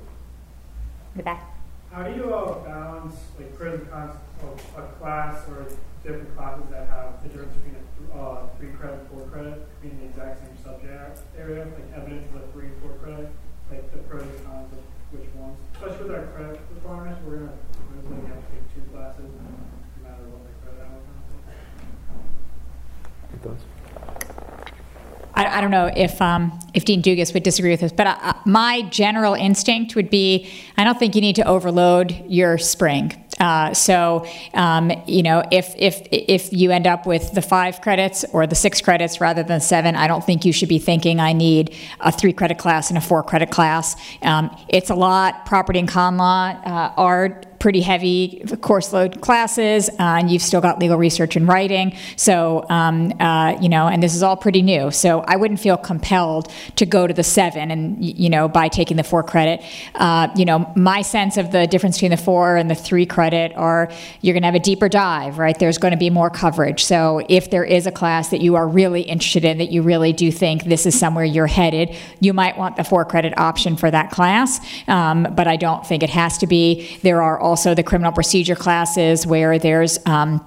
The 1.15 1.23
back. 1.23 1.55
How 1.91 2.03
do 2.03 2.15
you 2.15 2.33
uh, 2.33 2.59
balance 2.63 3.15
like 3.37 3.53
pros 3.57 3.79
and 3.79 3.89
cons 3.89 4.15
of 4.43 4.61
a 4.77 4.87
class 4.99 5.47
or 5.49 5.65
different 6.03 6.35
classes 6.35 6.65
that 6.71 6.87
have 6.87 7.21
the 7.23 7.29
difference 7.29 7.53
between 7.57 7.75
a 7.75 8.17
uh, 8.17 8.47
three 8.57 8.71
credit 8.71 8.99
four 9.11 9.27
credit 9.27 9.67
being 9.81 9.99
the 9.99 10.05
exact 10.05 10.39
same 10.39 10.55
subject 10.63 11.19
area, 11.37 11.65
like 11.65 11.87
evidence 11.95 12.29
of 12.33 12.41
a 12.41 12.47
three 12.53 12.67
and 12.67 12.81
four 12.81 12.93
credit, 13.03 13.29
like 13.69 13.91
the 13.91 13.97
pros 14.09 14.23
and 14.23 14.45
cons 14.45 14.71
of 14.71 14.79
which 15.11 15.27
ones? 15.35 15.57
Especially 15.75 16.07
with 16.07 16.15
our 16.15 16.27
credit 16.33 16.59
requirements, 16.73 17.19
we're 17.25 17.37
gonna 17.37 17.57
we're 17.91 18.15
gonna 18.15 18.27
have 18.27 18.39
to 18.39 18.51
take 18.53 18.65
two 18.73 18.83
classes 18.91 19.25
no 19.25 20.09
matter 20.09 20.23
what 20.31 20.41
the 20.45 20.53
credit 20.63 20.81
hours. 20.87 21.03
I, 25.39 25.57
I 25.57 25.61
don't 25.61 25.71
know 25.71 25.89
if 25.95 26.21
um, 26.21 26.59
if 26.73 26.83
Dean 26.83 27.01
Dugas 27.01 27.33
would 27.33 27.43
disagree 27.43 27.71
with 27.71 27.79
this, 27.79 27.93
but 27.93 28.07
uh, 28.07 28.33
my 28.45 28.81
general 28.89 29.33
instinct 29.35 29.95
would 29.95 30.09
be 30.09 30.51
I 30.75 30.83
don't 30.83 30.99
think 30.99 31.15
you 31.15 31.21
need 31.21 31.37
to 31.37 31.47
overload 31.47 32.11
your 32.27 32.57
spring. 32.57 33.13
Uh, 33.39 33.73
so 33.73 34.25
um, 34.53 34.91
you 35.07 35.23
know 35.23 35.41
if 35.49 35.73
if 35.77 36.05
if 36.11 36.51
you 36.51 36.71
end 36.71 36.85
up 36.85 37.05
with 37.05 37.31
the 37.31 37.41
five 37.41 37.79
credits 37.79 38.25
or 38.33 38.45
the 38.47 38.55
six 38.55 38.81
credits 38.81 39.21
rather 39.21 39.41
than 39.41 39.61
seven, 39.61 39.95
I 39.95 40.07
don't 40.07 40.25
think 40.25 40.43
you 40.43 40.51
should 40.51 40.67
be 40.67 40.79
thinking 40.79 41.21
I 41.21 41.31
need 41.31 41.73
a 42.01 42.11
three 42.11 42.33
credit 42.33 42.57
class 42.57 42.89
and 42.89 42.97
a 42.97 43.01
four 43.01 43.23
credit 43.23 43.49
class. 43.49 43.95
Um, 44.21 44.53
it's 44.67 44.89
a 44.89 44.95
lot. 44.95 45.45
Property 45.45 45.79
and 45.79 45.87
con 45.87 46.17
law 46.17 46.49
uh, 46.49 46.93
are 46.97 47.41
pretty 47.59 47.81
heavy 47.81 48.41
course 48.61 48.93
load 48.93 49.21
classes, 49.21 49.89
uh, 49.89 49.93
and 49.99 50.31
you've 50.31 50.41
still 50.41 50.61
got 50.61 50.79
legal 50.79 50.97
research 50.97 51.35
and 51.35 51.47
writing. 51.47 51.95
So, 52.15 52.65
um, 52.69 53.13
uh, 53.19 53.57
you 53.61 53.69
know, 53.69 53.87
and 53.87 54.01
this 54.01 54.15
is 54.15 54.23
all 54.23 54.37
pretty 54.37 54.61
new. 54.61 54.91
So 54.91 55.21
I 55.21 55.35
wouldn't 55.35 55.59
feel 55.59 55.77
compelled 55.77 56.51
to 56.77 56.85
go 56.85 57.05
to 57.05 57.13
the 57.13 57.23
seven 57.23 57.71
and, 57.71 58.03
you 58.03 58.29
know, 58.29 58.47
by 58.47 58.69
taking 58.69 58.97
the 58.97 59.03
four 59.03 59.23
credit. 59.23 59.61
Uh, 59.95 60.29
you 60.35 60.45
know, 60.45 60.71
my 60.75 61.01
sense 61.01 61.37
of 61.37 61.51
the 61.51 61.67
difference 61.67 61.97
between 61.97 62.11
the 62.11 62.17
four 62.17 62.55
and 62.55 62.69
the 62.69 62.75
three 62.75 63.05
credit 63.05 63.51
are 63.55 63.91
you're 64.21 64.33
going 64.33 64.43
to 64.43 64.47
have 64.47 64.55
a 64.55 64.59
deeper 64.59 64.87
dive, 64.87 65.37
right? 65.37 65.57
There's 65.59 65.77
going 65.77 65.91
to 65.91 65.97
be 65.97 66.09
more 66.09 66.29
coverage. 66.29 66.83
So 66.83 67.21
if 67.27 67.51
there 67.51 67.65
is 67.65 67.87
a 67.87 67.91
class 67.91 68.29
that 68.29 68.41
you 68.41 68.55
are 68.55 68.67
really 68.67 69.01
interested 69.01 69.43
in, 69.43 69.57
that 69.57 69.71
you 69.71 69.81
really 69.81 70.13
do 70.13 70.31
think 70.31 70.63
this 70.63 70.85
is 70.85 70.97
somewhere 70.97 71.25
you're 71.25 71.47
headed, 71.47 71.95
you 72.19 72.33
might 72.33 72.57
want 72.57 72.77
the 72.77 72.83
four 72.83 73.03
credit 73.05 73.37
option 73.37 73.75
for 73.75 73.91
that 73.91 74.11
class. 74.11 74.59
Um, 74.87 75.27
but 75.35 75.47
I 75.47 75.57
don't 75.57 75.85
think 75.85 76.03
it 76.03 76.09
has 76.09 76.37
to 76.39 76.47
be. 76.47 76.97
There 77.01 77.21
are 77.21 77.39
also 77.49 77.73
the 77.73 77.81
criminal 77.81 78.11
procedure 78.11 78.55
classes 78.55 79.25
where 79.25 79.57
there's 79.57 79.97
um, 80.05 80.39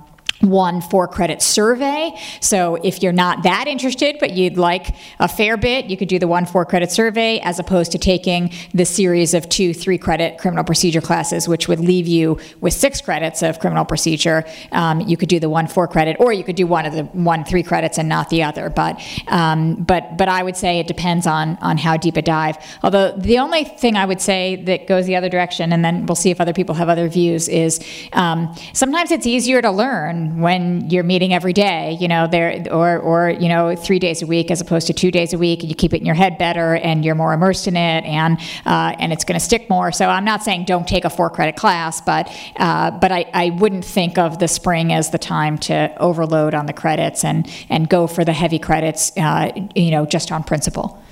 one 0.42 0.80
four 0.80 1.08
credit 1.08 1.40
survey. 1.40 2.12
So 2.40 2.76
if 2.76 3.02
you're 3.02 3.12
not 3.12 3.44
that 3.44 3.66
interested, 3.66 4.16
but 4.20 4.32
you'd 4.32 4.56
like 4.56 4.94
a 5.18 5.28
fair 5.28 5.56
bit, 5.56 5.86
you 5.86 5.96
could 5.96 6.08
do 6.08 6.18
the 6.18 6.28
one 6.28 6.46
four 6.46 6.64
credit 6.64 6.90
survey 6.90 7.38
as 7.40 7.58
opposed 7.58 7.92
to 7.92 7.98
taking 7.98 8.52
the 8.74 8.84
series 8.84 9.34
of 9.34 9.48
two 9.48 9.72
three 9.72 9.98
credit 9.98 10.38
criminal 10.38 10.64
procedure 10.64 11.00
classes, 11.00 11.48
which 11.48 11.68
would 11.68 11.80
leave 11.80 12.06
you 12.06 12.38
with 12.60 12.72
six 12.72 13.00
credits 13.00 13.42
of 13.42 13.60
criminal 13.60 13.84
procedure. 13.84 14.44
Um, 14.72 15.00
you 15.00 15.16
could 15.16 15.28
do 15.28 15.38
the 15.38 15.48
one 15.48 15.66
four 15.66 15.86
credit, 15.88 16.16
or 16.18 16.32
you 16.32 16.44
could 16.44 16.56
do 16.56 16.66
one 16.66 16.86
of 16.86 16.92
the 16.92 17.04
one 17.04 17.44
three 17.44 17.62
credits 17.62 17.98
and 17.98 18.08
not 18.08 18.28
the 18.30 18.42
other. 18.42 18.68
But 18.68 19.00
um, 19.28 19.76
but 19.76 20.16
but 20.18 20.28
I 20.28 20.42
would 20.42 20.56
say 20.56 20.80
it 20.80 20.86
depends 20.86 21.26
on 21.26 21.56
on 21.60 21.78
how 21.78 21.96
deep 21.96 22.16
a 22.16 22.22
dive. 22.22 22.56
Although 22.82 23.12
the 23.16 23.38
only 23.38 23.64
thing 23.64 23.96
I 23.96 24.04
would 24.04 24.20
say 24.20 24.56
that 24.64 24.86
goes 24.86 25.06
the 25.06 25.16
other 25.16 25.28
direction, 25.28 25.72
and 25.72 25.84
then 25.84 26.06
we'll 26.06 26.16
see 26.16 26.30
if 26.30 26.40
other 26.40 26.52
people 26.52 26.74
have 26.74 26.88
other 26.88 27.08
views, 27.08 27.48
is 27.48 27.80
um, 28.12 28.54
sometimes 28.72 29.10
it's 29.10 29.26
easier 29.26 29.62
to 29.62 29.70
learn 29.70 30.31
when 30.40 30.88
you're 30.90 31.02
meeting 31.02 31.34
every 31.34 31.52
day, 31.52 31.96
you 32.00 32.08
know, 32.08 32.26
there 32.26 32.64
or 32.70 32.98
or 32.98 33.30
you 33.30 33.48
know 33.48 33.76
three 33.76 33.98
days 33.98 34.22
a 34.22 34.26
week 34.26 34.50
as 34.50 34.60
opposed 34.60 34.86
to 34.86 34.92
two 34.92 35.10
days 35.10 35.32
a 35.32 35.38
week, 35.38 35.60
and 35.60 35.68
you 35.68 35.74
keep 35.74 35.92
it 35.92 36.00
in 36.00 36.06
your 36.06 36.14
head 36.14 36.38
better, 36.38 36.76
and 36.76 37.04
you're 37.04 37.14
more 37.14 37.32
immersed 37.32 37.68
in 37.68 37.76
it, 37.76 38.04
and 38.04 38.38
uh, 38.66 38.94
and 38.98 39.12
it's 39.12 39.24
going 39.24 39.38
to 39.38 39.44
stick 39.44 39.68
more. 39.68 39.92
So 39.92 40.08
I'm 40.08 40.24
not 40.24 40.42
saying 40.42 40.64
don't 40.64 40.86
take 40.86 41.04
a 41.04 41.10
four 41.10 41.30
credit 41.30 41.56
class, 41.56 42.00
but 42.00 42.30
uh, 42.56 42.92
but 42.92 43.12
I, 43.12 43.26
I 43.34 43.50
wouldn't 43.50 43.84
think 43.84 44.18
of 44.18 44.38
the 44.38 44.48
spring 44.48 44.92
as 44.92 45.10
the 45.10 45.18
time 45.18 45.58
to 45.58 45.94
overload 45.98 46.54
on 46.54 46.66
the 46.66 46.72
credits 46.72 47.24
and 47.24 47.48
and 47.68 47.88
go 47.88 48.06
for 48.06 48.24
the 48.24 48.32
heavy 48.32 48.58
credits, 48.58 49.12
uh, 49.16 49.50
you 49.74 49.90
know, 49.90 50.06
just 50.06 50.32
on 50.32 50.44
principle. 50.44 51.02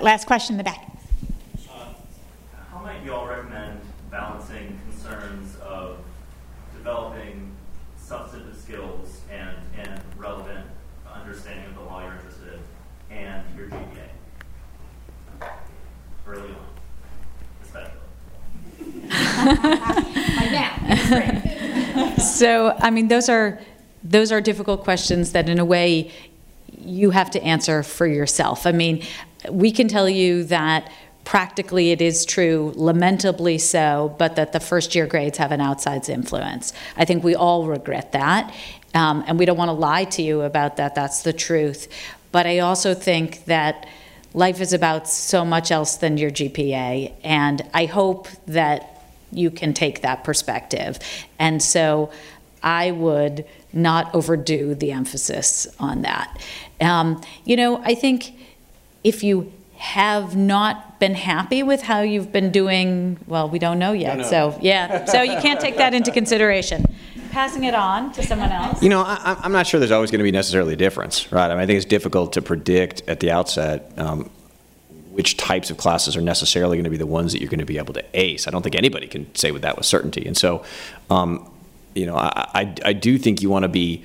Last 0.00 0.26
question 0.26 0.54
in 0.54 0.58
the 0.58 0.64
back. 0.64 0.88
How 2.70 2.80
might 2.80 3.04
you 3.04 3.12
all 3.12 3.28
recommend 3.28 3.78
balancing 4.10 4.80
concerns 4.88 5.56
of 5.56 5.98
developing 6.76 7.54
substantive 7.96 8.56
skills 8.56 9.20
and, 9.30 9.54
and 9.78 10.00
relevant 10.16 10.66
understanding 11.12 11.66
of 11.66 11.74
the 11.74 11.82
law 11.82 12.02
you're 12.02 12.14
interested 12.14 12.58
in 13.10 13.16
and 13.16 13.44
your 13.56 13.68
GPA? 13.68 14.08
Like 15.40 15.50
So, 22.22 22.74
I 22.78 22.90
mean, 22.90 23.08
those 23.08 23.28
are, 23.28 23.58
those 24.02 24.32
are 24.32 24.40
difficult 24.40 24.84
questions 24.84 25.32
that 25.32 25.48
in 25.48 25.58
a 25.58 25.64
way 25.64 26.10
you 26.80 27.10
have 27.10 27.30
to 27.32 27.42
answer 27.42 27.82
for 27.82 28.06
yourself. 28.06 28.66
I 28.66 28.72
mean, 28.72 29.04
we 29.50 29.70
can 29.70 29.88
tell 29.88 30.08
you 30.08 30.44
that 30.44 30.90
practically 31.24 31.92
it 31.92 32.00
is 32.00 32.24
true, 32.24 32.72
lamentably 32.74 33.58
so, 33.58 34.14
but 34.18 34.36
that 34.36 34.52
the 34.52 34.60
first 34.60 34.94
year 34.94 35.06
grades 35.06 35.38
have 35.38 35.52
an 35.52 35.60
outsized 35.60 36.08
influence. 36.08 36.72
I 36.96 37.04
think 37.04 37.22
we 37.22 37.34
all 37.34 37.66
regret 37.66 38.12
that, 38.12 38.52
um, 38.94 39.22
and 39.26 39.38
we 39.38 39.44
don't 39.44 39.56
want 39.56 39.68
to 39.68 39.72
lie 39.72 40.04
to 40.04 40.22
you 40.22 40.42
about 40.42 40.76
that. 40.78 40.94
That's 40.94 41.22
the 41.22 41.32
truth. 41.32 41.88
But 42.32 42.46
I 42.46 42.60
also 42.60 42.94
think 42.94 43.44
that 43.44 43.86
life 44.34 44.60
is 44.60 44.72
about 44.72 45.08
so 45.08 45.44
much 45.44 45.70
else 45.70 45.96
than 45.96 46.18
your 46.18 46.30
GPA, 46.30 47.12
and 47.22 47.62
I 47.72 47.84
hope 47.84 48.28
that 48.46 48.91
you 49.32 49.50
can 49.50 49.72
take 49.74 50.02
that 50.02 50.24
perspective. 50.24 50.98
And 51.38 51.62
so 51.62 52.10
I 52.62 52.90
would 52.92 53.44
not 53.72 54.14
overdo 54.14 54.74
the 54.74 54.92
emphasis 54.92 55.66
on 55.80 56.02
that. 56.02 56.38
Um, 56.80 57.20
you 57.44 57.56
know, 57.56 57.78
I 57.82 57.94
think 57.94 58.32
if 59.02 59.24
you 59.24 59.52
have 59.76 60.36
not 60.36 61.00
been 61.00 61.14
happy 61.14 61.62
with 61.64 61.82
how 61.82 62.02
you've 62.02 62.30
been 62.30 62.52
doing, 62.52 63.18
well, 63.26 63.48
we 63.48 63.58
don't 63.58 63.78
know 63.80 63.92
yet. 63.92 64.08
Don't 64.10 64.18
know. 64.18 64.52
So, 64.52 64.58
yeah, 64.62 65.06
so 65.06 65.22
you 65.22 65.36
can't 65.40 65.58
take 65.58 65.76
that 65.78 65.92
into 65.94 66.12
consideration. 66.12 66.84
Passing 67.32 67.64
it 67.64 67.74
on 67.74 68.12
to 68.12 68.22
someone 68.22 68.52
else. 68.52 68.80
You 68.82 68.90
know, 68.90 69.00
I, 69.02 69.14
I'm- 69.16 69.38
I'm 69.44 69.52
not 69.52 69.66
sure 69.66 69.80
there's 69.80 69.90
always 69.90 70.10
going 70.10 70.18
to 70.20 70.24
be 70.24 70.30
necessarily 70.30 70.74
a 70.74 70.76
difference, 70.76 71.32
right? 71.32 71.50
I 71.50 71.54
mean, 71.54 71.60
I 71.62 71.66
think 71.66 71.78
it's 71.78 71.86
difficult 71.86 72.34
to 72.34 72.42
predict 72.42 73.02
at 73.08 73.18
the 73.20 73.30
outset 73.32 73.90
um, 73.96 74.30
which 75.12 75.36
types 75.36 75.70
of 75.70 75.76
classes 75.76 76.16
are 76.16 76.22
necessarily 76.22 76.76
going 76.76 76.84
to 76.84 76.90
be 76.90 76.96
the 76.96 77.06
ones 77.06 77.32
that 77.32 77.40
you're 77.40 77.50
going 77.50 77.60
to 77.60 77.66
be 77.66 77.78
able 77.78 77.94
to 77.94 78.04
ace. 78.14 78.48
I 78.48 78.50
don't 78.50 78.62
think 78.62 78.74
anybody 78.74 79.06
can 79.06 79.32
say 79.34 79.50
with 79.50 79.62
that 79.62 79.76
with 79.76 79.86
certainty. 79.86 80.26
And 80.26 80.36
so, 80.36 80.64
um, 81.10 81.50
you 81.94 82.06
know, 82.06 82.16
I, 82.16 82.48
I, 82.54 82.74
I 82.86 82.92
do 82.92 83.18
think 83.18 83.42
you 83.42 83.50
want 83.50 83.64
to 83.64 83.68
be 83.68 84.04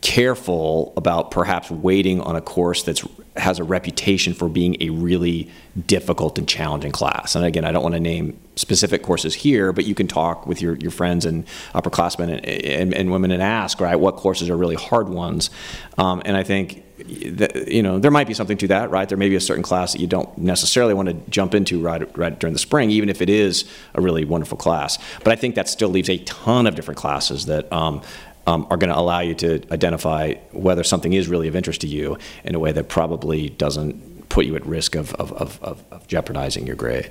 careful 0.00 0.92
about 0.96 1.30
perhaps 1.30 1.70
waiting 1.70 2.20
on 2.20 2.36
a 2.36 2.40
course 2.40 2.82
that's 2.82 3.04
has 3.36 3.58
a 3.58 3.64
reputation 3.64 4.34
for 4.34 4.48
being 4.48 4.76
a 4.80 4.90
really 4.90 5.48
difficult 5.86 6.38
and 6.38 6.48
challenging 6.48 6.90
class. 6.90 7.36
And 7.36 7.44
again, 7.44 7.64
I 7.64 7.70
don't 7.70 7.82
want 7.82 7.94
to 7.94 8.00
name 8.00 8.38
specific 8.56 9.02
courses 9.02 9.34
here, 9.34 9.72
but 9.72 9.84
you 9.84 9.94
can 9.94 10.08
talk 10.08 10.46
with 10.46 10.60
your, 10.60 10.74
your 10.76 10.90
friends 10.90 11.24
and 11.24 11.46
upperclassmen 11.74 12.30
and, 12.30 12.44
and, 12.44 12.94
and 12.94 13.12
women 13.12 13.30
and 13.30 13.42
ask, 13.42 13.80
right, 13.80 13.94
what 13.94 14.16
courses 14.16 14.50
are 14.50 14.56
really 14.56 14.74
hard 14.74 15.08
ones. 15.08 15.50
Um, 15.98 16.20
and 16.24 16.36
I 16.36 16.42
think 16.42 16.82
you 17.06 17.82
know, 17.82 17.98
there 17.98 18.10
might 18.10 18.26
be 18.26 18.34
something 18.34 18.58
to 18.58 18.68
that, 18.68 18.90
right? 18.90 19.08
There 19.08 19.18
may 19.18 19.28
be 19.28 19.36
a 19.36 19.40
certain 19.40 19.62
class 19.62 19.92
that 19.92 20.00
you 20.00 20.06
don't 20.06 20.36
necessarily 20.36 20.94
want 20.94 21.08
to 21.08 21.14
jump 21.30 21.54
into 21.54 21.80
right, 21.80 22.16
right 22.16 22.38
during 22.38 22.52
the 22.52 22.58
spring, 22.58 22.90
even 22.90 23.08
if 23.08 23.22
it 23.22 23.30
is 23.30 23.70
a 23.94 24.00
really 24.00 24.24
wonderful 24.24 24.58
class. 24.58 24.98
But 25.22 25.32
I 25.32 25.36
think 25.36 25.54
that 25.54 25.68
still 25.68 25.88
leaves 25.88 26.10
a 26.10 26.18
ton 26.18 26.66
of 26.66 26.74
different 26.74 26.98
classes 26.98 27.46
that 27.46 27.72
um, 27.72 28.02
um, 28.46 28.66
are 28.70 28.76
going 28.76 28.90
to 28.90 28.98
allow 28.98 29.20
you 29.20 29.34
to 29.36 29.62
identify 29.70 30.34
whether 30.52 30.82
something 30.82 31.12
is 31.12 31.28
really 31.28 31.48
of 31.48 31.54
interest 31.54 31.82
to 31.82 31.86
you 31.86 32.18
in 32.44 32.54
a 32.54 32.58
way 32.58 32.72
that 32.72 32.88
probably 32.88 33.50
doesn't 33.50 34.28
put 34.28 34.46
you 34.46 34.56
at 34.56 34.64
risk 34.66 34.94
of, 34.94 35.14
of, 35.14 35.32
of, 35.32 35.62
of, 35.62 35.84
of 35.90 36.06
jeopardizing 36.06 36.66
your 36.66 36.76
grade. 36.76 37.10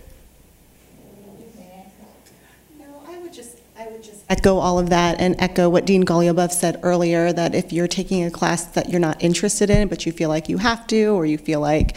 No, 2.80 3.04
I 3.08 3.20
would 3.20 3.34
just, 3.34 3.58
I 3.78 3.88
would 3.88 4.04
just 4.04 4.17
echo 4.30 4.58
all 4.58 4.78
of 4.78 4.90
that 4.90 5.20
and 5.20 5.36
echo 5.40 5.70
what 5.70 5.86
Dean 5.86 6.04
Goluboff 6.04 6.52
said 6.52 6.80
earlier, 6.84 7.32
that 7.32 7.56
if 7.56 7.72
you're 7.72 7.88
taking 7.88 8.24
a 8.24 8.32
class 8.32 8.66
that 8.66 8.90
you're 8.90 9.00
not 9.00 9.22
interested 9.24 9.70
in, 9.70 9.88
but 9.88 10.06
you 10.06 10.12
feel 10.12 10.30
like 10.30 10.50
you 10.50 10.58
have 10.58 10.86
to, 10.88 11.08
or 11.08 11.26
you 11.26 11.38
feel 11.38 11.62
like 11.62 11.96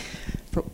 for- 0.52 0.64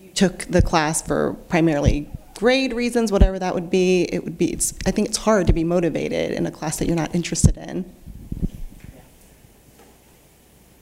you 0.00 0.10
took 0.10 0.38
the 0.46 0.60
class 0.60 1.00
for 1.00 1.34
primarily 1.48 2.08
grade 2.34 2.72
reasons, 2.72 3.12
whatever 3.12 3.38
that 3.38 3.54
would 3.54 3.70
be, 3.70 4.02
it 4.12 4.24
would 4.24 4.36
be, 4.36 4.58
I 4.84 4.90
think 4.90 5.06
it's 5.08 5.18
hard 5.18 5.46
to 5.46 5.52
be 5.52 5.62
motivated 5.62 6.32
in 6.32 6.44
a 6.46 6.50
class 6.50 6.78
that 6.78 6.86
you're 6.86 6.96
not 6.96 7.14
interested 7.14 7.56
in. 7.56 7.84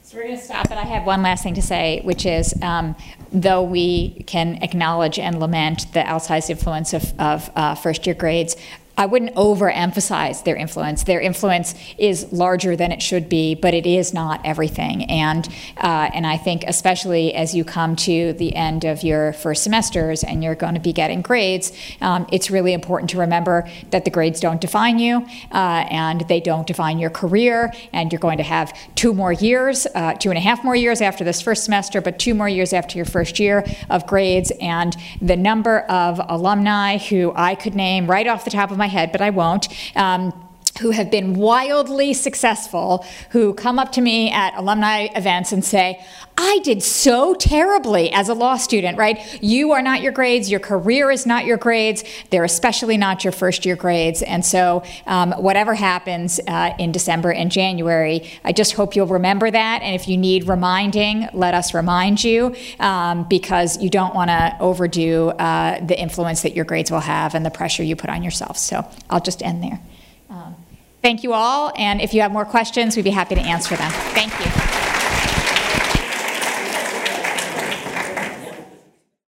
So 0.02 0.16
we're 0.16 0.24
going 0.24 0.38
to 0.38 0.42
stop, 0.42 0.68
but 0.68 0.78
I 0.78 0.82
have 0.82 1.06
one 1.06 1.22
last 1.22 1.44
thing 1.44 1.54
to 1.54 1.62
say, 1.62 2.00
which 2.02 2.26
is, 2.26 2.54
um, 2.62 2.96
though 3.30 3.62
we 3.62 4.24
can 4.26 4.58
acknowledge 4.62 5.18
and 5.18 5.38
lament 5.38 5.92
the 5.92 6.00
outsized 6.00 6.50
influence 6.50 6.94
of, 6.94 7.12
of 7.20 7.48
uh, 7.54 7.74
first-year 7.76 8.14
grades, 8.16 8.56
I 8.96 9.06
wouldn't 9.06 9.34
overemphasize 9.34 10.44
their 10.44 10.56
influence. 10.56 11.04
Their 11.04 11.20
influence 11.20 11.74
is 11.96 12.30
larger 12.32 12.76
than 12.76 12.92
it 12.92 13.00
should 13.00 13.28
be, 13.28 13.54
but 13.54 13.72
it 13.72 13.86
is 13.86 14.12
not 14.12 14.40
everything. 14.44 15.04
And 15.04 15.48
uh, 15.78 16.10
and 16.12 16.26
I 16.26 16.36
think 16.36 16.64
especially 16.66 17.34
as 17.34 17.54
you 17.54 17.64
come 17.64 17.96
to 17.96 18.32
the 18.34 18.54
end 18.54 18.84
of 18.84 19.02
your 19.02 19.32
first 19.32 19.62
semesters 19.62 20.22
and 20.22 20.44
you're 20.44 20.54
going 20.54 20.74
to 20.74 20.80
be 20.80 20.92
getting 20.92 21.22
grades, 21.22 21.72
um, 22.00 22.26
it's 22.30 22.50
really 22.50 22.72
important 22.72 23.10
to 23.10 23.18
remember 23.18 23.68
that 23.90 24.04
the 24.04 24.10
grades 24.10 24.40
don't 24.40 24.60
define 24.60 24.98
you 24.98 25.26
uh, 25.52 25.86
and 25.90 26.22
they 26.28 26.40
don't 26.40 26.66
define 26.66 26.98
your 26.98 27.10
career. 27.10 27.72
And 27.92 28.12
you're 28.12 28.20
going 28.20 28.38
to 28.38 28.44
have 28.44 28.76
two 28.94 29.14
more 29.14 29.32
years, 29.32 29.86
uh, 29.94 30.14
two 30.14 30.30
and 30.30 30.38
a 30.38 30.42
half 30.42 30.62
more 30.62 30.76
years 30.76 31.00
after 31.00 31.24
this 31.24 31.40
first 31.40 31.64
semester, 31.64 32.00
but 32.00 32.18
two 32.18 32.34
more 32.34 32.48
years 32.48 32.72
after 32.72 32.98
your 32.98 33.06
first 33.06 33.38
year 33.38 33.64
of 33.88 34.06
grades. 34.06 34.52
And 34.60 34.94
the 35.22 35.36
number 35.36 35.80
of 35.80 36.20
alumni 36.28 36.98
who 36.98 37.32
I 37.34 37.54
could 37.54 37.74
name 37.74 38.10
right 38.10 38.26
off 38.26 38.44
the 38.44 38.50
top 38.50 38.70
of 38.70 38.76
my 38.76 38.89
head, 38.90 39.12
but 39.12 39.20
I 39.20 39.30
won't. 39.30 39.68
Um, 39.96 40.32
who 40.80 40.90
have 40.90 41.10
been 41.10 41.34
wildly 41.34 42.12
successful, 42.14 43.04
who 43.30 43.54
come 43.54 43.78
up 43.78 43.92
to 43.92 44.00
me 44.00 44.30
at 44.30 44.54
alumni 44.56 45.08
events 45.14 45.52
and 45.52 45.64
say, 45.64 46.02
I 46.42 46.58
did 46.64 46.82
so 46.82 47.34
terribly 47.34 48.10
as 48.12 48.30
a 48.30 48.34
law 48.34 48.56
student, 48.56 48.96
right? 48.96 49.42
You 49.42 49.72
are 49.72 49.82
not 49.82 50.00
your 50.00 50.12
grades, 50.12 50.50
your 50.50 50.58
career 50.60 51.10
is 51.10 51.26
not 51.26 51.44
your 51.44 51.58
grades, 51.58 52.02
they're 52.30 52.44
especially 52.44 52.96
not 52.96 53.24
your 53.24 53.32
first 53.32 53.66
year 53.66 53.76
grades. 53.76 54.22
And 54.22 54.44
so, 54.44 54.82
um, 55.06 55.32
whatever 55.32 55.74
happens 55.74 56.40
uh, 56.48 56.74
in 56.78 56.92
December 56.92 57.30
and 57.30 57.52
January, 57.52 58.30
I 58.42 58.52
just 58.52 58.72
hope 58.72 58.96
you'll 58.96 59.06
remember 59.06 59.50
that. 59.50 59.82
And 59.82 59.94
if 59.94 60.08
you 60.08 60.16
need 60.16 60.48
reminding, 60.48 61.28
let 61.34 61.52
us 61.52 61.74
remind 61.74 62.24
you 62.24 62.56
um, 62.78 63.26
because 63.28 63.76
you 63.82 63.90
don't 63.90 64.14
want 64.14 64.30
to 64.30 64.56
overdo 64.60 65.28
uh, 65.30 65.84
the 65.84 66.00
influence 66.00 66.40
that 66.40 66.56
your 66.56 66.64
grades 66.64 66.90
will 66.90 67.00
have 67.00 67.34
and 67.34 67.44
the 67.44 67.50
pressure 67.50 67.82
you 67.82 67.96
put 67.96 68.08
on 68.08 68.22
yourself. 68.22 68.56
So, 68.56 68.88
I'll 69.10 69.20
just 69.20 69.42
end 69.42 69.62
there. 69.62 69.78
Thank 71.02 71.22
you 71.22 71.32
all, 71.32 71.72
and 71.76 72.00
if 72.00 72.12
you 72.12 72.20
have 72.20 72.32
more 72.32 72.44
questions, 72.44 72.96
we'd 72.96 73.02
be 73.02 73.10
happy 73.10 73.34
to 73.34 73.40
answer 73.40 73.76
them. 73.76 73.90
Thank 74.12 74.38
you. 74.40 74.79